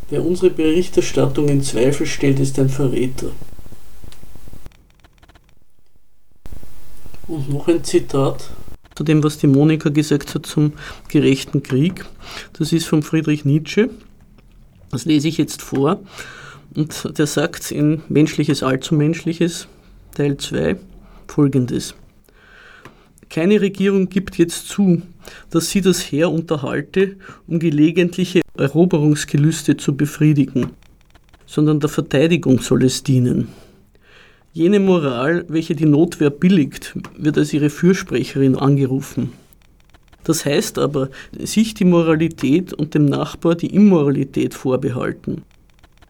Wer 0.10 0.26
unsere 0.26 0.50
Berichterstattung 0.50 1.48
in 1.48 1.64
Zweifel 1.64 2.06
stellt, 2.06 2.40
ist 2.40 2.60
ein 2.60 2.70
Verräter. 2.70 3.32
Und 7.28 7.50
noch 7.50 7.68
ein 7.68 7.84
Zitat 7.84 8.50
zu 8.96 9.04
dem, 9.04 9.24
was 9.24 9.38
die 9.38 9.48
Monika 9.48 9.90
gesagt 9.90 10.36
hat 10.36 10.46
zum 10.46 10.74
gerechten 11.10 11.64
Krieg. 11.64 12.06
Das 12.54 12.72
ist 12.72 12.88
von 12.88 13.04
Friedrich 13.04 13.44
Nietzsche. 13.44 13.90
Das 14.90 15.06
lese 15.06 15.28
ich 15.28 15.38
jetzt 15.38 15.62
vor. 15.62 16.00
Und 16.76 17.18
der 17.18 17.26
sagt 17.26 17.72
in 17.72 18.02
Menschliches 18.10 18.62
allzu 18.62 18.96
Menschliches, 18.96 19.68
Teil 20.14 20.38
2, 20.38 20.76
folgendes. 21.28 21.96
Keine 23.30 23.62
Regierung 23.62 24.10
gibt 24.10 24.38
jetzt 24.38 24.68
zu, 24.68 25.02
dass 25.50 25.70
sie 25.70 25.82
das 25.82 26.02
Heer 26.02 26.30
unterhalte, 26.30 27.16
um 27.48 27.60
gelegentliche 27.60 28.42
Eroberungsgelüste 28.58 29.78
zu 29.78 29.96
befriedigen, 29.96 30.72
sondern 31.46 31.80
der 31.80 31.90
Verteidigung 31.90 32.60
soll 32.60 32.84
es 32.84 33.04
dienen. 33.04 33.48
Jene 34.54 34.80
Moral, 34.80 35.46
welche 35.48 35.76
die 35.76 35.86
Notwehr 35.86 36.30
billigt, 36.30 36.98
wird 37.18 37.38
als 37.38 37.54
ihre 37.54 37.70
Fürsprecherin 37.70 38.56
angerufen. 38.56 39.32
Das 40.24 40.46
heißt 40.46 40.80
aber, 40.80 41.10
sich 41.38 41.74
die 41.74 41.86
Moralität 41.86 42.74
und 42.74 42.94
dem 42.94 43.06
Nachbar 43.06 43.56
die 43.56 43.74
Immoralität 43.74 44.54
vorbehalten, 44.54 45.44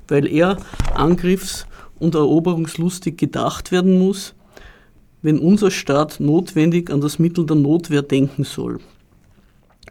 weil 0.08 0.28
er 0.28 0.58
angriffs- 0.94 1.66
und 2.00 2.16
eroberungslustig 2.16 3.18
gedacht 3.18 3.72
werden 3.72 3.98
muss, 3.98 4.34
wenn 5.22 5.40
unser 5.40 5.72
Staat 5.72 6.20
notwendig 6.20 6.92
an 6.92 7.02
das 7.02 7.20
Mittel 7.20 7.46
der 7.46 7.56
Notwehr 7.56 8.02
denken 8.02 8.44
soll. 8.44 8.80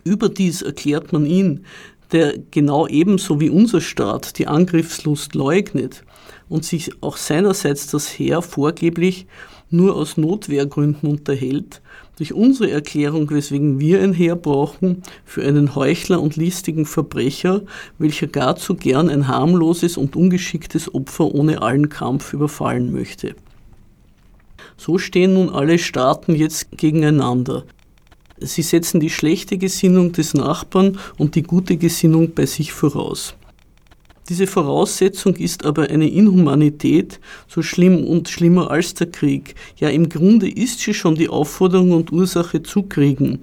Überdies 0.05 0.62
erklärt 0.62 1.12
man 1.12 1.27
ihn, 1.27 1.65
der 2.12 2.39
genau 2.51 2.87
ebenso 2.87 3.41
wie 3.41 3.51
unser 3.51 3.81
Staat 3.81 4.39
die 4.39 4.47
Angriffslust 4.47 5.35
leugnet 5.35 6.05
und 6.49 6.65
sich 6.65 6.91
auch 7.03 7.17
seinerseits 7.17 7.89
das 7.89 8.09
Heer 8.09 8.43
vorgeblich 8.43 9.27
nur 9.71 9.97
aus 9.97 10.17
Notwehrgründen 10.17 11.09
unterhält, 11.09 11.83
durch 12.17 12.33
unsere 12.33 12.71
Erklärung, 12.71 13.31
weswegen 13.31 13.81
wir 13.81 14.03
ein 14.03 14.12
Heer 14.12 14.37
brauchen, 14.37 15.03
für 15.25 15.43
einen 15.43 15.75
Heuchler 15.75 16.21
und 16.21 16.37
listigen 16.37 16.87
Verbrecher, 16.87 17.62
welcher 17.99 18.27
gar 18.27 18.57
zu 18.57 18.75
gern 18.75 19.09
ein 19.09 19.29
harmloses 19.29 19.97
und 19.97 20.17
ungeschicktes 20.17 20.95
Opfer 20.95 21.35
ohne 21.35 21.62
allen 21.62 21.89
Kampf 21.89 22.33
überfallen 22.33 22.93
möchte. 22.93 23.35
So 24.77 24.99
stehen 24.99 25.35
nun 25.35 25.51
alle 25.51 25.79
Staaten 25.79 26.35
jetzt 26.35 26.77
gegeneinander. 26.77 27.65
Sie 28.39 28.62
setzen 28.62 29.01
die 29.01 29.11
schlechte 29.11 29.59
Gesinnung 29.59 30.12
des 30.12 30.35
Nachbarn 30.35 30.99
und 31.17 31.37
die 31.37 31.43
gute 31.43 31.77
Gesinnung 31.77 32.35
bei 32.35 32.47
sich 32.47 32.73
voraus. 32.73 33.35
Diese 34.29 34.47
Voraussetzung 34.47 35.37
ist 35.37 35.66
aber 35.66 35.91
eine 35.91 36.09
Inhumanität, 36.09 37.20
so 37.47 37.61
schlimm 37.61 38.05
und 38.05 38.29
schlimmer 38.31 38.70
als 38.70 38.95
der 38.95 39.11
Krieg. 39.11 39.55
Ja, 39.77 39.91
im 39.91 40.09
Grunde 40.09 40.49
ist 40.49 40.81
sie 40.81 40.95
schon 40.95 41.14
die 41.14 41.29
Aufforderung 41.29 41.93
und 41.93 42.11
Ursache 42.11 42.62
zu 42.62 42.85
kriegen, 42.85 43.41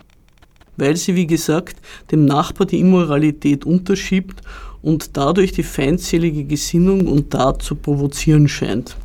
weil 0.77 0.97
sie, 0.97 1.15
wie 1.15 1.27
gesagt, 1.27 1.77
dem 2.09 2.25
Nachbar 2.25 2.65
die 2.65 2.79
Immoralität 2.79 3.63
unterschiebt 3.63 4.41
und 4.81 5.15
dadurch 5.15 5.51
die 5.51 5.63
feindselige 5.63 6.45
Gesinnung 6.45 7.05
und 7.05 7.29
Tat 7.29 7.61
zu 7.61 7.75
provozieren 7.75 8.47
scheint. 8.47 8.97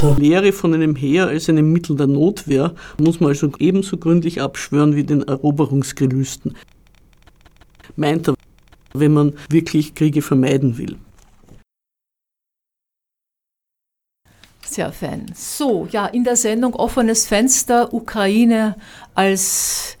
Die 0.00 0.20
Lehre 0.20 0.52
von 0.52 0.72
einem 0.72 0.94
Heer 0.94 1.28
als 1.28 1.48
einem 1.48 1.72
Mittel 1.72 1.96
der 1.96 2.06
Notwehr 2.06 2.74
muss 2.98 3.18
man 3.18 3.30
also 3.30 3.50
ebenso 3.58 3.96
gründlich 3.96 4.40
abschwören 4.40 4.94
wie 4.94 5.04
den 5.04 5.22
Eroberungsgelüsten. 5.22 6.54
Meint 7.96 8.28
er, 8.28 8.34
wenn 8.94 9.12
man 9.12 9.34
wirklich 9.48 9.94
Kriege 9.94 10.22
vermeiden 10.22 10.78
will. 10.78 10.96
Sehr 14.64 14.90
fein. 14.90 15.26
So, 15.34 15.86
ja, 15.90 16.06
in 16.06 16.24
der 16.24 16.36
Sendung 16.36 16.74
Offenes 16.74 17.26
Fenster, 17.26 17.92
Ukraine 17.92 18.76
als, 19.14 19.98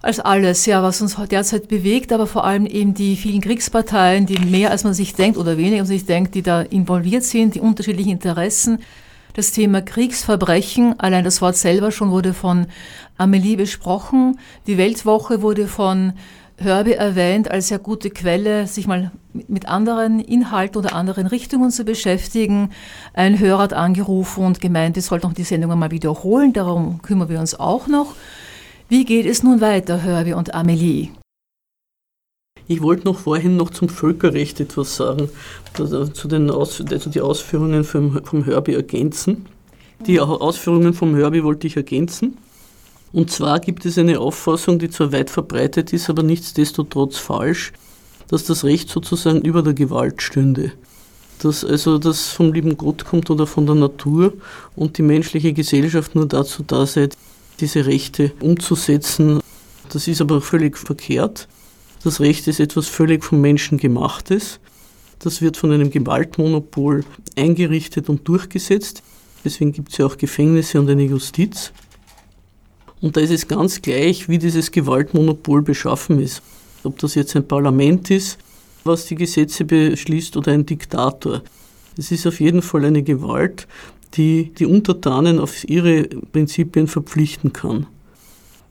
als 0.00 0.20
alles, 0.20 0.64
ja, 0.64 0.82
was 0.82 1.02
uns 1.02 1.16
derzeit 1.30 1.68
bewegt, 1.68 2.10
aber 2.10 2.26
vor 2.26 2.44
allem 2.44 2.64
eben 2.64 2.94
die 2.94 3.16
vielen 3.16 3.42
Kriegsparteien, 3.42 4.24
die 4.24 4.38
mehr 4.38 4.70
als 4.70 4.84
man 4.84 4.94
sich 4.94 5.14
denkt 5.14 5.36
oder 5.36 5.58
weniger 5.58 5.80
als 5.80 5.90
man 5.90 5.98
sich 5.98 6.06
denkt, 6.06 6.34
die 6.34 6.40
da 6.40 6.62
involviert 6.62 7.24
sind, 7.24 7.56
die 7.56 7.60
unterschiedlichen 7.60 8.12
Interessen. 8.12 8.78
Das 9.34 9.52
Thema 9.52 9.82
Kriegsverbrechen, 9.82 10.98
allein 10.98 11.22
das 11.22 11.42
Wort 11.42 11.56
selber 11.56 11.92
schon 11.92 12.10
wurde 12.10 12.32
von 12.32 12.68
Amelie 13.18 13.56
besprochen. 13.56 14.38
Die 14.66 14.78
Weltwoche 14.78 15.42
wurde 15.42 15.68
von 15.68 16.14
Herbie 16.62 16.92
erwähnt 16.92 17.50
als 17.50 17.68
sehr 17.68 17.78
gute 17.78 18.10
Quelle, 18.10 18.66
sich 18.66 18.86
mal 18.86 19.10
mit 19.32 19.66
anderen 19.66 20.20
Inhalten 20.20 20.76
oder 20.76 20.94
anderen 20.94 21.26
Richtungen 21.26 21.70
zu 21.70 21.84
beschäftigen. 21.84 22.70
Ein 23.14 23.38
Hörer 23.38 23.62
hat 23.62 23.72
angerufen 23.72 24.44
und 24.44 24.60
gemeint, 24.60 24.98
ich 24.98 25.06
sollte 25.06 25.26
noch 25.26 25.32
die 25.32 25.44
Sendung 25.44 25.72
einmal 25.72 25.90
wiederholen, 25.90 26.52
darum 26.52 27.00
kümmern 27.00 27.30
wir 27.30 27.40
uns 27.40 27.58
auch 27.58 27.86
noch. 27.86 28.14
Wie 28.90 29.06
geht 29.06 29.24
es 29.24 29.42
nun 29.42 29.62
weiter, 29.62 30.02
Herbie 30.02 30.34
und 30.34 30.52
Amelie? 30.52 31.08
Ich 32.68 32.82
wollte 32.82 33.06
noch 33.06 33.18
vorhin 33.18 33.56
noch 33.56 33.70
zum 33.70 33.88
Völkerrecht 33.88 34.60
etwas 34.60 34.96
sagen, 34.96 35.30
zu 35.72 36.28
den 36.28 36.50
Aus, 36.50 36.84
also 36.90 37.08
die 37.08 37.22
Ausführungen 37.22 37.84
vom, 37.84 38.22
vom 38.22 38.44
Herbie 38.44 38.74
ergänzen. 38.74 39.46
Die 40.06 40.20
Ausführungen 40.20 40.92
vom 40.92 41.16
Herbie 41.16 41.42
wollte 41.42 41.66
ich 41.66 41.76
ergänzen. 41.76 42.36
Und 43.12 43.30
zwar 43.30 43.60
gibt 43.60 43.84
es 43.86 43.98
eine 43.98 44.20
Auffassung, 44.20 44.78
die 44.78 44.90
zwar 44.90 45.12
weit 45.12 45.30
verbreitet 45.30 45.92
ist, 45.92 46.08
aber 46.08 46.22
nichtsdestotrotz 46.22 47.18
falsch, 47.18 47.72
dass 48.28 48.44
das 48.44 48.64
Recht 48.64 48.88
sozusagen 48.88 49.40
über 49.42 49.62
der 49.62 49.74
Gewalt 49.74 50.22
stünde. 50.22 50.72
Dass 51.40 51.64
also 51.64 51.98
das 51.98 52.28
vom 52.28 52.52
lieben 52.52 52.76
Gott 52.76 53.04
kommt 53.04 53.30
oder 53.30 53.46
von 53.46 53.66
der 53.66 53.74
Natur 53.74 54.34
und 54.76 54.98
die 54.98 55.02
menschliche 55.02 55.52
Gesellschaft 55.52 56.14
nur 56.14 56.26
dazu 56.26 56.62
da 56.64 56.86
sei, 56.86 57.08
diese 57.58 57.86
Rechte 57.86 58.32
umzusetzen, 58.40 59.40
Das 59.92 60.06
ist 60.06 60.20
aber 60.20 60.40
völlig 60.40 60.78
verkehrt. 60.78 61.48
Das 62.04 62.20
Recht 62.20 62.46
ist 62.46 62.60
etwas 62.60 62.86
völlig 62.86 63.24
vom 63.24 63.40
Menschen 63.40 63.76
gemachtes. 63.76 64.60
Das 65.18 65.42
wird 65.42 65.56
von 65.56 65.72
einem 65.72 65.90
Gewaltmonopol 65.90 67.04
eingerichtet 67.36 68.08
und 68.08 68.26
durchgesetzt. 68.26 69.02
Deswegen 69.44 69.72
gibt 69.72 69.90
es 69.90 69.98
ja 69.98 70.06
auch 70.06 70.16
Gefängnisse 70.16 70.80
und 70.80 70.88
eine 70.88 71.02
Justiz. 71.02 71.72
Und 73.00 73.16
da 73.16 73.20
ist 73.20 73.30
es 73.30 73.48
ganz 73.48 73.80
gleich, 73.80 74.28
wie 74.28 74.38
dieses 74.38 74.70
Gewaltmonopol 74.70 75.62
beschaffen 75.62 76.20
ist. 76.20 76.42
Ob 76.84 76.98
das 76.98 77.14
jetzt 77.14 77.34
ein 77.36 77.46
Parlament 77.46 78.10
ist, 78.10 78.38
was 78.84 79.06
die 79.06 79.14
Gesetze 79.14 79.64
beschließt, 79.64 80.36
oder 80.36 80.52
ein 80.52 80.66
Diktator. 80.66 81.42
Es 81.96 82.10
ist 82.10 82.26
auf 82.26 82.40
jeden 82.40 82.62
Fall 82.62 82.84
eine 82.84 83.02
Gewalt, 83.02 83.66
die 84.14 84.52
die 84.58 84.66
Untertanen 84.66 85.38
auf 85.38 85.68
ihre 85.68 86.04
Prinzipien 86.04 86.88
verpflichten 86.88 87.52
kann. 87.52 87.86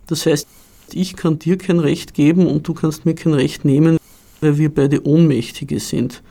Das 0.07 0.25
heißt, 0.25 0.47
ich 0.93 1.15
kann 1.15 1.39
dir 1.39 1.57
kein 1.57 1.80
Recht 1.80 2.13
geben 2.13 2.47
und 2.47 2.67
du 2.67 2.73
kannst 2.73 3.05
mir 3.05 3.13
kein 3.13 3.34
Recht 3.34 3.65
nehmen, 3.65 3.97
weil 4.41 4.57
wir 4.57 4.73
beide 4.73 5.05
Ohnmächtige 5.05 5.80
sind. 5.80 6.23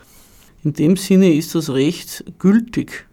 In 0.65 0.73
dem 0.73 0.97
Sinne 0.97 1.33
ist 1.33 1.55
das 1.55 1.71
Recht 1.71 2.25
gültig. 2.39 3.07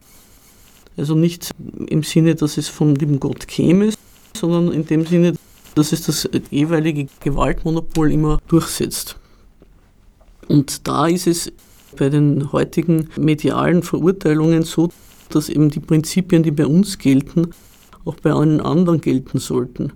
Also 0.98 1.14
nicht 1.14 1.52
im 1.88 2.04
Sinne, 2.04 2.36
dass 2.36 2.58
es 2.58 2.68
von 2.68 2.96
dem 2.96 3.20
Gott 3.20 3.48
käme, 3.48 3.92
sondern 4.36 4.72
in 4.72 4.86
dem 4.86 5.06
Sinne, 5.06 5.34
dass 5.76 5.92
es 5.92 6.06
das 6.06 6.30
jeweilige 6.52 7.08
Gewaltmonopol 7.20 8.12
immer 8.12 8.40
durchsetzt. 8.48 9.18
Und 10.48 10.88
da 10.88 11.08
ist 11.08 11.28
es 11.28 11.52
bei 11.98 12.10
den 12.10 12.52
heutigen 12.52 13.10
medialen 13.18 13.84
Verurteilungen 13.84 14.64
so, 14.64 14.90
dass 15.30 15.50
eben 15.50 15.70
die 15.70 15.80
Prinzipien, 15.80 16.44
die 16.44 16.52
bei 16.52 16.66
uns 16.66 16.98
gelten, 16.98 17.52
auch 18.06 18.16
bei 18.16 18.32
allen 18.32 18.62
anderen 18.62 19.02
gelten 19.02 19.40
sollten. 19.40 19.92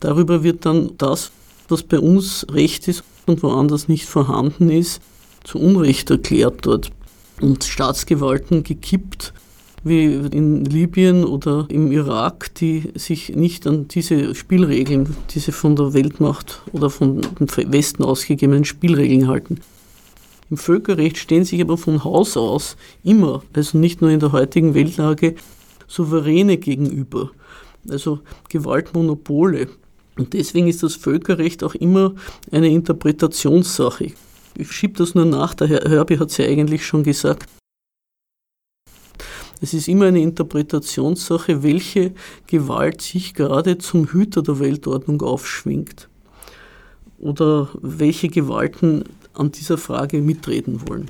Darüber 0.00 0.42
wird 0.42 0.66
dann 0.66 0.92
das, 0.98 1.32
was 1.68 1.82
bei 1.82 1.98
uns 1.98 2.46
Recht 2.50 2.86
ist 2.88 3.02
und 3.26 3.42
woanders 3.42 3.88
nicht 3.88 4.06
vorhanden 4.06 4.70
ist, 4.70 5.00
zu 5.44 5.58
Unrecht 5.58 6.10
erklärt 6.10 6.66
dort 6.66 6.90
und 7.40 7.64
Staatsgewalten 7.64 8.62
gekippt, 8.62 9.32
wie 9.84 10.04
in 10.04 10.64
Libyen 10.64 11.24
oder 11.24 11.66
im 11.68 11.92
Irak, 11.92 12.54
die 12.54 12.90
sich 12.94 13.34
nicht 13.34 13.66
an 13.66 13.88
diese 13.88 14.34
Spielregeln, 14.34 15.16
diese 15.30 15.52
von 15.52 15.76
der 15.76 15.94
Weltmacht 15.94 16.62
oder 16.72 16.90
von 16.90 17.20
dem 17.38 17.72
Westen 17.72 18.04
ausgegebenen 18.04 18.64
Spielregeln 18.64 19.28
halten. 19.28 19.60
Im 20.50 20.56
Völkerrecht 20.56 21.18
stehen 21.18 21.44
sich 21.44 21.60
aber 21.60 21.76
von 21.76 22.04
Haus 22.04 22.36
aus 22.36 22.76
immer, 23.04 23.42
also 23.52 23.76
nicht 23.76 24.00
nur 24.00 24.10
in 24.10 24.20
der 24.20 24.32
heutigen 24.32 24.74
Weltlage, 24.74 25.34
Souveräne 25.86 26.56
gegenüber, 26.56 27.30
also 27.88 28.20
Gewaltmonopole. 28.48 29.68
Und 30.16 30.32
deswegen 30.32 30.66
ist 30.66 30.82
das 30.82 30.96
Völkerrecht 30.96 31.62
auch 31.62 31.74
immer 31.74 32.14
eine 32.50 32.68
Interpretationssache. 32.68 34.12
Ich 34.56 34.72
schiebe 34.72 34.98
das 34.98 35.14
nur 35.14 35.26
nach, 35.26 35.54
der 35.54 35.68
Herr 35.68 35.88
Herbie 35.88 36.18
hat 36.18 36.30
es 36.30 36.38
ja 36.38 36.46
eigentlich 36.46 36.84
schon 36.84 37.04
gesagt. 37.04 37.48
Es 39.60 39.74
ist 39.74 39.88
immer 39.88 40.06
eine 40.06 40.20
Interpretationssache, 40.20 41.62
welche 41.62 42.12
Gewalt 42.46 43.02
sich 43.02 43.34
gerade 43.34 43.78
zum 43.78 44.06
Hüter 44.06 44.42
der 44.42 44.60
Weltordnung 44.60 45.20
aufschwingt. 45.22 46.08
Oder 47.18 47.68
welche 47.80 48.28
Gewalten 48.28 49.04
an 49.34 49.50
dieser 49.50 49.78
Frage 49.78 50.20
mitreden 50.20 50.88
wollen. 50.88 51.08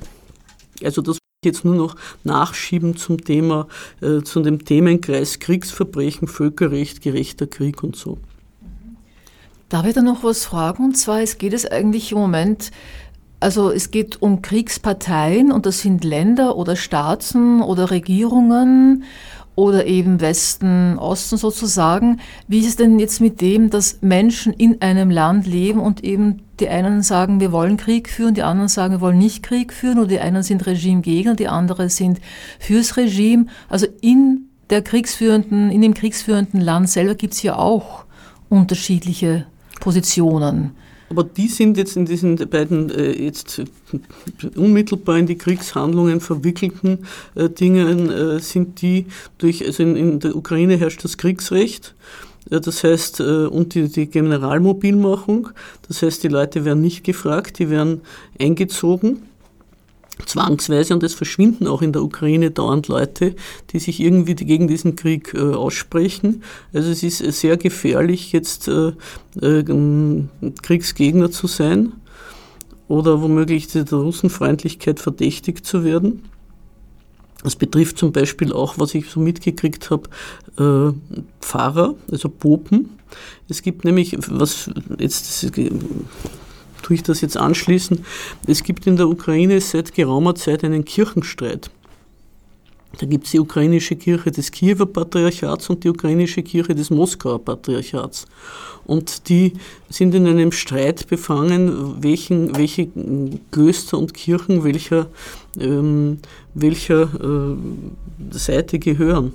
Also 0.83 1.01
das 1.01 1.19
jetzt 1.45 1.63
nur 1.63 1.75
noch 1.75 1.95
nachschieben 2.23 2.97
zum 2.97 3.23
Thema, 3.23 3.67
äh, 4.01 4.23
zu 4.23 4.41
dem 4.41 4.65
Themenkreis 4.65 5.39
Kriegsverbrechen, 5.39 6.27
Völkerrecht, 6.27 7.01
gerechter 7.01 7.47
Krieg 7.47 7.81
und 7.81 7.95
so. 7.95 8.17
Darf 9.69 9.85
ich 9.85 9.93
da 9.93 10.01
noch 10.01 10.23
was 10.23 10.45
fragen? 10.45 10.83
Und 10.83 10.97
zwar, 10.97 11.21
es 11.21 11.37
geht 11.37 11.53
es 11.53 11.65
eigentlich 11.65 12.11
im 12.11 12.17
Moment, 12.17 12.71
also 13.39 13.71
es 13.71 13.91
geht 13.91 14.21
um 14.21 14.41
Kriegsparteien 14.41 15.51
und 15.51 15.65
das 15.65 15.79
sind 15.81 16.03
Länder 16.03 16.57
oder 16.57 16.75
Staaten 16.75 17.61
oder 17.61 17.89
Regierungen 17.89 19.03
oder 19.55 19.85
eben 19.85 20.21
Westen, 20.21 20.97
Osten 20.97 21.37
sozusagen. 21.37 22.19
Wie 22.47 22.59
ist 22.59 22.67
es 22.67 22.75
denn 22.75 22.99
jetzt 22.99 23.19
mit 23.19 23.41
dem, 23.41 23.69
dass 23.69 24.01
Menschen 24.01 24.53
in 24.53 24.81
einem 24.81 25.09
Land 25.09 25.47
leben 25.47 25.79
und 25.79 26.03
eben 26.03 26.43
die 26.59 26.69
einen 26.69 27.01
sagen, 27.01 27.39
wir 27.39 27.51
wollen 27.51 27.77
Krieg 27.77 28.09
führen, 28.09 28.33
die 28.33 28.43
anderen 28.43 28.69
sagen, 28.69 28.95
wir 28.95 29.01
wollen 29.01 29.17
nicht 29.17 29.43
Krieg 29.43 29.73
führen 29.73 29.99
oder 29.99 30.07
die 30.07 30.19
einen 30.19 30.43
sind 30.43 30.65
Regimegegner, 30.65 31.35
die 31.35 31.47
anderen 31.47 31.89
sind 31.89 32.19
fürs 32.59 32.95
Regime. 32.97 33.47
Also 33.69 33.87
in 34.01 34.49
der 34.69 34.81
kriegsführenden, 34.81 35.71
in 35.71 35.81
dem 35.81 35.93
kriegsführenden 35.93 36.61
Land 36.61 36.89
selber 36.89 37.15
gibt 37.15 37.33
es 37.33 37.41
ja 37.41 37.57
auch 37.57 38.05
unterschiedliche 38.49 39.45
Positionen. 39.79 40.71
Aber 41.09 41.23
die 41.23 41.47
sind 41.47 41.77
jetzt 41.77 41.95
in 41.97 42.05
diesen 42.05 42.35
beiden 42.35 42.89
äh, 42.91 43.11
jetzt 43.11 43.63
unmittelbar 44.55 45.17
in 45.17 45.25
die 45.25 45.37
Kriegshandlungen 45.37 46.21
verwickelten 46.21 46.99
äh, 47.35 47.49
Dingen, 47.49 48.11
äh, 48.11 48.39
sind 48.39 48.81
die 48.81 49.07
durch, 49.37 49.65
also 49.65 49.83
in, 49.83 49.95
in, 49.95 50.19
der 50.19 50.35
Ukraine 50.35 50.77
herrscht 50.77 51.03
das 51.03 51.17
Kriegsrecht. 51.17 51.95
Äh, 52.51 52.61
das 52.61 52.83
heißt, 52.83 53.21
äh, 53.21 53.45
und 53.47 53.73
die, 53.73 53.89
die 53.89 54.07
Generalmobilmachung, 54.07 55.49
das 55.87 56.01
heißt, 56.01 56.23
die 56.23 56.27
Leute 56.27 56.63
werden 56.65 56.81
nicht 56.81 57.03
gefragt, 57.03 57.59
die 57.59 57.69
werden 57.69 58.01
eingezogen 58.39 59.28
zwangsweise 60.25 60.93
und 60.93 61.03
es 61.03 61.13
verschwinden 61.13 61.67
auch 61.67 61.81
in 61.81 61.93
der 61.93 62.03
Ukraine 62.03 62.51
dauernd 62.51 62.87
Leute, 62.87 63.35
die 63.71 63.79
sich 63.79 63.99
irgendwie 63.99 64.35
gegen 64.35 64.67
diesen 64.67 64.95
Krieg 64.95 65.33
äh, 65.33 65.39
aussprechen. 65.39 66.43
Also 66.73 66.89
es 66.89 67.03
ist 67.03 67.19
sehr 67.39 67.57
gefährlich, 67.57 68.31
jetzt 68.31 68.67
äh, 68.67 68.93
äh, 69.41 69.63
Kriegsgegner 70.61 71.31
zu 71.31 71.47
sein 71.47 71.93
oder 72.87 73.21
womöglich 73.21 73.67
der 73.67 73.85
Russenfreundlichkeit 73.85 74.99
verdächtigt 74.99 75.65
zu 75.65 75.83
werden. 75.83 76.23
Das 77.43 77.55
betrifft 77.55 77.97
zum 77.97 78.11
Beispiel 78.11 78.51
auch, 78.51 78.77
was 78.77 78.93
ich 78.95 79.09
so 79.09 79.19
mitgekriegt 79.19 79.89
habe, 79.91 80.09
äh, 80.57 80.91
Pfarrer, 81.39 81.95
also 82.11 82.27
Popen. 82.27 82.89
Es 83.47 83.61
gibt 83.61 83.85
nämlich, 83.85 84.17
was 84.29 84.69
jetzt 84.99 85.49
tue 86.89 86.95
ich 86.95 87.03
das 87.03 87.21
jetzt 87.21 87.37
anschließen. 87.37 88.03
Es 88.47 88.63
gibt 88.63 88.87
in 88.87 88.97
der 88.97 89.07
Ukraine 89.07 89.61
seit 89.61 89.93
geraumer 89.93 90.33
Zeit 90.33 90.63
einen 90.63 90.85
Kirchenstreit. 90.85 91.69
Da 92.97 93.05
gibt 93.05 93.25
es 93.25 93.31
die 93.31 93.39
ukrainische 93.39 93.95
Kirche 93.95 94.31
des 94.31 94.49
Kiewer 94.49 94.87
Patriarchats 94.87 95.69
und 95.69 95.83
die 95.83 95.89
ukrainische 95.89 96.41
Kirche 96.41 96.73
des 96.73 96.89
Moskauer 96.89 97.45
Patriarchats. 97.45 98.25
Und 98.85 99.29
die 99.29 99.53
sind 99.89 100.15
in 100.15 100.25
einem 100.25 100.51
Streit 100.51 101.07
befangen, 101.07 102.01
welchen, 102.01 102.57
welche 102.57 102.87
Klöster 103.51 103.99
und 103.99 104.15
Kirchen 104.15 104.63
welcher, 104.63 105.05
ähm, 105.59 106.17
welcher 106.55 107.03
äh, 107.03 107.55
Seite 108.31 108.79
gehören. 108.79 109.33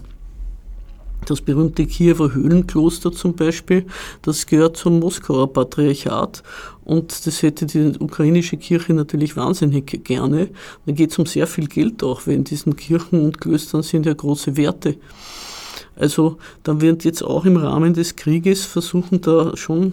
Das 1.27 1.41
berühmte 1.41 1.87
Kiewer 1.87 2.35
Höhlenkloster 2.35 3.11
zum 3.11 3.35
Beispiel, 3.35 3.87
das 4.23 4.45
gehört 4.45 4.77
zum 4.77 5.01
Moskauer 5.01 5.51
Patriarchat 5.51 6.43
und 6.85 7.27
das 7.27 7.43
hätte 7.43 7.65
die 7.65 7.95
ukrainische 7.99 8.59
Kirche 8.59 8.93
natürlich 8.93 9.35
wahnsinnig 9.37 10.05
gerne. 10.05 10.51
Da 10.85 10.93
geht 10.93 11.13
es 11.13 11.19
um 11.19 11.25
sehr 11.25 11.47
viel 11.47 11.67
Geld 11.67 12.03
auch, 12.03 12.27
weil 12.27 12.35
in 12.35 12.45
diesen 12.45 12.77
Kirchen 12.77 13.21
und 13.25 13.41
Klöstern 13.41 13.83
sind 13.83 14.05
ja 14.05 14.13
große 14.13 14.59
Werte. 14.59 14.97
Also 15.97 16.39
da 16.63 16.81
wird 16.81 17.05
jetzt 17.05 17.23
auch 17.23 17.47
im 17.47 17.57
Rahmen 17.57 17.95
des 17.95 18.17
Krieges 18.17 18.67
versuchen, 18.67 19.21
da 19.21 19.57
schon 19.57 19.93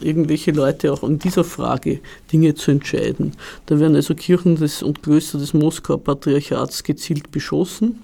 irgendwelche 0.00 0.50
Leute 0.50 0.92
auch 0.92 1.02
in 1.04 1.18
dieser 1.18 1.44
Frage 1.44 2.00
Dinge 2.32 2.54
zu 2.54 2.72
entscheiden. 2.72 3.32
Da 3.66 3.78
werden 3.78 3.94
also 3.94 4.14
Kirchen 4.14 4.56
des, 4.56 4.82
und 4.82 5.02
Klöster 5.02 5.38
des 5.38 5.54
Moskauer 5.54 6.02
Patriarchats 6.02 6.82
gezielt 6.82 7.30
beschossen 7.30 8.02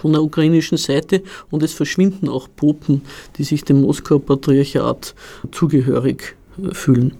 von 0.00 0.12
der 0.12 0.22
ukrainischen 0.22 0.78
Seite 0.78 1.22
und 1.50 1.62
es 1.62 1.72
verschwinden 1.72 2.28
auch 2.28 2.48
Popen, 2.54 3.02
die 3.36 3.44
sich 3.44 3.64
dem 3.64 3.82
Moskauer 3.82 4.24
Patriarchat 4.24 5.14
zugehörig 5.50 6.36
äh, 6.58 6.74
fühlen. 6.74 7.12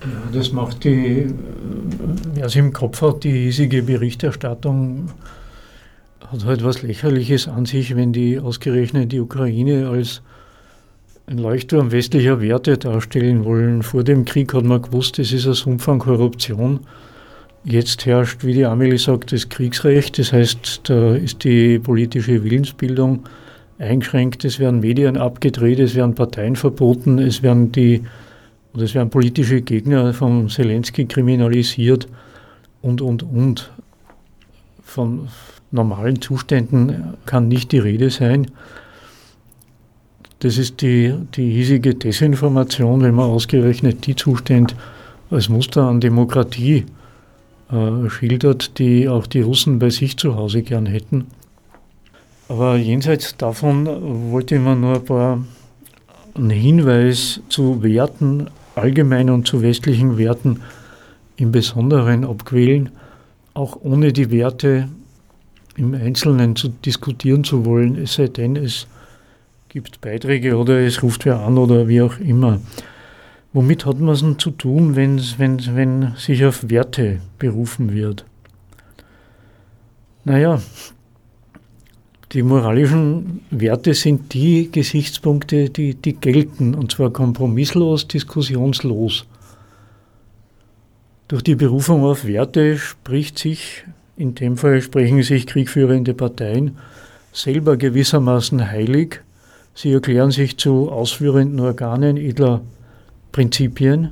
Ja, 0.00 0.30
das 0.32 0.52
macht 0.52 0.84
die, 0.84 1.26
wer 2.34 2.46
es 2.46 2.54
im 2.54 2.72
Kopf 2.72 3.02
hat, 3.02 3.24
die 3.24 3.32
hiesige 3.32 3.82
Berichterstattung 3.82 5.10
hat 6.30 6.44
halt 6.44 6.62
was 6.62 6.82
Lächerliches 6.82 7.48
an 7.48 7.64
sich, 7.64 7.96
wenn 7.96 8.12
die 8.12 8.38
ausgerechnet 8.38 9.12
die 9.12 9.20
Ukraine 9.20 9.88
als 9.88 10.22
ein 11.26 11.38
Leuchtturm 11.38 11.90
westlicher 11.90 12.40
Werte 12.40 12.78
darstellen 12.78 13.44
wollen. 13.44 13.82
Vor 13.82 14.04
dem 14.04 14.24
Krieg 14.24 14.54
hat 14.54 14.64
man 14.64 14.82
gewusst, 14.82 15.18
es 15.18 15.32
ist 15.32 15.46
ein 15.46 15.54
Sumpf 15.54 15.88
an 15.88 15.98
Korruption. 15.98 16.80
Jetzt 17.64 18.06
herrscht, 18.06 18.44
wie 18.44 18.54
die 18.54 18.64
Amelie 18.64 18.98
sagt, 18.98 19.32
das 19.32 19.48
Kriegsrecht. 19.48 20.18
Das 20.18 20.32
heißt, 20.32 20.82
da 20.84 21.14
ist 21.14 21.44
die 21.44 21.78
politische 21.78 22.42
Willensbildung 22.44 23.24
eingeschränkt. 23.78 24.44
Es 24.44 24.58
werden 24.58 24.80
Medien 24.80 25.16
abgedreht, 25.16 25.78
es 25.78 25.94
werden 25.94 26.14
Parteien 26.14 26.56
verboten, 26.56 27.18
es 27.18 27.42
werden 27.42 27.72
die 27.72 28.02
oder 28.74 28.84
es 28.84 28.94
werden 28.94 29.10
politische 29.10 29.62
Gegner 29.62 30.12
von 30.14 30.48
Zelensky 30.48 31.06
kriminalisiert 31.06 32.06
und, 32.82 33.00
und, 33.00 33.22
und. 33.22 33.70
Von 34.82 35.28
normalen 35.70 36.20
Zuständen 36.20 37.14
kann 37.26 37.48
nicht 37.48 37.72
die 37.72 37.78
Rede 37.78 38.10
sein. 38.10 38.46
das 40.40 40.56
ist 40.56 40.80
die, 40.82 41.14
die 41.34 41.50
hiesige 41.50 41.94
Desinformation, 41.94 43.02
wenn 43.02 43.14
man 43.14 43.28
ausgerechnet 43.28 44.06
die 44.06 44.14
Zustände 44.14 44.74
als 45.30 45.48
Muster 45.48 45.82
an 45.82 46.00
Demokratie 46.00 46.86
äh, 47.70 48.08
schildert, 48.08 48.78
die 48.78 49.08
auch 49.08 49.26
die 49.26 49.42
Russen 49.42 49.78
bei 49.78 49.90
sich 49.90 50.16
zu 50.16 50.36
Hause 50.36 50.62
gern 50.62 50.86
hätten. 50.86 51.26
Aber 52.48 52.76
jenseits 52.76 53.36
davon 53.36 53.86
wollte 54.32 54.54
ich 54.54 54.60
mir 54.60 54.74
nur 54.74 54.96
ein 54.96 55.04
paar 55.04 55.44
einen 56.34 56.50
Hinweis 56.50 57.40
zu 57.48 57.82
Werten 57.82 58.48
allgemein 58.74 59.28
und 59.28 59.46
zu 59.46 59.60
westlichen 59.60 60.18
Werten 60.18 60.62
im 61.36 61.52
Besonderen 61.52 62.24
abquälen, 62.24 62.90
auch 63.54 63.76
ohne 63.82 64.12
die 64.12 64.30
Werte 64.30 64.88
im 65.76 65.94
Einzelnen 65.94 66.56
zu 66.56 66.68
diskutieren 66.68 67.44
zu 67.44 67.64
wollen, 67.64 67.96
es 67.96 68.14
sei 68.14 68.28
denn, 68.28 68.56
es 68.56 68.86
gibt 69.68 70.00
Beiträge 70.00 70.56
oder 70.56 70.80
es 70.80 71.02
ruft 71.02 71.24
wer 71.24 71.40
an 71.40 71.58
oder 71.58 71.86
wie 71.88 72.02
auch 72.02 72.18
immer. 72.18 72.60
Womit 73.58 73.86
hat 73.86 73.98
man 73.98 74.14
es 74.14 74.20
denn 74.20 74.38
zu 74.38 74.52
tun, 74.52 74.94
wenn, 74.94 75.20
wenn, 75.38 75.58
wenn 75.74 76.12
sich 76.16 76.44
auf 76.44 76.70
Werte 76.70 77.18
berufen 77.40 77.92
wird? 77.92 78.24
Naja, 80.24 80.62
die 82.30 82.44
moralischen 82.44 83.40
Werte 83.50 83.94
sind 83.94 84.32
die 84.32 84.70
Gesichtspunkte, 84.70 85.70
die, 85.70 85.96
die 85.96 86.12
gelten, 86.12 86.76
und 86.76 86.92
zwar 86.92 87.10
kompromisslos, 87.10 88.06
diskussionslos. 88.06 89.26
Durch 91.26 91.42
die 91.42 91.56
Berufung 91.56 92.04
auf 92.04 92.26
Werte 92.26 92.78
spricht 92.78 93.40
sich, 93.40 93.82
in 94.16 94.36
dem 94.36 94.56
Fall 94.56 94.80
sprechen 94.82 95.24
sich 95.24 95.48
kriegführende 95.48 96.14
Parteien, 96.14 96.78
selber 97.32 97.76
gewissermaßen 97.76 98.70
heilig. 98.70 99.20
Sie 99.74 99.90
erklären 99.90 100.30
sich 100.30 100.58
zu 100.58 100.92
ausführenden 100.92 101.58
Organen 101.58 102.16
edler 102.16 102.62
Prinzipien 103.32 104.10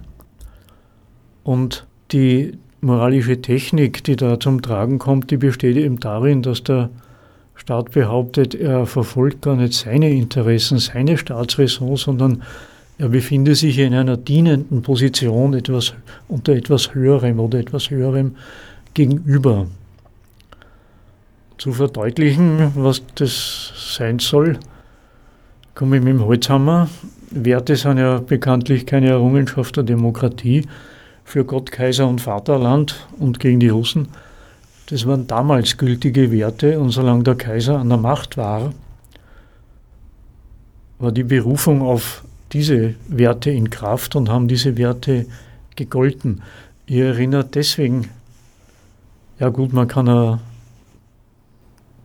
und 1.45 1.87
die 2.13 2.59
moralische 2.81 3.41
Technik, 3.41 4.05
die 4.05 4.17
da 4.17 4.39
zum 4.39 4.63
Tragen 4.63 4.99
kommt, 4.99 5.31
die 5.31 5.37
besteht 5.37 5.77
eben 5.77 6.01
darin, 6.01 6.43
dass 6.43 6.63
der 6.63 6.91
Staat 7.55 7.93
behauptet, 7.93 8.55
er 8.55 8.87
verfolgt 8.87 9.43
gar 9.43 9.57
nicht 9.57 9.73
seine 9.73 10.11
Interessen, 10.11 10.79
seine 10.79 11.17
Staatsräson, 11.17 11.97
sondern 11.97 12.43
er 12.99 13.09
befindet 13.09 13.57
sich 13.57 13.79
in 13.79 13.95
einer 13.95 14.17
dienenden 14.17 14.83
Position 14.83 15.55
etwas, 15.55 15.95
unter 16.29 16.55
etwas 16.55 16.95
Höherem 16.95 17.41
oder 17.41 17.59
etwas 17.59 17.91
Höherem 17.91 18.37
gegenüber. 18.95 19.67
Zu 21.59 21.73
verdeutlichen, 21.73 22.73
was 22.75 23.03
das 23.15 23.73
sein 23.97 24.19
soll, 24.19 24.59
komme 25.75 25.97
ich 25.97 26.03
mit 26.03 26.13
dem 26.13 26.25
Holzhammer. 26.25 26.89
Werte 27.31 27.77
sind 27.77 27.99
ja 27.99 28.19
bekanntlich 28.19 28.87
keine 28.87 29.09
Errungenschaft 29.09 29.77
der 29.77 29.85
Demokratie 29.85 30.67
für 31.25 31.45
Gott, 31.45 31.73
Kaiser 31.73 32.07
und 32.07 32.21
Vaterland 32.21 33.07
und 33.19 33.41
gegen 33.41 33.61
die 33.61 33.69
Russen. 33.69 34.09
Das 34.89 35.07
waren 35.07 35.27
damals 35.27 35.77
gültige 35.77 36.31
Werte 36.31 36.79
und 36.79 36.91
solange 36.91 37.25
der 37.25 37.35
Kaiser 37.35 37.79
an 37.79 37.89
der 37.89 37.99
Macht 37.99 38.37
war, 38.37 38.73
war 40.99 41.13
die 41.13 41.25
Berufung 41.25 41.83
auf 41.83 42.25
diese 42.53 42.95
Werte 43.09 43.51
in 43.51 43.71
Kraft 43.71 44.15
und 44.15 44.29
haben 44.29 44.47
diese 44.49 44.77
Werte 44.77 45.27
gegolten. 45.75 46.43
Ihr 46.87 47.07
erinnert 47.07 47.55
deswegen, 47.57 48.09
ja 49.41 49.49
gut, 49.49 49.73
man 49.73 49.89
kann 49.89 50.07
ja 50.07 50.39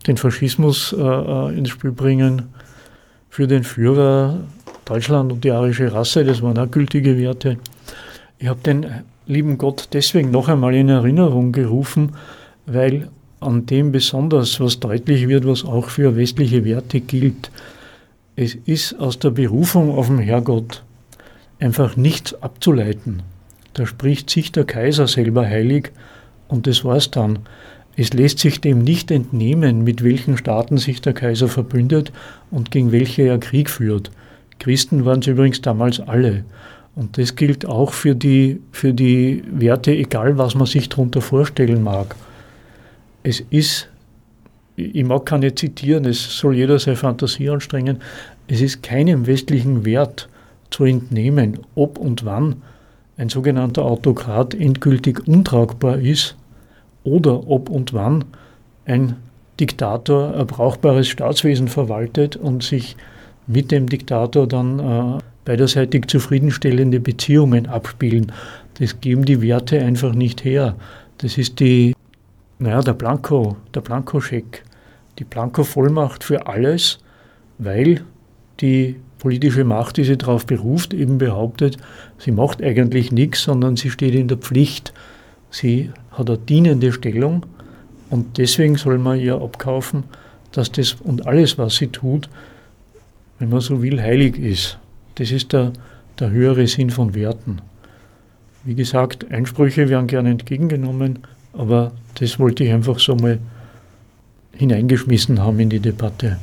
den 0.08 0.18
Faschismus 0.18 0.94
äh, 0.98 1.58
ins 1.58 1.70
Spiel 1.70 1.92
bringen, 1.92 2.50
für 3.30 3.48
den 3.48 3.64
Führer 3.64 4.40
Deutschland 4.86 5.32
und 5.32 5.44
die 5.44 5.52
arische 5.52 5.94
Rasse, 5.94 6.24
das 6.24 6.42
waren 6.42 6.58
auch 6.58 6.70
gültige 6.70 7.18
Werte. 7.18 7.58
Ich 8.40 8.48
habe 8.48 8.60
den 8.62 8.86
lieben 9.28 9.58
Gott 9.58 9.90
deswegen 9.94 10.32
noch 10.32 10.48
einmal 10.48 10.76
in 10.76 10.90
Erinnerung 10.90 11.52
gerufen, 11.52 12.14
weil 12.66 13.10
an 13.40 13.66
dem 13.66 13.92
besonders 13.92 14.60
was 14.60 14.80
deutlich 14.80 15.28
wird, 15.28 15.46
was 15.46 15.66
auch 15.66 15.90
für 15.90 16.16
westliche 16.16 16.64
Werte 16.64 17.02
gilt. 17.02 17.52
Es 18.36 18.56
ist 18.56 19.00
aus 19.00 19.20
der 19.20 19.32
Berufung 19.32 19.96
auf 19.98 20.08
den 20.08 20.20
Herrgott 20.20 20.84
einfach 21.60 21.96
nichts 21.96 22.34
abzuleiten. 22.42 23.24
Da 23.74 23.86
spricht 23.86 24.30
sich 24.30 24.52
der 24.52 24.66
Kaiser 24.66 25.08
selber 25.08 25.46
heilig 25.46 25.92
und 26.48 26.68
das 26.68 26.84
war's 26.84 27.12
dann. 27.12 27.40
Es 27.96 28.14
lässt 28.14 28.40
sich 28.40 28.62
dem 28.62 28.80
nicht 28.80 29.12
entnehmen, 29.12 29.84
mit 29.84 30.04
welchen 30.04 30.38
Staaten 30.38 30.78
sich 30.78 31.02
der 31.02 31.14
Kaiser 31.14 31.48
verbündet 31.48 32.12
und 32.50 32.72
gegen 32.72 32.92
welche 32.92 33.24
er 33.24 33.38
Krieg 33.38 33.70
führt. 33.70 34.12
Christen 34.62 35.06
waren 35.06 35.20
es 35.20 35.28
übrigens 35.28 35.62
damals 35.62 36.00
alle. 36.00 36.46
Und 36.96 37.18
das 37.18 37.36
gilt 37.36 37.66
auch 37.66 37.94
für 37.94 38.14
die, 38.14 38.62
für 38.72 38.94
die 38.94 39.44
Werte, 39.52 39.92
egal 39.92 40.38
was 40.38 40.54
man 40.54 40.68
sich 40.68 40.88
darunter 40.88 41.20
vorstellen 41.20 41.82
mag. 41.82 42.16
Es 43.24 43.40
ist, 43.50 43.90
ich 44.76 45.04
mag 45.04 45.26
keine 45.26 45.56
zitieren, 45.56 46.06
es 46.06 46.38
soll 46.38 46.56
jeder 46.56 46.78
seine 46.78 46.98
Fantasie 46.98 47.50
anstrengen, 47.50 48.02
es 48.48 48.62
ist 48.62 48.84
keinem 48.84 49.26
westlichen 49.26 49.84
Wert 49.84 50.30
zu 50.70 50.84
entnehmen, 50.86 51.60
ob 51.74 51.98
und 51.98 52.24
wann 52.24 52.58
ein 53.18 53.30
sogenannter 53.30 53.84
Autokrat 53.84 54.54
endgültig 54.54 55.28
untragbar 55.28 55.98
ist 55.98 56.36
oder 57.04 57.48
ob 57.48 57.70
und 57.70 57.94
wann 57.94 58.26
ein 58.86 59.16
Diktator 59.60 60.36
ein 60.36 60.46
brauchbares 60.46 61.08
Staatswesen 61.08 61.68
verwaltet 61.68 62.36
und 62.36 62.64
sich 62.64 62.96
mit 63.48 63.72
dem 63.72 63.88
Diktator 63.88 64.48
dann 64.48 64.80
äh, 64.80 65.22
beiderseitig 65.46 66.08
zufriedenstellende 66.08 67.00
Beziehungen 67.00 67.68
abspielen. 67.68 68.32
Das 68.76 69.00
geben 69.02 69.26
die 69.26 69.42
Werte 69.42 69.80
einfach 69.82 70.14
nicht 70.14 70.44
her. 70.44 70.76
Das 71.18 71.38
ist 71.38 71.60
die, 71.60 71.96
naja, 72.60 72.82
der 72.82 72.94
Blanko, 72.94 73.58
der 73.74 73.82
Blankoscheck, 73.82 74.64
die 75.20 75.24
Blanko-Vollmacht 75.24 76.24
für 76.24 76.48
alles, 76.48 77.00
weil 77.58 78.02
die 78.60 78.96
politische 79.20 79.64
Macht, 79.64 79.98
die 79.98 80.04
sie 80.04 80.18
darauf 80.18 80.46
beruft, 80.46 80.94
eben 80.94 81.18
behauptet, 81.18 81.78
sie 82.18 82.32
macht 82.32 82.64
eigentlich 82.64 83.12
nichts, 83.12 83.44
sondern 83.44 83.76
sie 83.76 83.92
steht 83.92 84.16
in 84.16 84.28
der 84.28 84.38
Pflicht, 84.38 84.94
Sie 85.52 85.92
hat 86.12 86.30
eine 86.30 86.40
dienende 86.40 86.94
Stellung 86.94 87.46
und 88.10 88.38
deswegen 88.38 88.78
soll 88.78 88.98
man 88.98 89.20
ihr 89.20 89.36
abkaufen, 89.36 90.06
dass 90.54 90.72
das 90.72 90.94
und 90.94 91.28
alles, 91.28 91.58
was 91.58 91.76
sie 91.76 91.88
tut, 91.88 92.30
wenn 93.42 93.50
man 93.50 93.60
so 93.60 93.82
will, 93.82 94.00
heilig 94.00 94.38
ist. 94.38 94.78
Das 95.16 95.32
ist 95.32 95.52
der, 95.52 95.74
der 96.20 96.30
höhere 96.30 96.68
Sinn 96.68 96.92
von 96.92 97.16
Werten. 97.16 97.58
Wie 98.64 98.76
gesagt, 98.76 99.30
Einsprüche 99.32 99.90
werden 99.90 100.06
gerne 100.06 100.30
entgegengenommen, 100.30 101.20
aber 101.54 101.92
das 102.20 102.38
wollte 102.38 102.64
ich 102.64 102.72
einfach 102.72 103.00
so 103.00 103.16
mal 103.16 103.40
hineingeschmissen 104.54 105.40
haben 105.40 105.60
in 105.60 105.72
die 105.72 105.80
Debatte. 105.80 106.38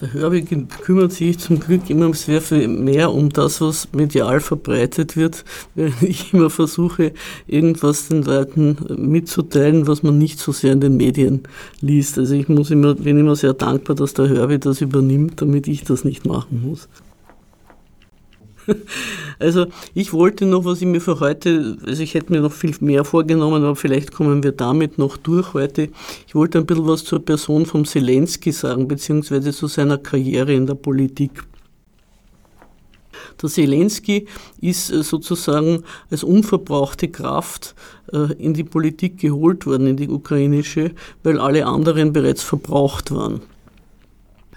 Der 0.00 0.12
Herbie 0.12 0.42
kümmert 0.42 1.12
sich 1.12 1.38
zum 1.38 1.58
Glück 1.58 1.88
immer 1.88 2.12
sehr 2.12 2.42
viel 2.42 2.68
mehr 2.68 3.12
um 3.12 3.30
das, 3.30 3.62
was 3.62 3.88
medial 3.92 4.40
verbreitet 4.40 5.16
wird, 5.16 5.44
während 5.74 6.02
ich 6.02 6.34
immer 6.34 6.50
versuche, 6.50 7.12
irgendwas 7.46 8.08
den 8.08 8.22
Leuten 8.22 8.76
mitzuteilen, 8.98 9.86
was 9.86 10.02
man 10.02 10.18
nicht 10.18 10.38
so 10.38 10.52
sehr 10.52 10.72
in 10.72 10.80
den 10.80 10.96
Medien 10.98 11.44
liest. 11.80 12.18
Also 12.18 12.34
ich 12.34 12.48
muss 12.48 12.70
immer, 12.70 12.94
bin 12.94 13.18
immer 13.18 13.36
sehr 13.36 13.54
dankbar, 13.54 13.96
dass 13.96 14.12
der 14.12 14.28
Herbie 14.28 14.58
das 14.58 14.82
übernimmt, 14.82 15.40
damit 15.40 15.66
ich 15.66 15.84
das 15.84 16.04
nicht 16.04 16.26
machen 16.26 16.62
muss. 16.68 16.88
Also 19.38 19.66
ich 19.92 20.14
wollte 20.14 20.46
noch, 20.46 20.64
was 20.64 20.80
ich 20.80 20.86
mir 20.86 21.00
für 21.00 21.20
heute, 21.20 21.76
also 21.84 22.02
ich 22.02 22.14
hätte 22.14 22.32
mir 22.32 22.40
noch 22.40 22.52
viel 22.52 22.74
mehr 22.80 23.04
vorgenommen, 23.04 23.62
aber 23.64 23.76
vielleicht 23.76 24.12
kommen 24.12 24.42
wir 24.42 24.52
damit 24.52 24.96
noch 24.96 25.18
durch 25.18 25.52
heute. 25.52 25.90
Ich 26.26 26.34
wollte 26.34 26.58
ein 26.58 26.64
bisschen 26.64 26.86
was 26.86 27.04
zur 27.04 27.22
Person 27.22 27.66
von 27.66 27.84
Zelensky 27.84 28.50
sagen, 28.50 28.88
beziehungsweise 28.88 29.52
zu 29.52 29.66
seiner 29.66 29.98
Karriere 29.98 30.54
in 30.54 30.66
der 30.66 30.74
Politik. 30.74 31.42
Der 33.42 33.50
Zelensky 33.50 34.26
ist 34.60 34.90
äh, 34.90 35.02
sozusagen 35.02 35.82
als 36.10 36.24
unverbrauchte 36.24 37.08
Kraft 37.08 37.74
äh, 38.12 38.32
in 38.34 38.54
die 38.54 38.64
Politik 38.64 39.18
geholt 39.18 39.66
worden, 39.66 39.86
in 39.86 39.96
die 39.96 40.08
ukrainische, 40.08 40.92
weil 41.22 41.40
alle 41.40 41.66
anderen 41.66 42.12
bereits 42.12 42.42
verbraucht 42.42 43.10
waren. 43.10 43.42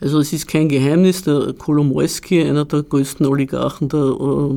Also 0.02 0.20
es 0.20 0.32
ist 0.32 0.48
kein 0.48 0.70
Geheimnis, 0.70 1.24
der 1.24 1.54
Kolomoisky, 1.58 2.42
einer 2.44 2.66
der 2.66 2.84
größten 2.84 3.26
Oligarchen 3.26 3.90
der, 3.90 4.00
äh, 4.00 4.54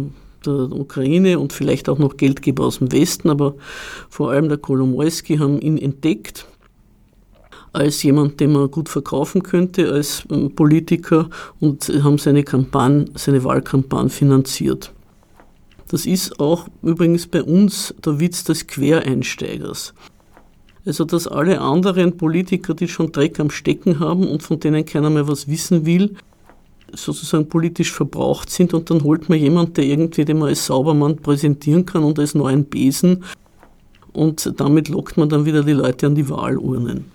der 0.46 0.72
Ukraine 0.72 1.38
und 1.38 1.52
vielleicht 1.52 1.88
auch 1.88 1.98
noch 1.98 2.16
Geldgeber 2.16 2.64
aus 2.64 2.78
dem 2.78 2.92
Westen, 2.92 3.28
aber 3.30 3.54
vor 4.08 4.30
allem 4.30 4.48
der 4.48 4.58
Kolomoisky 4.58 5.38
haben 5.38 5.60
ihn 5.60 5.78
entdeckt 5.78 6.46
als 7.72 8.02
jemand, 8.02 8.38
den 8.38 8.52
man 8.52 8.70
gut 8.70 8.88
verkaufen 8.88 9.42
könnte 9.42 9.90
als 9.90 10.24
ähm, 10.30 10.54
Politiker 10.54 11.30
und 11.58 11.88
haben 12.02 12.18
seine 12.18 12.44
Kampagne, 12.44 13.06
seine 13.14 13.42
Wahlkampagne 13.44 14.10
finanziert. 14.10 14.92
Das 15.88 16.06
ist 16.06 16.40
auch 16.40 16.68
übrigens 16.82 17.26
bei 17.26 17.42
uns 17.42 17.94
der 18.04 18.18
Witz 18.20 18.44
des 18.44 18.66
Quereinsteigers. 18.66 19.94
Also 20.84 21.04
dass 21.04 21.28
alle 21.28 21.60
anderen 21.60 22.16
Politiker, 22.16 22.74
die 22.74 22.88
schon 22.88 23.12
Dreck 23.12 23.38
am 23.38 23.50
Stecken 23.50 24.00
haben 24.00 24.28
und 24.28 24.42
von 24.42 24.58
denen 24.58 24.84
keiner 24.84 25.10
mehr 25.10 25.28
was 25.28 25.46
wissen 25.48 25.86
will, 25.86 26.16
sozusagen 26.92 27.48
politisch 27.48 27.92
verbraucht 27.92 28.50
sind 28.50 28.74
und 28.74 28.90
dann 28.90 29.02
holt 29.02 29.28
man 29.28 29.38
jemanden, 29.38 29.74
der 29.74 29.84
irgendwie 29.84 30.24
den 30.24 30.38
man 30.38 30.48
als 30.48 30.66
Saubermann 30.66 31.16
präsentieren 31.16 31.86
kann 31.86 32.04
und 32.04 32.18
als 32.18 32.34
neuen 32.34 32.64
Besen 32.64 33.24
und 34.12 34.52
damit 34.60 34.88
lockt 34.88 35.16
man 35.16 35.28
dann 35.28 35.46
wieder 35.46 35.62
die 35.62 35.72
Leute 35.72 36.06
an 36.06 36.14
die 36.14 36.28
Wahlurnen. 36.28 37.06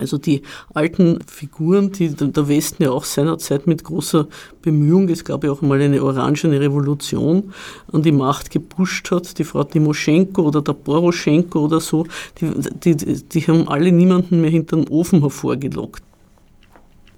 Also 0.00 0.16
die 0.16 0.42
alten 0.72 1.18
Figuren, 1.26 1.92
die 1.92 2.08
der 2.08 2.48
Westen 2.48 2.82
ja 2.82 2.90
auch 2.90 3.04
seinerzeit 3.04 3.66
mit 3.66 3.84
großer 3.84 4.28
Bemühung, 4.62 5.08
es 5.10 5.24
gab 5.24 5.44
ja 5.44 5.52
auch 5.52 5.60
mal 5.60 5.80
eine 5.80 6.02
orangene 6.02 6.58
Revolution, 6.58 7.52
an 7.92 8.02
die 8.02 8.12
Macht 8.12 8.50
gepusht 8.50 9.10
hat, 9.10 9.38
die 9.38 9.44
Frau 9.44 9.62
Timoschenko 9.62 10.42
oder 10.42 10.62
der 10.62 10.72
Poroschenko 10.72 11.60
oder 11.60 11.80
so, 11.80 12.06
die, 12.40 12.50
die, 12.94 12.96
die 12.96 13.40
haben 13.42 13.68
alle 13.68 13.92
niemanden 13.92 14.40
mehr 14.40 14.50
hinter 14.50 14.76
den 14.76 14.88
Ofen 14.88 15.20
hervorgelockt. 15.20 16.02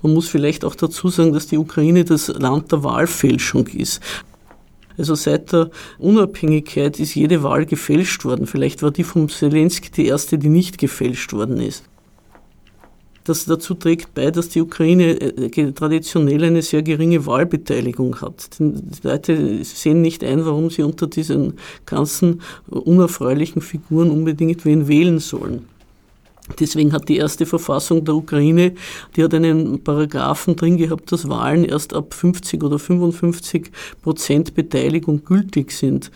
Man 0.02 0.14
muss 0.14 0.28
vielleicht 0.28 0.64
auch 0.64 0.74
dazu 0.74 1.08
sagen, 1.08 1.32
dass 1.32 1.46
die 1.46 1.58
Ukraine 1.58 2.04
das 2.04 2.26
Land 2.26 2.72
der 2.72 2.82
Wahlfälschung 2.82 3.68
ist. 3.68 4.00
Also 4.98 5.14
seit 5.14 5.52
der 5.52 5.70
Unabhängigkeit 5.98 6.98
ist 6.98 7.14
jede 7.14 7.42
Wahl 7.42 7.64
gefälscht 7.64 8.24
worden. 8.24 8.46
Vielleicht 8.46 8.82
war 8.82 8.90
die 8.90 9.04
vom 9.04 9.28
Zelensky 9.28 9.90
die 9.90 10.06
erste, 10.06 10.38
die 10.38 10.48
nicht 10.48 10.78
gefälscht 10.78 11.32
worden 11.32 11.60
ist. 11.60 11.84
Das 13.24 13.44
dazu 13.44 13.74
trägt 13.74 14.14
bei, 14.14 14.30
dass 14.32 14.48
die 14.48 14.60
Ukraine 14.60 15.20
äh, 15.20 15.72
traditionell 15.72 16.42
eine 16.42 16.62
sehr 16.62 16.82
geringe 16.82 17.24
Wahlbeteiligung 17.24 18.20
hat. 18.20 18.58
Die 18.58 18.82
Leute 19.02 19.64
sehen 19.64 20.02
nicht 20.02 20.24
ein, 20.24 20.44
warum 20.44 20.70
sie 20.70 20.82
unter 20.82 21.06
diesen 21.06 21.54
ganzen 21.86 22.40
unerfreulichen 22.68 23.62
Figuren 23.62 24.10
unbedingt 24.10 24.64
wen 24.64 24.88
wählen 24.88 25.20
sollen. 25.20 25.66
Deswegen 26.58 26.92
hat 26.92 27.08
die 27.08 27.18
erste 27.18 27.46
Verfassung 27.46 28.04
der 28.04 28.16
Ukraine, 28.16 28.72
die 29.14 29.22
hat 29.22 29.32
einen 29.32 29.82
Paragraphen 29.84 30.56
drin 30.56 30.76
gehabt, 30.76 31.12
dass 31.12 31.28
Wahlen 31.28 31.64
erst 31.64 31.94
ab 31.94 32.14
50 32.14 32.64
oder 32.64 32.80
55 32.80 33.70
Prozent 34.02 34.54
Beteiligung 34.54 35.24
gültig 35.24 35.70
sind. 35.70 36.10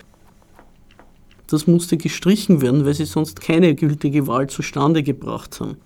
Das 1.47 1.69
musste 1.69 1.97
gestrichen 1.97 2.61
werden, 2.61 2.85
weil 2.85 2.95
sie 2.95 3.05
sonst 3.05 3.41
keine 3.41 3.77
gültige 3.77 4.27
Wahl 4.27 4.49
zustande 4.49 5.05
gebracht 5.05 5.61
haben. 5.61 5.77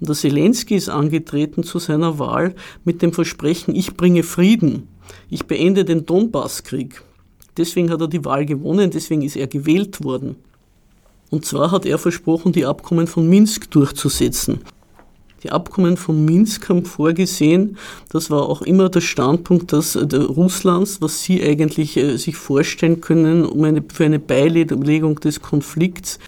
Und 0.00 0.08
der 0.08 0.16
Zelensky 0.16 0.76
ist 0.76 0.88
angetreten 0.88 1.62
zu 1.62 1.78
seiner 1.78 2.18
Wahl 2.18 2.54
mit 2.84 3.02
dem 3.02 3.12
Versprechen, 3.12 3.74
ich 3.74 3.94
bringe 3.94 4.22
Frieden, 4.22 4.88
ich 5.30 5.46
beende 5.46 5.84
den 5.84 6.04
Donbasskrieg. 6.04 7.02
Deswegen 7.56 7.90
hat 7.90 8.00
er 8.00 8.08
die 8.08 8.24
Wahl 8.24 8.44
gewonnen, 8.44 8.90
deswegen 8.90 9.22
ist 9.22 9.36
er 9.36 9.46
gewählt 9.46 10.04
worden. 10.04 10.36
Und 11.30 11.44
zwar 11.44 11.70
hat 11.70 11.86
er 11.86 11.98
versprochen, 11.98 12.52
die 12.52 12.66
Abkommen 12.66 13.06
von 13.06 13.28
Minsk 13.28 13.70
durchzusetzen. 13.70 14.60
Die 15.42 15.50
Abkommen 15.50 15.96
von 15.96 16.24
Minsk 16.24 16.68
haben 16.68 16.84
vorgesehen, 16.84 17.76
das 18.10 18.30
war 18.30 18.48
auch 18.48 18.62
immer 18.62 18.88
der 18.88 19.00
Standpunkt 19.00 19.72
dass, 19.72 19.94
äh, 19.94 20.16
Russlands, 20.16 21.00
was 21.02 21.22
sie 21.22 21.42
eigentlich 21.42 21.96
äh, 21.96 22.16
sich 22.16 22.36
vorstellen 22.36 23.00
können, 23.00 23.44
um 23.44 23.62
eine, 23.64 23.82
für 23.92 24.04
eine 24.04 24.18
Beilegung 24.18 25.20
des 25.20 25.42
Konflikts, 25.42 26.18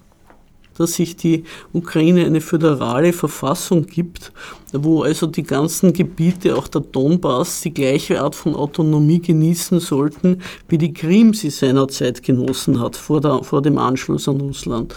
dass 0.79 0.93
sich 0.93 1.15
die 1.15 1.43
Ukraine 1.73 2.25
eine 2.25 2.41
föderale 2.41 3.13
Verfassung 3.13 3.85
gibt, 3.85 4.31
wo 4.73 5.03
also 5.03 5.27
die 5.27 5.43
ganzen 5.43 5.93
Gebiete, 5.93 6.55
auch 6.55 6.67
der 6.67 6.81
Donbass, 6.81 7.61
die 7.61 7.73
gleiche 7.73 8.21
Art 8.21 8.35
von 8.35 8.55
Autonomie 8.55 9.21
genießen 9.21 9.79
sollten, 9.79 10.41
wie 10.67 10.77
die 10.77 10.93
Krim 10.93 11.33
sie 11.33 11.49
seinerzeit 11.49 12.23
genossen 12.23 12.79
hat, 12.79 12.95
vor, 12.95 13.21
der, 13.21 13.43
vor 13.43 13.61
dem 13.61 13.77
Anschluss 13.77 14.27
an 14.27 14.39
Russland. 14.39 14.95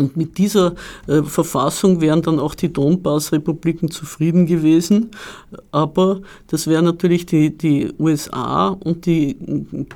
Und 0.00 0.16
mit 0.16 0.38
dieser 0.38 0.74
äh, 1.06 1.22
Verfassung 1.22 2.00
wären 2.00 2.22
dann 2.22 2.40
auch 2.40 2.54
die 2.54 2.72
Donbass-Republiken 2.72 3.90
zufrieden 3.90 4.46
gewesen. 4.46 5.10
Aber 5.70 6.20
das 6.48 6.66
wäre 6.66 6.82
natürlich 6.82 7.26
die, 7.26 7.56
die 7.56 7.92
USA 7.98 8.68
und 8.68 9.06
die 9.06 9.36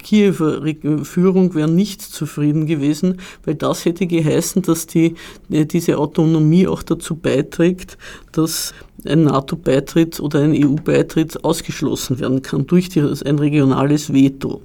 Kiewer 0.03 0.63
Führung 1.05 1.55
wären 1.55 1.75
nicht 1.75 2.03
zufrieden 2.03 2.67
gewesen, 2.67 3.21
weil 3.45 3.55
das 3.55 3.85
hätte 3.85 4.07
geheißen, 4.07 4.63
dass 4.63 4.87
die, 4.87 5.15
äh, 5.51 5.65
diese 5.65 5.99
Autonomie 5.99 6.69
auch 6.69 6.83
dazu 6.83 7.15
beiträgt, 7.17 7.99
dass 8.33 8.75
ein 9.07 9.25
NATO-Beitritt 9.25 10.21
oder 10.21 10.41
ein 10.41 10.53
EU-Beitritt 10.53 11.45
ausgeschlossen 11.45 12.21
werden 12.21 12.43
kann 12.43 12.67
durch 12.67 12.89
die, 12.89 13.01
ein 13.01 13.39
regionales 13.39 14.13
Veto. 14.13 14.61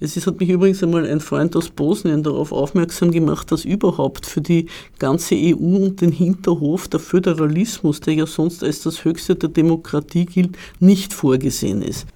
Es 0.00 0.16
ist, 0.16 0.28
hat 0.28 0.38
mich 0.38 0.48
übrigens 0.48 0.80
einmal 0.82 1.06
ein 1.06 1.18
Freund 1.18 1.56
aus 1.56 1.70
Bosnien 1.70 2.22
darauf 2.22 2.52
aufmerksam 2.52 3.10
gemacht, 3.10 3.50
dass 3.50 3.64
überhaupt 3.64 4.26
für 4.26 4.40
die 4.40 4.66
ganze 5.00 5.34
EU 5.34 5.56
und 5.56 6.00
den 6.00 6.12
Hinterhof 6.12 6.86
der 6.86 7.00
Föderalismus, 7.00 8.00
der 8.00 8.14
ja 8.14 8.26
sonst 8.26 8.62
als 8.62 8.82
das 8.82 9.04
Höchste 9.04 9.34
der 9.34 9.48
Demokratie 9.48 10.24
gilt, 10.24 10.56
nicht 10.78 11.12
vorgesehen 11.12 11.82
ist. 11.82 12.06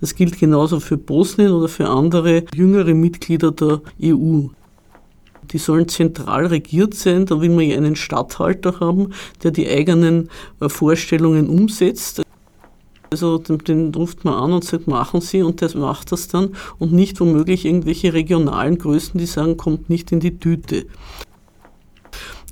Das 0.00 0.16
gilt 0.16 0.40
genauso 0.40 0.80
für 0.80 0.96
Bosnien 0.96 1.52
oder 1.52 1.68
für 1.68 1.88
andere 1.88 2.44
jüngere 2.54 2.94
Mitglieder 2.94 3.52
der 3.52 3.80
EU. 4.02 4.48
Die 5.52 5.58
sollen 5.58 5.88
zentral 5.88 6.46
regiert 6.46 6.94
sein, 6.94 7.26
da 7.26 7.40
will 7.40 7.50
man 7.50 7.64
ja 7.64 7.76
einen 7.76 7.96
Statthalter 7.96 8.80
haben, 8.80 9.12
der 9.42 9.52
die 9.52 9.68
eigenen 9.68 10.30
äh, 10.60 10.68
Vorstellungen 10.68 11.48
umsetzt. 11.48 12.22
Also 13.10 13.38
den, 13.38 13.58
den, 13.58 13.94
ruft 13.94 14.24
man 14.24 14.34
an 14.34 14.52
und 14.52 14.64
sagt, 14.64 14.86
machen 14.86 15.20
Sie 15.20 15.42
und 15.42 15.60
der 15.60 15.74
macht 15.76 16.12
das 16.12 16.28
dann 16.28 16.54
und 16.78 16.92
nicht 16.92 17.20
womöglich 17.20 17.64
irgendwelche 17.64 18.12
regionalen 18.12 18.78
Größen, 18.78 19.18
die 19.18 19.26
sagen, 19.26 19.56
kommt 19.56 19.88
nicht 19.88 20.12
in 20.12 20.20
die 20.20 20.38
Tüte. 20.38 20.86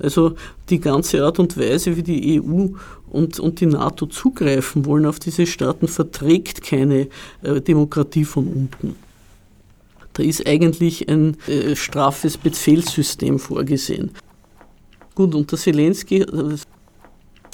Also 0.01 0.35
die 0.69 0.81
ganze 0.81 1.25
Art 1.25 1.39
und 1.39 1.57
Weise, 1.59 1.97
wie 1.97 2.03
die 2.03 2.41
EU 2.41 2.69
und, 3.11 3.41
und 3.41 3.61
die 3.61 3.67
NATO 3.67 4.07
zugreifen 4.07 4.85
wollen 4.85 5.07
auf 5.07 5.19
diese 5.19 5.47
Staaten, 5.47 5.89
verträgt 5.89 6.63
keine 6.63 7.09
äh, 7.43 7.61
Demokratie 7.61 8.25
von 8.25 8.47
unten. 8.47 8.97
Da 10.13 10.23
ist 10.23 10.47
eigentlich 10.47 11.09
ein 11.09 11.37
äh, 11.47 11.77
straffes 11.77 12.37
Befehlssystem 12.39 13.39
vorgesehen. 13.39 14.11
Gut, 15.15 15.35
und 15.35 15.51
der 15.51 15.59
Zelensky, 15.59 16.23
äh, 16.23 16.57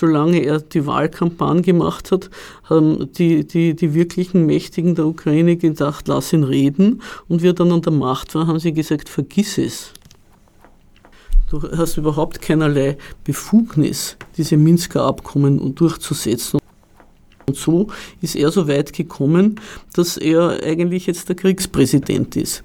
solange 0.02 0.40
er 0.40 0.58
die 0.58 0.84
Wahlkampagne 0.84 1.62
gemacht 1.62 2.10
hat, 2.10 2.28
haben 2.64 3.12
die, 3.12 3.46
die, 3.46 3.76
die 3.76 3.94
wirklichen 3.94 4.46
Mächtigen 4.46 4.96
der 4.96 5.06
Ukraine 5.06 5.56
gedacht, 5.56 6.08
lass 6.08 6.32
ihn 6.32 6.42
reden. 6.42 7.02
Und 7.28 7.40
wie 7.40 7.50
er 7.50 7.52
dann 7.52 7.70
an 7.70 7.82
der 7.82 7.92
Macht 7.92 8.34
war, 8.34 8.48
haben 8.48 8.58
sie 8.58 8.72
gesagt, 8.72 9.08
vergiss 9.08 9.58
es. 9.58 9.92
Du 11.48 11.62
hast 11.62 11.98
überhaupt 11.98 12.42
keinerlei 12.42 12.98
Befugnis, 13.22 14.16
diese 14.36 14.56
Minsker 14.56 15.04
Abkommen 15.04 15.76
durchzusetzen. 15.76 16.58
Und 17.46 17.56
so 17.56 17.86
ist 18.20 18.34
er 18.34 18.50
so 18.50 18.66
weit 18.66 18.92
gekommen, 18.92 19.60
dass 19.94 20.16
er 20.16 20.64
eigentlich 20.64 21.06
jetzt 21.06 21.28
der 21.28 21.36
Kriegspräsident 21.36 22.34
ist. 22.34 22.64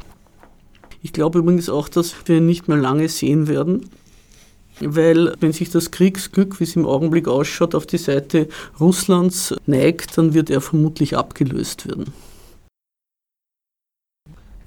Ich 1.03 1.13
glaube 1.13 1.37
übrigens 1.37 1.69
auch, 1.69 1.87
dass 1.87 2.15
wir 2.25 2.37
ihn 2.37 2.47
nicht 2.47 2.67
mehr 2.67 2.77
lange 2.77 3.07
sehen 3.09 3.47
werden 3.47 3.87
weil 4.81 5.33
wenn 5.39 5.53
sich 5.53 5.69
das 5.69 5.91
Kriegsglück, 5.91 6.59
wie 6.59 6.63
es 6.63 6.75
im 6.75 6.85
Augenblick 6.85 7.27
ausschaut, 7.27 7.75
auf 7.75 7.85
die 7.85 7.97
Seite 7.97 8.47
Russlands 8.79 9.55
neigt, 9.65 10.17
dann 10.17 10.33
wird 10.33 10.49
er 10.49 10.61
vermutlich 10.61 11.17
abgelöst 11.17 11.87
werden. 11.87 12.13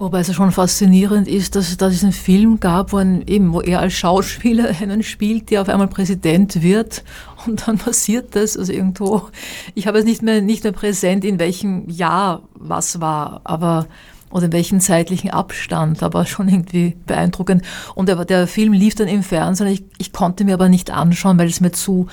Wobei 0.01 0.21
es 0.21 0.29
ja 0.29 0.33
schon 0.33 0.51
faszinierend 0.51 1.27
ist, 1.27 1.55
dass 1.55 1.69
es 1.69 1.77
da 1.77 1.87
diesen 1.87 2.11
Film 2.11 2.59
gab, 2.59 2.91
wo, 2.91 2.97
ein, 2.97 3.21
eben, 3.27 3.53
wo 3.53 3.61
er 3.61 3.81
als 3.81 3.93
Schauspieler 3.93 4.69
einen 4.81 5.03
spielt, 5.03 5.51
der 5.51 5.61
auf 5.61 5.69
einmal 5.69 5.89
Präsident 5.89 6.63
wird 6.63 7.03
und 7.45 7.67
dann 7.67 7.77
passiert 7.77 8.35
das, 8.35 8.57
also 8.57 8.73
irgendwo, 8.73 9.29
ich 9.75 9.85
habe 9.85 9.99
es 9.99 10.05
nicht 10.05 10.23
mehr, 10.23 10.41
nicht 10.41 10.63
mehr 10.63 10.73
präsent, 10.73 11.23
in 11.23 11.37
welchem 11.37 11.87
Jahr 11.87 12.41
was 12.55 12.99
war, 12.99 13.41
aber 13.43 13.85
oder 14.31 14.45
in 14.45 14.53
welchem 14.53 14.79
zeitlichen 14.79 15.29
Abstand, 15.29 16.03
aber 16.03 16.25
schon 16.25 16.49
irgendwie 16.49 16.95
beeindruckend. 17.05 17.63
Und 17.95 18.09
der, 18.09 18.25
der 18.25 18.47
Film 18.47 18.73
lief 18.73 18.95
dann 18.95 19.07
im 19.07 19.23
Fernsehen, 19.23 19.67
ich, 19.67 19.83
ich 19.97 20.13
konnte 20.13 20.45
mir 20.45 20.53
aber 20.53 20.69
nicht 20.69 20.91
anschauen, 20.91 21.37
weil 21.37 21.47
es 21.47 21.61
mir 21.61 21.71
zu 21.71 22.07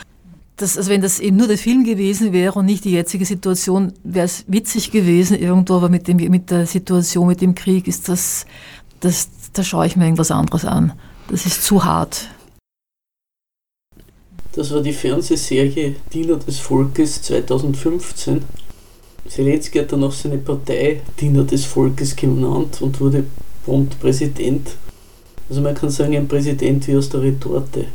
das, 0.59 0.77
also 0.77 0.91
wenn 0.91 1.01
das 1.01 1.21
eben 1.21 1.37
nur 1.37 1.47
der 1.47 1.59
Film 1.59 1.85
gewesen 1.85 2.33
wäre 2.33 2.59
und 2.59 2.66
nicht 2.66 2.85
die 2.85 2.91
jetzige 2.91 3.25
Situation, 3.25 3.93
wäre 4.03 4.27
es 4.27 4.45
witzig 4.49 4.91
gewesen 4.91 5.39
irgendwo, 5.39 5.77
aber 5.77 5.89
mit, 5.89 6.09
dem, 6.09 6.16
mit 6.16 6.51
der 6.51 6.66
Situation, 6.66 7.29
mit 7.29 7.41
dem 7.41 7.55
Krieg 7.55 7.87
ist 7.87 8.09
das, 8.09 8.45
das, 9.01 9.29
da 9.53 9.62
schaue 9.62 9.87
ich 9.87 9.97
mir 9.97 10.05
irgendwas 10.05 10.31
anderes 10.31 10.64
an. 10.64 10.93
Das 11.31 11.47
ist 11.47 11.62
zu 11.62 11.85
hart. 11.85 12.29
Das 14.53 14.73
war 14.73 14.81
die 14.81 14.93
Fernsehserie 14.93 15.97
Diener 16.12 16.37
des 16.37 16.59
Volkes 16.59 17.23
2015. 17.23 18.43
Zelensky 19.29 19.79
hat 19.79 19.93
dann 19.93 20.05
auch 20.05 20.12
seine 20.12 20.39
Partei 20.39 21.01
Diener 21.20 21.45
des 21.45 21.64
Volkes 21.64 22.16
genannt 22.16 22.81
und 22.81 23.01
wurde 23.01 23.24
prompt 23.64 24.01
Präsident. 24.01 24.70
Also 25.49 25.61
man 25.61 25.74
kann 25.74 25.91
sagen, 25.91 26.16
ein 26.16 26.29
Präsident 26.29 26.87
wie 26.89 26.97
aus 26.97 27.09
der 27.09 27.22
Retorte. 27.22 27.87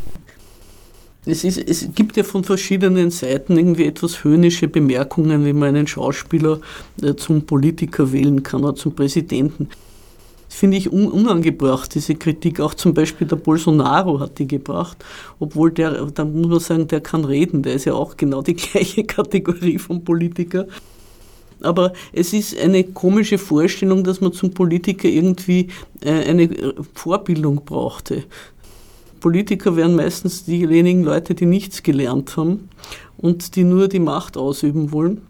Es, 1.25 1.43
ist, 1.43 1.57
es 1.57 1.87
gibt 1.95 2.17
ja 2.17 2.23
von 2.23 2.43
verschiedenen 2.43 3.09
Seiten 3.09 3.57
irgendwie 3.57 3.85
etwas 3.85 4.23
höhnische 4.23 4.67
Bemerkungen, 4.67 5.45
wie 5.45 5.53
man 5.53 5.69
einen 5.69 5.87
Schauspieler 5.87 6.59
äh, 7.01 7.15
zum 7.15 7.43
Politiker 7.43 8.11
wählen 8.11 8.43
kann 8.43 8.63
oder 8.63 8.75
zum 8.75 8.93
Präsidenten. 8.93 9.69
Das 10.49 10.59
finde 10.59 10.77
ich 10.77 10.91
un 10.91 11.07
unangebracht, 11.07 11.95
diese 11.95 12.15
Kritik. 12.15 12.59
Auch 12.59 12.73
zum 12.73 12.93
Beispiel 12.93 13.25
der 13.25 13.37
Bolsonaro 13.37 14.19
hat 14.19 14.37
die 14.37 14.47
gebracht, 14.47 14.97
obwohl 15.39 15.71
der, 15.71 16.05
da 16.13 16.25
muss 16.25 16.47
man 16.47 16.59
sagen, 16.59 16.87
der 16.87 17.01
kann 17.01 17.23
reden, 17.23 17.63
der 17.63 17.73
ist 17.73 17.85
ja 17.85 17.93
auch 17.93 18.17
genau 18.17 18.41
die 18.41 18.53
gleiche 18.55 19.05
Kategorie 19.05 19.79
von 19.79 20.03
Politiker. 20.03 20.67
Aber 21.63 21.93
es 22.11 22.33
ist 22.33 22.57
eine 22.57 22.83
komische 22.83 23.37
Vorstellung, 23.37 24.03
dass 24.03 24.21
man 24.21 24.33
zum 24.33 24.51
Politiker 24.51 25.07
irgendwie 25.07 25.69
äh, 26.01 26.29
eine 26.29 26.49
Vorbildung 26.93 27.63
brauchte. 27.65 28.23
Politiker 29.19 29.75
wären 29.77 29.95
meistens 29.95 30.43
diejenigen 30.43 31.03
Leute, 31.03 31.33
die 31.33 31.45
nichts 31.45 31.81
gelernt 31.81 32.35
haben 32.35 32.69
und 33.17 33.55
die 33.55 33.63
nur 33.63 33.87
die 33.87 33.99
Macht 33.99 34.35
ausüben 34.35 34.91
wollen. 34.91 35.21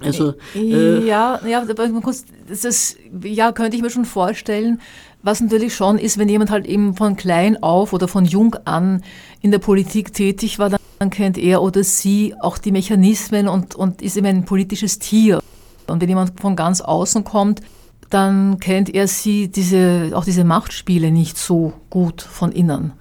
Also, 0.00 0.34
äh, 0.56 1.06
ja, 1.06 1.40
ja, 1.46 1.64
das 1.64 2.64
ist, 2.64 2.98
ja, 3.22 3.52
könnte 3.52 3.76
ich 3.76 3.82
mir 3.82 3.90
schon 3.90 4.04
vorstellen. 4.04 4.80
Was 5.22 5.40
natürlich 5.40 5.74
schon 5.74 5.98
ist, 5.98 6.18
wenn 6.18 6.28
jemand 6.28 6.50
halt 6.50 6.66
eben 6.66 6.96
von 6.96 7.16
klein 7.16 7.62
auf 7.62 7.92
oder 7.92 8.08
von 8.08 8.24
jung 8.24 8.56
an 8.64 9.02
in 9.40 9.50
der 9.50 9.58
Politik 9.58 10.12
tätig 10.12 10.58
war, 10.58 10.68
dann 10.68 10.80
kennt 11.10 11.38
er 11.38 11.62
oder 11.62 11.84
sie 11.84 12.34
auch 12.40 12.58
die 12.58 12.72
Mechanismen 12.72 13.48
und, 13.48 13.74
und 13.74 14.02
ist 14.02 14.16
eben 14.16 14.26
ein 14.26 14.44
politisches 14.44 14.98
Tier. 14.98 15.40
Und 15.86 16.00
wenn 16.00 16.08
jemand 16.08 16.40
von 16.40 16.56
ganz 16.56 16.80
außen 16.80 17.24
kommt, 17.24 17.60
dann 18.10 18.58
kennt 18.60 18.94
er 18.94 19.08
sie 19.08 19.48
diese, 19.48 20.12
auch 20.14 20.24
diese 20.24 20.44
Machtspiele 20.44 21.10
nicht 21.10 21.36
so 21.36 21.72
gut 21.90 22.22
von 22.22 22.52
innen. 22.52 22.92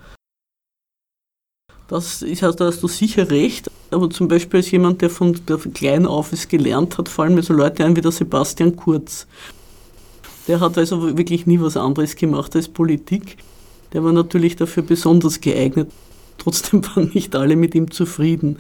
Das 1.88 2.22
ist, 2.22 2.42
da 2.42 2.54
hast 2.60 2.82
du 2.82 2.88
sicher 2.88 3.30
recht. 3.30 3.70
Aber 3.92 4.10
zum 4.10 4.28
Beispiel 4.28 4.62
als 4.62 4.72
jemand, 4.72 5.02
der 5.02 5.12
von 5.12 5.40
der 5.48 5.58
klein 5.58 6.08
auf 6.08 6.34
es 6.34 6.48
gelernt 6.48 6.98
hat, 6.98 7.10
fallen 7.10 7.36
mir 7.36 7.44
so 7.44 7.54
Leute 7.54 7.86
ein 7.86 7.96
wie 7.96 8.02
der 8.02 8.12
Sebastian 8.12 8.76
Kurz. 8.76 9.28
Der 10.48 10.60
hat 10.60 10.78
also 10.78 11.16
wirklich 11.16 11.46
nie 11.46 11.62
was 11.62 11.78
anderes 11.78 12.16
gemacht 12.16 12.56
als 12.56 12.68
Politik. 12.68 13.38
Der 13.94 14.04
war 14.04 14.12
natürlich 14.12 14.56
dafür 14.56 14.82
besonders 14.84 15.40
geeignet. 15.40 15.92
Trotzdem 16.44 16.84
waren 16.96 17.12
nicht 17.14 17.36
alle 17.36 17.56
mit 17.56 17.76
ihm 17.76 17.92
zufrieden. 17.92 18.58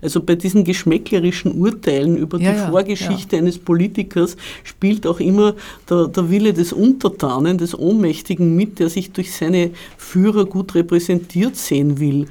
Also 0.00 0.22
bei 0.22 0.36
diesen 0.36 0.62
geschmäcklerischen 0.62 1.52
Urteilen 1.52 2.16
über 2.16 2.38
ja, 2.38 2.52
die 2.52 2.58
ja, 2.58 2.70
Vorgeschichte 2.70 3.36
ja. 3.36 3.42
eines 3.42 3.58
Politikers 3.58 4.36
spielt 4.62 5.06
auch 5.06 5.18
immer 5.18 5.54
der, 5.90 6.06
der 6.06 6.30
Wille 6.30 6.52
des 6.52 6.72
Untertanen, 6.72 7.58
des 7.58 7.76
Ohnmächtigen 7.76 8.54
mit, 8.54 8.78
der 8.78 8.90
sich 8.90 9.10
durch 9.10 9.32
seine 9.34 9.72
Führer 9.96 10.44
gut 10.44 10.76
repräsentiert 10.76 11.56
sehen 11.56 11.98
will 11.98 12.26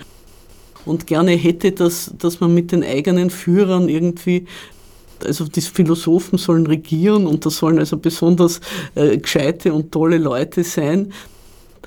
und 0.85 1.07
gerne 1.07 1.31
hätte, 1.31 1.73
dass, 1.73 2.13
dass 2.17 2.39
man 2.39 2.53
mit 2.53 2.71
den 2.71 2.83
eigenen 2.83 3.29
Führern 3.29 3.89
irgendwie 3.89 4.45
also 5.25 5.45
die 5.45 5.61
Philosophen 5.61 6.37
sollen 6.37 6.67
regieren 6.67 7.25
und 7.25 7.45
das 7.45 7.57
sollen 7.57 7.79
also 7.79 7.97
besonders 7.97 8.61
äh, 8.95 9.17
gescheite 9.17 9.73
und 9.73 9.91
tolle 9.91 10.19
Leute 10.19 10.63
sein. 10.63 11.11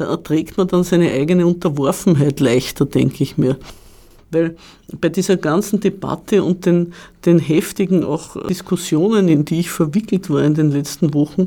Da 0.00 0.06
erträgt 0.06 0.56
man 0.56 0.66
dann 0.66 0.82
seine 0.82 1.10
eigene 1.10 1.46
Unterworfenheit 1.46 2.40
leichter, 2.40 2.86
denke 2.86 3.22
ich 3.22 3.36
mir. 3.36 3.58
Weil 4.30 4.56
bei 4.98 5.10
dieser 5.10 5.36
ganzen 5.36 5.80
Debatte 5.80 6.42
und 6.42 6.64
den, 6.64 6.94
den 7.26 7.38
heftigen 7.38 8.02
auch 8.02 8.46
Diskussionen, 8.46 9.28
in 9.28 9.44
die 9.44 9.60
ich 9.60 9.70
verwickelt 9.70 10.30
war 10.30 10.42
in 10.42 10.54
den 10.54 10.70
letzten 10.70 11.12
Wochen, 11.12 11.44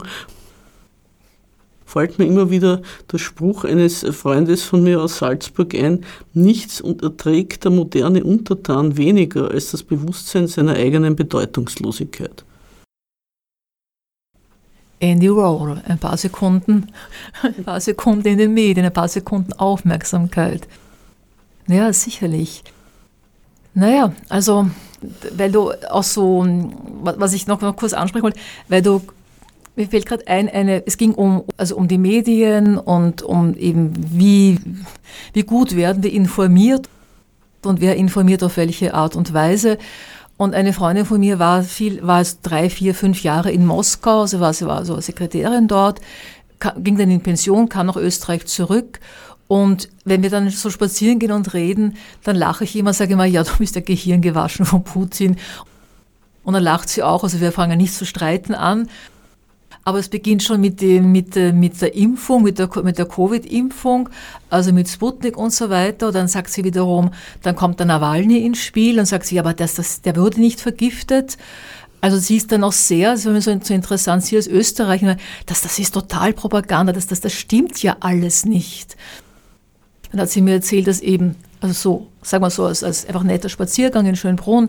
fällt 1.83 2.19
mir 2.19 2.25
immer 2.25 2.51
wieder 2.51 2.83
der 3.11 3.17
Spruch 3.17 3.63
eines 3.63 4.05
Freundes 4.11 4.61
von 4.61 4.83
mir 4.83 5.01
aus 5.01 5.17
Salzburg 5.17 5.73
ein, 5.73 6.05
nichts 6.35 6.79
erträgt 6.79 7.63
der 7.63 7.71
moderne 7.71 8.23
Untertan 8.23 8.97
weniger 8.97 9.49
als 9.49 9.71
das 9.71 9.81
Bewusstsein 9.81 10.45
seiner 10.45 10.73
eigenen 10.73 11.15
Bedeutungslosigkeit. 11.15 12.45
Andy 15.03 15.27
Roll, 15.27 15.81
ein 15.85 15.99
paar 15.99 16.15
Sekunden, 16.15 16.87
ein 17.43 17.63
paar 17.65 17.81
Sekunden 17.81 18.25
in 18.25 18.37
den 18.37 18.53
Medien, 18.53 18.85
ein 18.85 18.93
paar 18.93 19.09
Sekunden 19.09 19.51
Aufmerksamkeit. 19.53 20.65
Ja, 21.67 21.91
sicherlich. 21.91 22.63
Naja, 23.73 24.13
also, 24.29 24.69
weil 25.35 25.51
du 25.51 25.71
auch 25.89 26.03
so, 26.03 26.45
was 27.01 27.33
ich 27.33 27.47
noch, 27.47 27.59
noch 27.59 27.75
kurz 27.75 27.91
ansprechen 27.91 28.23
wollte, 28.23 28.39
weil 28.69 28.81
du, 28.81 29.01
mir 29.75 29.87
fällt 29.87 30.05
gerade 30.05 30.25
ein, 30.27 30.47
eine, 30.47 30.85
es 30.85 30.97
ging 30.97 31.13
um, 31.13 31.43
also 31.57 31.75
um 31.75 31.89
die 31.89 31.97
Medien 31.97 32.77
und 32.77 33.23
um 33.23 33.55
eben, 33.55 33.93
wie, 33.97 34.57
wie 35.33 35.43
gut 35.43 35.75
werden 35.75 36.01
wir 36.03 36.13
informiert 36.13 36.87
und 37.63 37.81
wer 37.81 37.97
informiert 37.97 38.41
auf 38.43 38.55
welche 38.55 38.93
Art 38.93 39.17
und 39.17 39.33
Weise. 39.33 39.77
Und 40.37 40.55
eine 40.55 40.73
Freundin 40.73 41.05
von 41.05 41.19
mir 41.19 41.39
war 41.39 41.63
viel, 41.63 42.05
war 42.05 42.21
es 42.21 42.41
drei, 42.41 42.69
vier, 42.69 42.95
fünf 42.95 43.23
Jahre 43.23 43.51
in 43.51 43.65
Moskau, 43.65 44.21
also 44.21 44.39
war, 44.39 44.53
sie 44.53 44.65
war 44.65 44.83
so 44.83 44.99
Sekretärin 44.99 45.67
dort, 45.67 46.01
ging 46.77 46.97
dann 46.97 47.11
in 47.11 47.21
Pension, 47.21 47.69
kam 47.69 47.87
nach 47.87 47.97
Österreich 47.97 48.45
zurück 48.47 48.99
und 49.47 49.89
wenn 50.05 50.23
wir 50.23 50.29
dann 50.29 50.49
so 50.49 50.69
spazieren 50.69 51.19
gehen 51.19 51.31
und 51.31 51.53
reden, 51.53 51.97
dann 52.23 52.35
lache 52.35 52.63
ich 52.63 52.75
immer, 52.75 52.93
sage 52.93 53.13
immer, 53.13 53.25
ja, 53.25 53.43
du 53.43 53.51
bist 53.57 53.75
der 53.75 53.81
Gehirn 53.83 54.21
gewaschen 54.21 54.65
von 54.65 54.83
Putin. 54.83 55.37
Und 56.43 56.53
dann 56.53 56.63
lacht 56.63 56.89
sie 56.89 57.03
auch, 57.03 57.23
also 57.23 57.39
wir 57.39 57.51
fangen 57.51 57.77
nicht 57.77 57.93
zu 57.93 58.05
streiten 58.05 58.55
an. 58.55 58.89
Aber 59.85 59.99
es 59.99 60.07
beginnt 60.07 60.43
schon 60.43 60.61
mit, 60.61 60.79
dem, 60.79 61.11
mit, 61.11 61.35
mit 61.35 61.81
der 61.81 61.93
Impfung, 61.93 62.43
mit 62.43 62.57
der, 62.57 62.69
mit 62.83 62.97
der 62.97 63.05
Covid-Impfung, 63.05 64.09
also 64.49 64.71
mit 64.71 64.87
Sputnik 64.87 65.35
und 65.37 65.51
so 65.51 65.69
weiter. 65.69 66.07
Und 66.07 66.15
dann 66.15 66.29
sagt 66.29 66.51
sie 66.51 66.63
wiederum, 66.63 67.11
dann 67.41 67.55
kommt 67.55 67.79
der 67.79 67.85
Nawalny 67.87 68.45
ins 68.45 68.59
Spiel 68.59 68.97
und 68.97 69.05
sagt 69.05 69.25
sie, 69.25 69.39
aber 69.39 69.53
das, 69.53 69.75
das, 69.75 70.01
der 70.01 70.15
wurde 70.15 70.39
nicht 70.39 70.61
vergiftet. 70.61 71.37
Also 71.99 72.17
sie 72.17 72.35
ist 72.37 72.51
dann 72.51 72.65
auch 72.65 72.73
sehr, 72.73 73.11
das 73.11 73.23
mir 73.25 73.41
so, 73.41 73.57
so 73.61 73.73
interessant, 73.73 74.25
sie 74.25 74.35
als 74.35 74.47
Österreicher, 74.47 75.15
das, 75.45 75.61
das 75.61 75.79
ist 75.79 75.93
total 75.93 76.33
Propaganda, 76.33 76.91
das, 76.91 77.07
das, 77.07 77.21
das 77.21 77.31
stimmt 77.31 77.81
ja 77.81 77.95
alles 78.01 78.45
nicht. 78.45 78.97
Dann 80.11 80.19
hat 80.19 80.29
sie 80.29 80.41
mir 80.41 80.55
erzählt, 80.55 80.87
dass 80.87 80.99
eben, 80.99 81.35
also 81.61 81.73
so, 81.73 82.07
sagen 82.21 82.43
wir 82.43 82.49
so, 82.49 82.65
als, 82.65 82.83
als 82.83 83.05
einfach 83.05 83.23
netter 83.23 83.47
Spaziergang 83.47 84.05
in 84.05 84.17
Schönbrunn, 84.17 84.67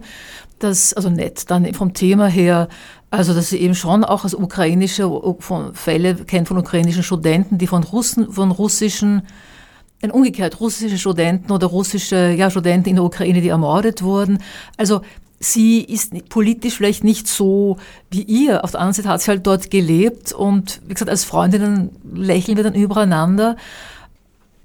das, 0.61 0.95
also 0.95 1.11
nett, 1.11 1.51
dann 1.51 1.75
vom 1.75 1.93
Thema 1.93 2.29
her, 2.29 2.69
also 3.15 3.33
dass 3.33 3.51
sie 3.51 3.59
eben 3.59 3.75
schon 3.75 4.05
auch 4.05 4.25
als 4.25 4.35
ukrainische 4.35 5.09
von 5.39 5.75
Fälle 5.75 6.15
kennt 6.17 6.49
von 6.49 6.59
ukrainischen 6.59 7.03
Studenten, 7.03 7.59
die 7.59 7.67
von 7.67 7.85
Russen, 7.85 8.33
von 8.33 8.51
russischen, 8.51 9.23
dann 10.01 10.11
umgekehrt 10.11 10.61
russische 10.61 10.99
Studenten 10.99 11.53
oder 11.53 11.69
russische 11.69 12.35
ja, 12.37 12.51
Studenten 12.51 12.89
in 12.89 12.97
der 12.97 13.05
Ukraine, 13.05 13.41
die 13.41 13.49
ermordet 13.49 14.03
wurden. 14.03 14.39
Also 14.77 15.03
sie 15.39 15.81
ist 15.83 16.29
politisch 16.29 16.75
vielleicht 16.77 17.05
nicht 17.05 17.29
so 17.29 17.79
wie 18.11 18.23
ihr. 18.23 18.65
Auf 18.65 18.73
der 18.73 18.81
anderen 18.81 18.95
Seite 18.95 19.09
hat 19.09 19.23
sie 19.23 19.31
halt 19.31 19.47
dort 19.47 19.71
gelebt 19.71 20.33
und 20.33 20.81
wie 20.87 20.95
gesagt, 20.95 21.11
als 21.11 21.25
Freundinnen 21.25 21.91
lächeln 22.13 22.57
wir 22.57 22.65
dann 22.65 22.75
übereinander 22.75 23.57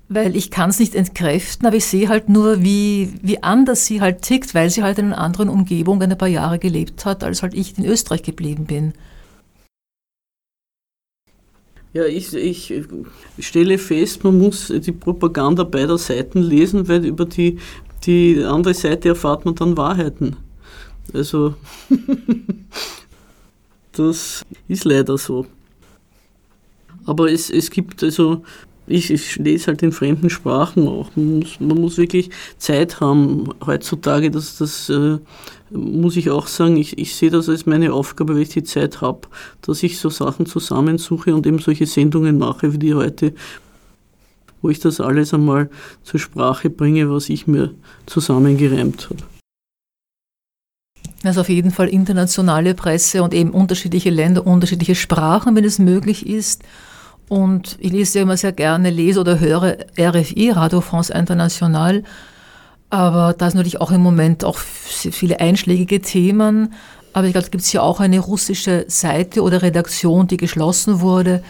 weil 0.10 0.36
ich 0.36 0.50
kann 0.50 0.72
es 0.72 0.80
nicht 0.80 0.96
entkräften, 0.96 1.68
aber 1.68 1.76
ich 1.78 1.86
sehe 1.86 2.10
halt 2.10 2.30
nur, 2.30 2.64
wie, 2.64 3.14
wie 3.22 3.44
anders 3.44 3.86
sie 3.86 4.02
halt 4.02 4.24
tickt, 4.24 4.56
weil 4.56 4.72
sie 4.72 4.82
halt 4.82 4.98
in 4.98 5.06
einer 5.06 5.20
anderen 5.20 5.50
Umgebung 5.50 6.02
ein 6.02 6.18
paar 6.18 6.28
Jahre 6.28 6.58
gelebt 6.58 7.06
hat, 7.06 7.24
als 7.24 7.44
halt 7.44 7.54
ich 7.54 7.78
in 7.78 7.86
Österreich 7.86 8.24
geblieben 8.24 8.66
bin. 8.66 8.94
Ja, 11.94 12.06
ich, 12.06 12.34
ich 12.34 12.74
stelle 13.40 13.78
fest, 13.78 14.24
man 14.24 14.38
muss 14.38 14.68
die 14.68 14.92
Propaganda 14.92 15.64
beider 15.64 15.98
Seiten 15.98 16.42
lesen, 16.42 16.88
weil 16.88 17.06
über 17.06 17.26
die, 17.26 17.60
die 18.06 18.44
andere 18.44 18.74
Seite 18.74 19.10
erfahrt 19.10 19.46
man 19.46 19.56
dann 19.56 19.78
Wahrheiten. 19.78 20.36
Also, 21.14 21.56
das 23.92 24.46
ist 24.68 24.86
leider 24.86 25.18
so. 25.18 25.46
Aber 27.06 27.32
es, 27.32 27.50
es 27.50 27.72
gibt 27.72 28.04
also 28.04 28.44
ich, 28.90 29.12
ich 29.12 29.36
lese 29.38 29.68
halt 29.68 29.84
in 29.84 29.92
fremden 29.92 30.30
Sprachen 30.30 30.88
auch. 30.88 31.10
Man 31.16 31.40
muss, 31.40 31.60
man 31.60 31.78
muss 31.80 31.98
wirklich 31.98 32.32
Zeit 32.58 33.00
haben 33.00 33.50
heutzutage. 33.66 34.32
Das, 34.32 34.58
das 34.58 34.90
äh, 34.90 35.20
muss 35.70 36.18
ich 36.18 36.30
auch 36.32 36.48
sagen. 36.48 36.76
Ich, 36.78 36.98
ich 36.98 37.16
sehe 37.16 37.30
das 37.30 37.48
als 37.48 37.66
meine 37.66 37.94
Aufgabe, 37.94 38.36
wenn 38.36 38.42
ich 38.42 38.50
die 38.50 38.64
Zeit 38.64 39.02
habe, 39.02 39.22
dass 39.62 39.84
ich 39.84 40.00
so 40.00 40.10
Sachen 40.10 40.46
zusammensuche 40.46 41.34
und 41.36 41.46
eben 41.46 41.60
solche 41.60 41.86
Sendungen 41.86 42.38
mache 42.38 42.74
wie 42.74 42.80
die 42.80 42.94
heute, 42.96 43.34
wo 44.62 44.70
ich 44.70 44.80
das 44.80 45.00
alles 45.00 45.34
einmal 45.34 45.70
zur 46.04 46.20
Sprache 46.20 46.70
bringe, 46.70 47.10
was 47.12 47.30
ich 47.30 47.48
mir 47.48 47.74
zusammengereimt 48.08 49.10
habe. 49.10 49.24
Also 51.24 51.42
auf 51.42 51.50
jeden 51.50 51.72
Fall 51.72 51.90
internationale 51.90 52.74
Presse 52.74 53.22
und 53.24 53.34
eben 53.34 53.52
unterschiedliche 53.52 54.10
Länder, 54.10 54.48
unterschiedliche 54.48 54.96
Sprachen, 54.96 55.56
wenn 55.56 55.66
es 55.66 55.78
möglich 55.78 56.26
ist. 56.26 56.64
Und 57.30 57.78
ich 57.80 57.92
lese 57.92 58.20
ja 58.20 58.24
immer 58.24 58.38
sehr 58.38 58.52
gerne, 58.52 58.90
lese 58.90 59.20
oder 59.20 59.40
höre 59.40 59.78
RFI, 59.98 60.50
Radio 60.50 60.82
France 60.82 61.14
International. 61.14 62.04
Aber 62.90 63.36
da 63.38 63.48
ist 63.48 63.54
natürlich 63.54 63.80
auch 63.80 63.92
im 63.92 64.02
Moment 64.02 64.44
auch 64.44 64.58
viele 64.58 65.40
einschlägige 65.40 66.02
Themen. 66.02 66.74
Aber 67.14 67.28
ich 67.28 67.34
glaube, 67.34 67.46
es 67.46 67.52
gibt 67.52 67.72
ja 67.72 67.82
auch 67.82 68.00
eine 68.00 68.20
russische 68.20 68.86
Seite 68.88 69.44
oder 69.44 69.62
Redaktion, 69.62 70.28
die 70.28 70.38
geschlossen 70.38 71.02
wurde. 71.02 71.44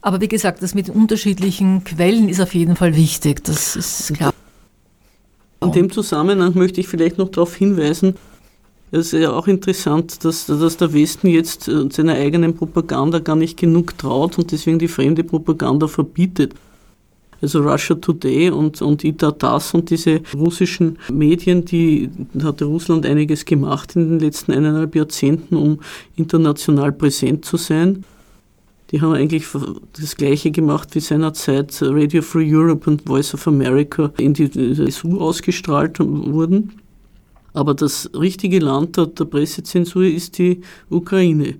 Aber 0.00 0.20
wie 0.20 0.28
gesagt, 0.28 0.62
das 0.62 0.74
mit 0.74 0.88
unterschiedlichen 0.88 1.82
Quellen 1.82 2.28
ist 2.28 2.40
auf 2.40 2.54
jeden 2.54 2.76
Fall 2.76 2.94
wichtig. 2.94 3.42
Das 3.44 3.74
ist 3.74 4.14
klar. 4.14 4.32
In 5.62 5.72
dem 5.72 5.90
Zusammenhang 5.90 6.54
möchte 6.54 6.80
ich 6.80 6.88
vielleicht 6.88 7.18
noch 7.18 7.30
darauf 7.30 7.56
hinweisen, 7.56 8.14
Es 8.94 9.12
ist 9.12 9.20
ja 9.20 9.32
auch 9.32 9.48
interessant, 9.48 10.24
dass, 10.24 10.46
dass 10.46 10.76
der 10.76 10.94
Westen 10.94 11.26
jetzt 11.26 11.66
äh, 11.66 11.88
seiner 11.90 12.14
eigenen 12.14 12.54
Propaganda 12.54 13.18
gar 13.18 13.34
nicht 13.34 13.56
genug 13.56 13.98
traut 13.98 14.38
und 14.38 14.52
deswegen 14.52 14.78
die 14.78 14.86
fremde 14.86 15.24
Propaganda 15.24 15.88
verbietet. 15.88 16.54
Also 17.42 17.62
Russia 17.62 17.96
Today 17.96 18.50
und, 18.50 18.80
und 18.82 19.02
Ita 19.02 19.32
Das 19.32 19.74
und 19.74 19.90
diese 19.90 20.20
russischen 20.32 20.96
Medien, 21.12 21.64
die 21.64 22.08
hat 22.40 22.62
Russland 22.62 23.04
einiges 23.04 23.44
gemacht 23.44 23.96
in 23.96 24.10
den 24.10 24.20
letzten 24.20 24.52
eineinhalb 24.52 24.94
Jahrzehnten, 24.94 25.56
um 25.56 25.80
international 26.14 26.92
präsent 26.92 27.44
zu 27.44 27.56
sein. 27.56 28.04
Die 28.92 29.00
haben 29.00 29.12
eigentlich 29.12 29.46
das 30.00 30.14
Gleiche 30.14 30.52
gemacht 30.52 30.94
wie 30.94 31.00
seinerzeit 31.00 31.76
Radio 31.82 32.22
Free 32.22 32.48
Europe 32.54 32.88
und 32.88 33.02
Voice 33.02 33.34
of 33.34 33.48
America 33.48 34.12
in 34.18 34.34
die 34.34 34.46
SU 34.92 35.18
ausgestrahlt 35.18 35.98
wurden. 35.98 36.83
Aber 37.54 37.72
das 37.72 38.10
richtige 38.14 38.58
Land 38.58 38.96
der, 38.96 39.06
Pressezensur 39.06 40.04
ist 40.04 40.38
die 40.38 40.60
Ukraine. 40.90 41.54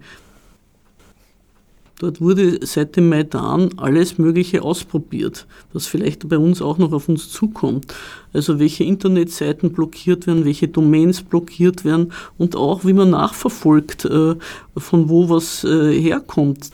Dort 2.00 2.20
wurde 2.20 2.58
seit 2.66 2.96
dem 2.96 3.08
Maidan 3.08 3.70
alles 3.76 4.18
Mögliche 4.18 4.62
ausprobiert, 4.62 5.46
was 5.72 5.86
vielleicht 5.86 6.28
bei 6.28 6.36
uns 6.36 6.60
auch 6.60 6.76
noch 6.76 6.92
auf 6.92 7.08
uns 7.08 7.30
zukommt. 7.30 7.94
Also 8.32 8.58
welche 8.58 8.82
Internetseiten 8.82 9.72
blockiert 9.72 10.26
werden, 10.26 10.44
welche 10.44 10.66
Domains 10.66 11.22
blockiert 11.22 11.84
werden 11.84 12.12
und 12.36 12.56
auch 12.56 12.84
wie 12.84 12.92
man 12.92 13.10
nachverfolgt, 13.10 14.04
äh, 14.06 14.34
von 14.76 15.08
wo 15.08 15.28
was 15.28 15.62
äh, 15.62 15.98
herkommt. 15.98 16.70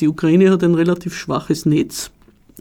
Die 0.00 0.08
Ukraine 0.08 0.50
hat 0.50 0.62
ein 0.62 0.74
relativ 0.74 1.16
schwaches 1.16 1.64
Netz. 1.64 2.10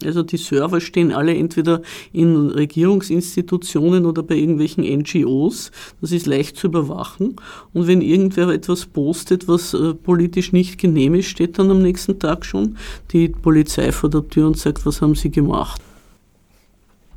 Also 0.03 0.23
die 0.23 0.37
Server 0.37 0.79
stehen 0.79 1.11
alle 1.11 1.35
entweder 1.35 1.81
in 2.13 2.49
Regierungsinstitutionen 2.49 4.05
oder 4.05 4.23
bei 4.23 4.35
irgendwelchen 4.35 4.83
NGOs. 4.83 5.71
Das 6.01 6.11
ist 6.11 6.25
leicht 6.25 6.57
zu 6.57 6.67
überwachen. 6.67 7.35
Und 7.73 7.87
wenn 7.87 8.01
irgendwer 8.01 8.49
etwas 8.49 8.85
postet, 8.85 9.47
was 9.47 9.73
äh, 9.73 9.93
politisch 9.93 10.53
nicht 10.53 10.77
genehm 10.77 11.15
ist, 11.15 11.27
steht 11.27 11.57
dann 11.57 11.71
am 11.71 11.81
nächsten 11.81 12.19
Tag 12.19 12.45
schon 12.45 12.77
die 13.11 13.29
Polizei 13.29 13.91
vor 13.91 14.09
der 14.09 14.27
Tür 14.27 14.47
und 14.47 14.57
sagt, 14.57 14.85
was 14.85 15.01
haben 15.01 15.15
Sie 15.15 15.31
gemacht? 15.31 15.81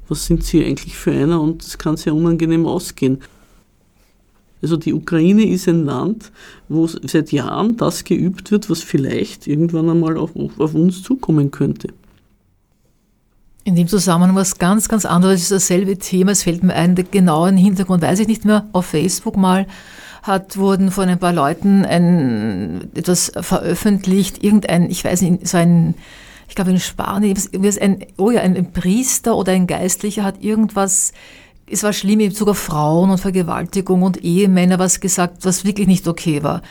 Was 0.08 0.26
sind 0.26 0.42
Sie 0.42 0.64
eigentlich 0.64 0.96
für 0.96 1.12
einer? 1.12 1.40
Und 1.40 1.64
das 1.64 1.78
kann 1.78 1.96
sehr 1.96 2.14
unangenehm 2.14 2.66
ausgehen. 2.66 3.18
Also 4.62 4.76
die 4.76 4.92
Ukraine 4.92 5.48
ist 5.48 5.68
ein 5.68 5.84
Land, 5.84 6.32
wo 6.68 6.86
seit 6.86 7.32
Jahren 7.32 7.76
das 7.76 8.04
geübt 8.04 8.50
wird, 8.50 8.68
was 8.68 8.82
vielleicht 8.82 9.46
irgendwann 9.46 9.88
einmal 9.88 10.18
auf, 10.18 10.32
auf 10.36 10.74
uns 10.74 11.02
zukommen 11.02 11.50
könnte. 11.50 11.88
In 13.70 13.76
dem 13.76 13.86
Zusammenhang 13.86 14.34
was 14.34 14.58
ganz, 14.58 14.88
ganz 14.88 15.04
anderes 15.04 15.42
ist 15.42 15.52
dasselbe 15.52 15.96
Thema. 15.96 16.32
Es 16.32 16.42
fällt 16.42 16.64
mir 16.64 16.74
ein, 16.74 16.96
den 16.96 17.08
genauen 17.08 17.56
Hintergrund 17.56 18.02
weiß 18.02 18.18
ich 18.18 18.26
nicht 18.26 18.44
mehr. 18.44 18.66
Auf 18.72 18.86
Facebook 18.86 19.36
mal 19.36 19.68
hat, 20.24 20.56
wurden 20.56 20.90
von 20.90 21.08
ein 21.08 21.20
paar 21.20 21.32
Leuten 21.32 21.84
ein, 21.84 22.90
etwas 22.96 23.30
veröffentlicht, 23.40 24.42
irgendein, 24.42 24.90
ich 24.90 25.04
weiß 25.04 25.22
nicht, 25.22 25.46
so 25.46 25.56
ein, 25.56 25.94
ich 26.48 26.56
glaube 26.56 26.72
in 26.72 26.80
Spanien, 26.80 27.38
ein, 27.80 28.06
oh 28.16 28.32
ja, 28.32 28.40
ein 28.40 28.72
Priester 28.72 29.36
oder 29.36 29.52
ein 29.52 29.68
Geistlicher 29.68 30.24
hat 30.24 30.42
irgendwas, 30.42 31.12
es 31.70 31.84
war 31.84 31.92
schlimm 31.92 32.18
Bezug 32.18 32.48
auf 32.48 32.58
Frauen 32.58 33.10
und 33.10 33.18
Vergewaltigung 33.18 34.02
und 34.02 34.24
Ehemänner 34.24 34.80
was 34.80 34.98
gesagt, 34.98 35.44
was 35.44 35.64
wirklich 35.64 35.86
nicht 35.86 36.08
okay 36.08 36.42
war. 36.42 36.62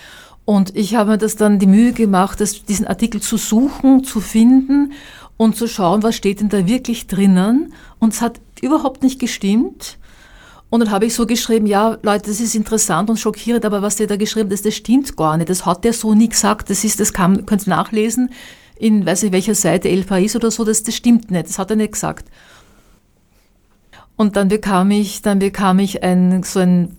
Und 0.44 0.76
ich 0.76 0.96
habe 0.96 1.12
mir 1.12 1.18
das 1.18 1.38
dann 1.38 1.60
die 1.60 1.68
Mühe 1.68 1.94
gemacht, 1.94 2.42
das, 2.42 2.66
diesen 2.66 2.88
Artikel 2.88 3.22
zu 3.22 3.38
suchen, 3.38 4.04
zu 4.04 4.20
finden 4.20 4.92
und 5.40 5.56
zu 5.56 5.70
schauen, 5.70 6.04
was 6.04 6.18
steht 6.18 6.42
denn 6.42 6.50
da 6.50 6.68
wirklich 6.68 7.08
drinnen. 7.08 7.74
Und 7.98 8.12
es 8.14 8.20
hat 8.20 8.42
überhaupt 8.62 9.04
nicht 9.04 9.20
gestimmt. 9.20 9.98
Und 10.70 10.82
dann 10.82 10.92
habe 10.92 11.06
ich 11.06 11.16
so 11.16 11.26
geschrieben, 11.26 11.66
ja, 11.66 11.98
Leute, 12.02 12.30
das 12.30 12.42
ist 12.42 12.56
interessant 12.56 13.10
und 13.10 13.18
schockierend, 13.18 13.64
aber 13.64 13.82
was 13.82 13.96
der 13.96 14.08
da 14.08 14.18
geschrieben 14.18 14.52
hat, 14.52 14.66
das 14.66 14.76
stimmt 14.76 15.16
gar 15.16 15.38
nicht. 15.38 15.50
Das 15.50 15.66
hat 15.66 15.86
der 15.86 15.94
so 15.94 16.14
nie 16.14 16.28
gesagt. 16.28 16.70
Das 16.70 16.84
ist, 16.84 17.00
das 17.00 17.14
kann, 17.14 17.46
könnt 17.46 17.66
ihr 17.66 17.70
nachlesen 17.70 18.32
in, 18.78 19.06
weiß 19.06 19.24
ich 19.24 19.32
welcher 19.32 19.56
Seite, 19.56 19.88
El 19.88 20.02
País 20.02 20.36
oder 20.36 20.52
so, 20.52 20.66
das, 20.66 20.84
das 20.84 20.94
stimmt 20.94 21.32
nicht. 21.32 21.48
Das 21.48 21.58
hat 21.58 21.70
er 21.70 21.78
nicht 21.78 21.94
gesagt. 21.94 22.30
Und 24.18 24.36
dann 24.36 24.50
bekam 24.50 24.92
ich, 24.92 25.22
dann 25.22 25.40
bekam 25.40 25.80
ich 25.80 26.04
ein, 26.04 26.44
so 26.44 26.60
ein 26.60 26.98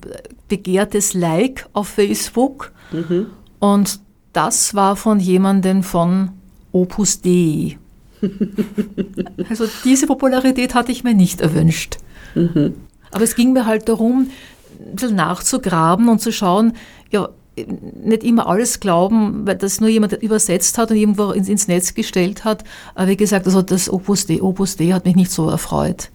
begehrtes 0.49 1.12
Like 1.12 1.68
auf 1.74 1.88
Facebook. 1.88 2.72
Mhm. 2.91 3.26
Und 3.59 4.01
das 4.32 4.74
war 4.74 4.97
von 4.97 5.20
jemandem 5.20 5.82
von 5.82 6.30
Opus 6.72 7.20
Dei. 7.20 7.76
Also 9.49 9.66
diese 9.85 10.07
Popularität 10.07 10.75
hatte 10.75 10.93
ich 10.93 11.05
mir 11.05 11.14
nicht 11.14 11.41
erwünscht. 11.41 11.99
Mhm. 12.35 12.75
Aber 13.11 13.25
es 13.25 13.35
ging 13.35 13.53
mir 13.53 13.66
halt 13.66 13.89
darum, 13.89 14.31
ein 14.79 14.95
bisschen 14.95 15.16
nachzugraben 15.16 16.09
und 16.09 16.21
zu 16.21 16.33
schauen, 16.33 16.75
ja, 17.11 17.29
nicht 17.66 18.25
immer 18.25 18.47
alles 18.47 18.81
glauben, 18.81 19.47
weil 19.47 19.57
das 19.57 19.81
nur 19.81 19.91
jemand 19.91 20.12
übersetzt 20.12 20.79
hat 20.79 20.91
und 20.91 20.97
irgendwo 20.97 21.33
ins, 21.33 21.49
ins 21.49 21.68
Netz 21.68 21.95
gestellt 21.95 22.45
hat. 22.45 22.64
Aber 22.95 23.09
wie 23.09 23.16
gesagt, 23.16 23.47
also 23.47 23.62
das 23.62 23.91
Opus 23.91 24.27
Dei, 24.27 24.41
Opus 24.41 24.77
Dei 24.77 24.93
hat 24.93 25.05
mich 25.05 25.16
nicht 25.16 25.31
so 25.31 25.49
erfreut. 25.51 26.11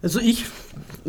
Also 0.00 0.20
ich 0.20 0.44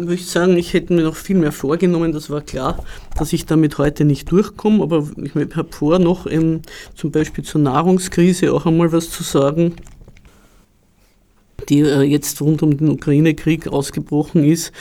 würde 0.08 0.22
sagen, 0.22 0.58
ich 0.58 0.74
hätte 0.74 0.94
mir 0.94 1.04
noch 1.04 1.16
viel 1.16 1.38
mehr 1.38 1.52
vorgenommen. 1.52 2.12
Das 2.12 2.30
war 2.30 2.42
klar, 2.42 2.84
dass 3.18 3.34
ich 3.34 3.46
damit 3.46 3.78
heute 3.78 4.06
nicht 4.06 4.32
durchkomme. 4.32 4.84
Aber 4.84 5.08
ich 5.18 5.36
habe 5.36 5.72
vor, 5.72 6.00
noch 6.00 6.26
ähm, 6.28 6.62
zum 6.96 7.12
Beispiel 7.12 7.44
zur 7.44 7.62
Nahrungskrise 7.62 8.54
auch 8.54 8.66
einmal 8.66 8.92
was 8.92 9.10
zu 9.10 9.24
sagen, 9.24 9.76
die 11.70 11.82
äh, 11.82 12.02
jetzt 12.02 12.42
rund 12.42 12.64
um 12.64 12.78
den 12.78 12.90
Ukraine-Krieg 12.90 13.68
ausgebrochen 13.68 14.44
ist. 14.44 14.72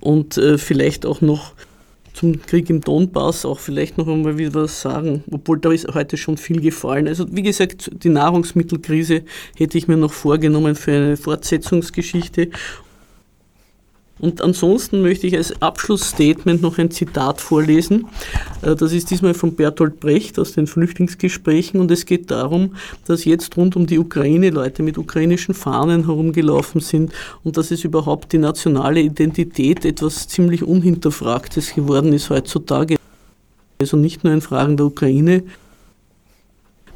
Und 0.00 0.36
äh, 0.36 0.58
vielleicht 0.58 1.06
auch 1.06 1.20
noch 1.20 1.52
zum 2.16 2.40
Krieg 2.40 2.70
im 2.70 2.80
Donbass 2.80 3.44
auch 3.44 3.58
vielleicht 3.58 3.98
noch 3.98 4.08
einmal 4.08 4.38
wieder 4.38 4.62
was 4.62 4.80
sagen, 4.80 5.22
obwohl 5.30 5.58
da 5.58 5.70
ist 5.70 5.86
heute 5.92 6.16
schon 6.16 6.38
viel 6.38 6.60
gefallen. 6.60 7.08
Also 7.08 7.26
wie 7.30 7.42
gesagt, 7.42 7.90
die 7.92 8.08
Nahrungsmittelkrise 8.08 9.22
hätte 9.56 9.76
ich 9.76 9.86
mir 9.86 9.98
noch 9.98 10.12
vorgenommen 10.12 10.74
für 10.74 10.92
eine 10.92 11.16
Fortsetzungsgeschichte 11.18 12.48
und 14.18 14.40
ansonsten 14.40 15.02
möchte 15.02 15.26
ich 15.26 15.36
als 15.36 15.60
Abschlussstatement 15.60 16.62
noch 16.62 16.78
ein 16.78 16.90
Zitat 16.90 17.40
vorlesen. 17.40 18.06
Äh, 18.62 18.74
das 18.74 18.92
ist 18.92 19.10
diesmal 19.10 19.34
von 19.34 19.54
Bertolt 19.54 20.00
Brecht 20.00 20.38
aus 20.38 20.52
den 20.52 20.66
Flüchtlingsgesprächen 20.66 21.80
und 21.80 21.90
es 21.90 22.06
geht 22.06 22.30
darum, 22.30 22.76
dass 23.06 23.26
jetzt 23.26 23.56
rund 23.56 23.76
um 23.76 23.86
die 23.86 23.98
Ukraine 23.98 24.50
Leute 24.50 24.82
mit 24.82 24.96
ukrainischen 24.96 25.54
Fahnen 25.54 26.06
herumgelaufen 26.06 26.80
sind 26.80 27.12
und 27.44 27.58
dass 27.58 27.70
es 27.70 27.84
überhaupt 27.84 28.32
die 28.32 28.38
nationale 28.38 29.00
Identität 29.00 29.84
etwas 29.84 30.28
ziemlich 30.28 30.62
Unhinterfragtes 30.62 31.74
geworden 31.74 32.12
ist 32.14 32.30
heutzutage. 32.30 32.96
Also 33.78 33.98
nicht 33.98 34.24
nur 34.24 34.32
in 34.32 34.40
Fragen 34.40 34.78
der 34.78 34.86
Ukraine, 34.86 35.42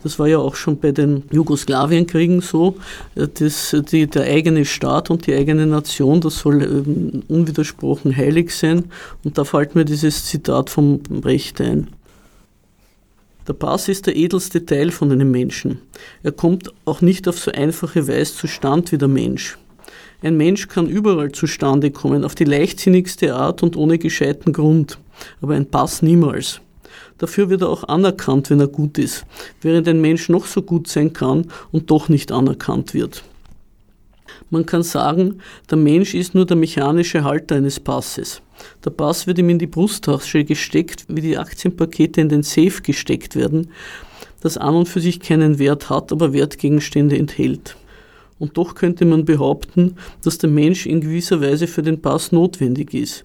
das 0.03 0.19
war 0.19 0.29
ja 0.29 0.39
auch 0.39 0.55
schon 0.55 0.79
bei 0.79 0.93
den 0.93 1.25
Jugoslawienkriegen 1.31 2.41
so. 2.41 2.77
Äh, 3.15 3.29
das, 3.33 3.77
die, 3.91 4.07
der 4.07 4.25
eigene 4.25 4.65
Staat 4.65 5.11
und 5.11 5.27
die 5.27 5.35
eigene 5.35 5.67
Nation, 5.67 6.21
das 6.21 6.39
soll 6.39 6.63
ähm, 6.63 7.23
unwidersprochen 7.29 8.17
heilig 8.17 8.55
sein. 8.55 8.87
Und 9.25 9.39
da 9.39 9.45
fällt 9.45 9.75
mir 9.75 9.85
dieses 9.85 10.27
Zitat 10.27 10.71
vom 10.71 11.01
Brecht 11.01 11.61
ein. 11.61 11.89
Der 13.49 13.55
Pass 13.55 13.89
ist 13.89 14.07
der 14.07 14.17
edelste 14.17 14.65
Teil 14.65 14.91
von 14.91 15.11
einem 15.11 15.31
Menschen. 15.31 15.81
Er 16.23 16.33
kommt 16.33 16.73
auch 16.85 17.01
nicht 17.01 17.27
auf 17.27 17.39
so 17.39 17.51
einfache 17.51 18.07
Weise 18.07 18.35
zustand 18.35 18.93
wie 18.93 18.99
der 18.99 19.09
Mensch. 19.09 19.59
Ein 20.23 20.37
Mensch 20.37 20.69
kann 20.69 20.87
überall 20.87 21.33
zustande 21.33 21.91
kommen, 21.91 22.25
auf 22.25 22.35
die 22.35 22.45
leichtsinnigste 22.45 23.35
Art 23.35 23.63
und 23.63 23.77
ohne 23.77 23.99
gescheiten 23.99 24.53
Grund, 24.53 24.99
aber 25.41 25.55
ein 25.55 25.67
Pass 25.67 26.03
niemals. 26.03 26.61
Dafür 27.19 27.51
wird 27.51 27.63
er 27.63 27.69
auch 27.69 27.85
anerkannt, 27.85 28.51
wenn 28.51 28.61
er 28.61 28.69
gut 28.69 28.99
ist, 28.99 29.25
während 29.61 29.89
ein 29.89 30.01
Mensch 30.01 30.29
noch 30.29 30.47
so 30.47 30.63
gut 30.63 30.89
sein 30.89 31.13
kann 31.13 31.47
und 31.73 31.91
doch 31.91 32.09
nicht 32.09 32.33
anerkannt 32.33 32.95
wird. 32.95 33.23
Man 34.49 34.67
kann 34.67 34.83
sagen, 34.83 35.41
der 35.71 35.79
Mensch 35.79 36.15
ist 36.15 36.35
nur 36.35 36.47
der 36.47 36.57
mechanische 36.57 37.25
Halter 37.25 37.57
eines 37.57 37.79
Passes. 37.79 38.43
Der 38.85 38.91
Pass 38.91 39.27
wird 39.27 39.39
ihm 39.39 39.49
in 39.49 39.59
die 39.59 39.67
Brusttasche 39.67 40.45
gesteckt, 40.45 41.05
wie 41.09 41.21
die 41.21 41.39
Aktienpakete 41.39 42.21
in 42.21 42.29
den 42.29 42.43
Safe 42.43 42.83
gesteckt 42.83 43.37
werden, 43.37 43.71
das 44.41 44.57
an 44.57 44.75
und 44.75 44.89
für 44.89 45.01
sich 45.01 45.21
keinen 45.21 45.59
Wert 45.59 45.91
hat, 45.91 46.13
aber 46.13 46.33
Wertgegenstände 46.33 47.17
enthält. 47.17 47.77
Und 48.39 48.57
doch 48.57 48.75
könnte 48.75 49.05
man 49.05 49.25
behaupten, 49.25 49.97
dass 50.25 50.39
der 50.39 50.51
Mensch 50.51 50.87
in 50.87 51.01
gewisser 51.01 51.41
Weise 51.41 51.67
für 51.67 51.83
den 51.83 52.01
Pass 52.01 52.33
notwendig 52.33 52.95
ist. 52.95 53.25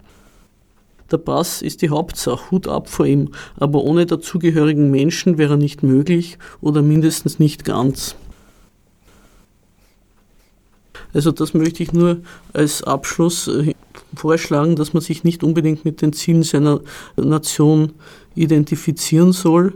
Der 1.11 1.18
Pass 1.18 1.61
ist 1.61 1.82
die 1.82 1.90
Hauptsache, 1.90 2.52
Hut 2.52 2.68
ab 2.68 2.90
vor 2.90 3.06
ihm, 3.06 3.30
aber 3.57 3.84
ohne 3.84 4.06
dazugehörigen 4.06 4.90
Menschen 4.90 5.38
wäre 5.38 5.53
er 5.53 5.57
nicht 5.57 5.84
möglich 5.84 6.38
oder 6.61 6.82
mindestens 6.82 7.40
nicht 7.40 7.64
ganz. 7.64 8.15
Also 11.14 11.32
das 11.32 11.53
möchte 11.53 11.82
ich 11.82 11.94
nur 11.94 12.18
als 12.53 12.84
Abschluss 12.84 13.48
äh, 13.48 13.73
vorschlagen, 14.15 14.76
dass 14.76 14.94
man 14.94 15.02
sich 15.02 15.23
nicht 15.23 15.44
unbedingt 15.44 15.86
mit 15.86 16.02
den 16.02 16.11
Zielen 16.11 16.44
seiner 16.44 16.82
Nation 17.15 17.94
identifizieren 18.36 19.32
soll, 19.32 19.76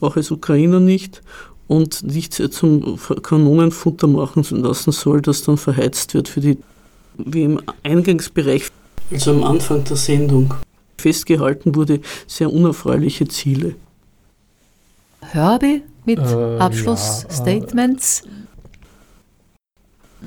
auch 0.00 0.16
als 0.16 0.30
Ukrainer 0.30 0.80
nicht, 0.80 1.22
und 1.68 2.02
nicht 2.02 2.34
zum 2.34 2.98
Kanonenfutter 3.22 4.08
machen 4.08 4.42
lassen 4.50 4.90
soll, 4.90 5.22
das 5.22 5.44
dann 5.44 5.56
verheizt 5.56 6.14
wird 6.14 6.28
für 6.28 6.40
die, 6.40 6.58
wie 7.16 7.44
im 7.44 7.60
Eingangsbereich. 7.84 8.70
Also 9.12 9.30
am 9.30 9.44
Anfang 9.44 9.84
der 9.84 9.96
Sendung 9.96 10.52
festgehalten 11.00 11.74
wurde, 11.74 12.00
sehr 12.26 12.52
unerfreuliche 12.52 13.26
Ziele. 13.26 13.74
Hörbe 15.32 15.82
mit 16.04 16.18
äh, 16.18 16.58
Abschlussstatements. 16.58 18.22
Ja, 18.24 18.30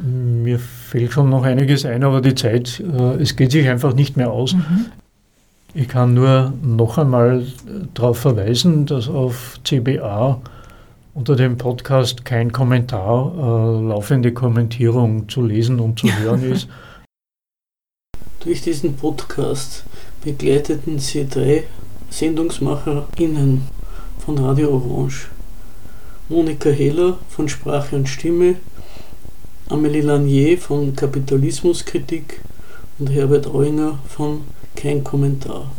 äh, 0.01 0.05
mir 0.05 0.59
fällt 0.59 1.13
schon 1.13 1.29
noch 1.29 1.43
einiges 1.43 1.85
ein, 1.85 2.03
aber 2.03 2.21
die 2.21 2.35
Zeit, 2.35 2.79
äh, 2.79 3.21
es 3.21 3.35
geht 3.35 3.51
sich 3.51 3.67
einfach 3.67 3.93
nicht 3.93 4.17
mehr 4.17 4.31
aus. 4.31 4.53
Mhm. 4.53 4.85
Ich 5.75 5.87
kann 5.87 6.13
nur 6.13 6.53
noch 6.61 6.99
einmal 6.99 7.47
darauf 7.95 8.19
verweisen, 8.19 8.85
dass 8.85 9.09
auf 9.09 9.59
CBA 9.63 10.39
unter 11.15 11.35
dem 11.35 11.57
Podcast 11.57 12.25
kein 12.25 12.51
Kommentar, 12.51 13.33
äh, 13.35 13.87
laufende 13.87 14.33
Kommentierung 14.33 15.29
zu 15.29 15.43
lesen 15.43 15.79
und 15.79 15.99
zu 15.99 16.07
hören 16.19 16.43
ist. 16.43 16.67
Durch 18.41 18.61
diesen 18.61 18.95
Podcast 18.95 19.83
begleiteten 20.23 20.99
sie 20.99 21.27
drei 21.27 21.63
SendungsmacherInnen 22.09 23.63
von 24.23 24.37
Radio 24.37 24.73
Orange. 24.73 25.27
Monika 26.29 26.69
Heller 26.69 27.17
von 27.29 27.49
Sprache 27.49 27.97
und 27.97 28.07
Stimme, 28.07 28.55
Amelie 29.67 30.01
Lanier 30.01 30.57
von 30.57 30.95
Kapitalismuskritik 30.95 32.39
und 32.99 33.07
Herbert 33.07 33.47
Eunger 33.47 33.99
von 34.07 34.41
Kein 34.75 35.03
Kommentar. 35.03 35.69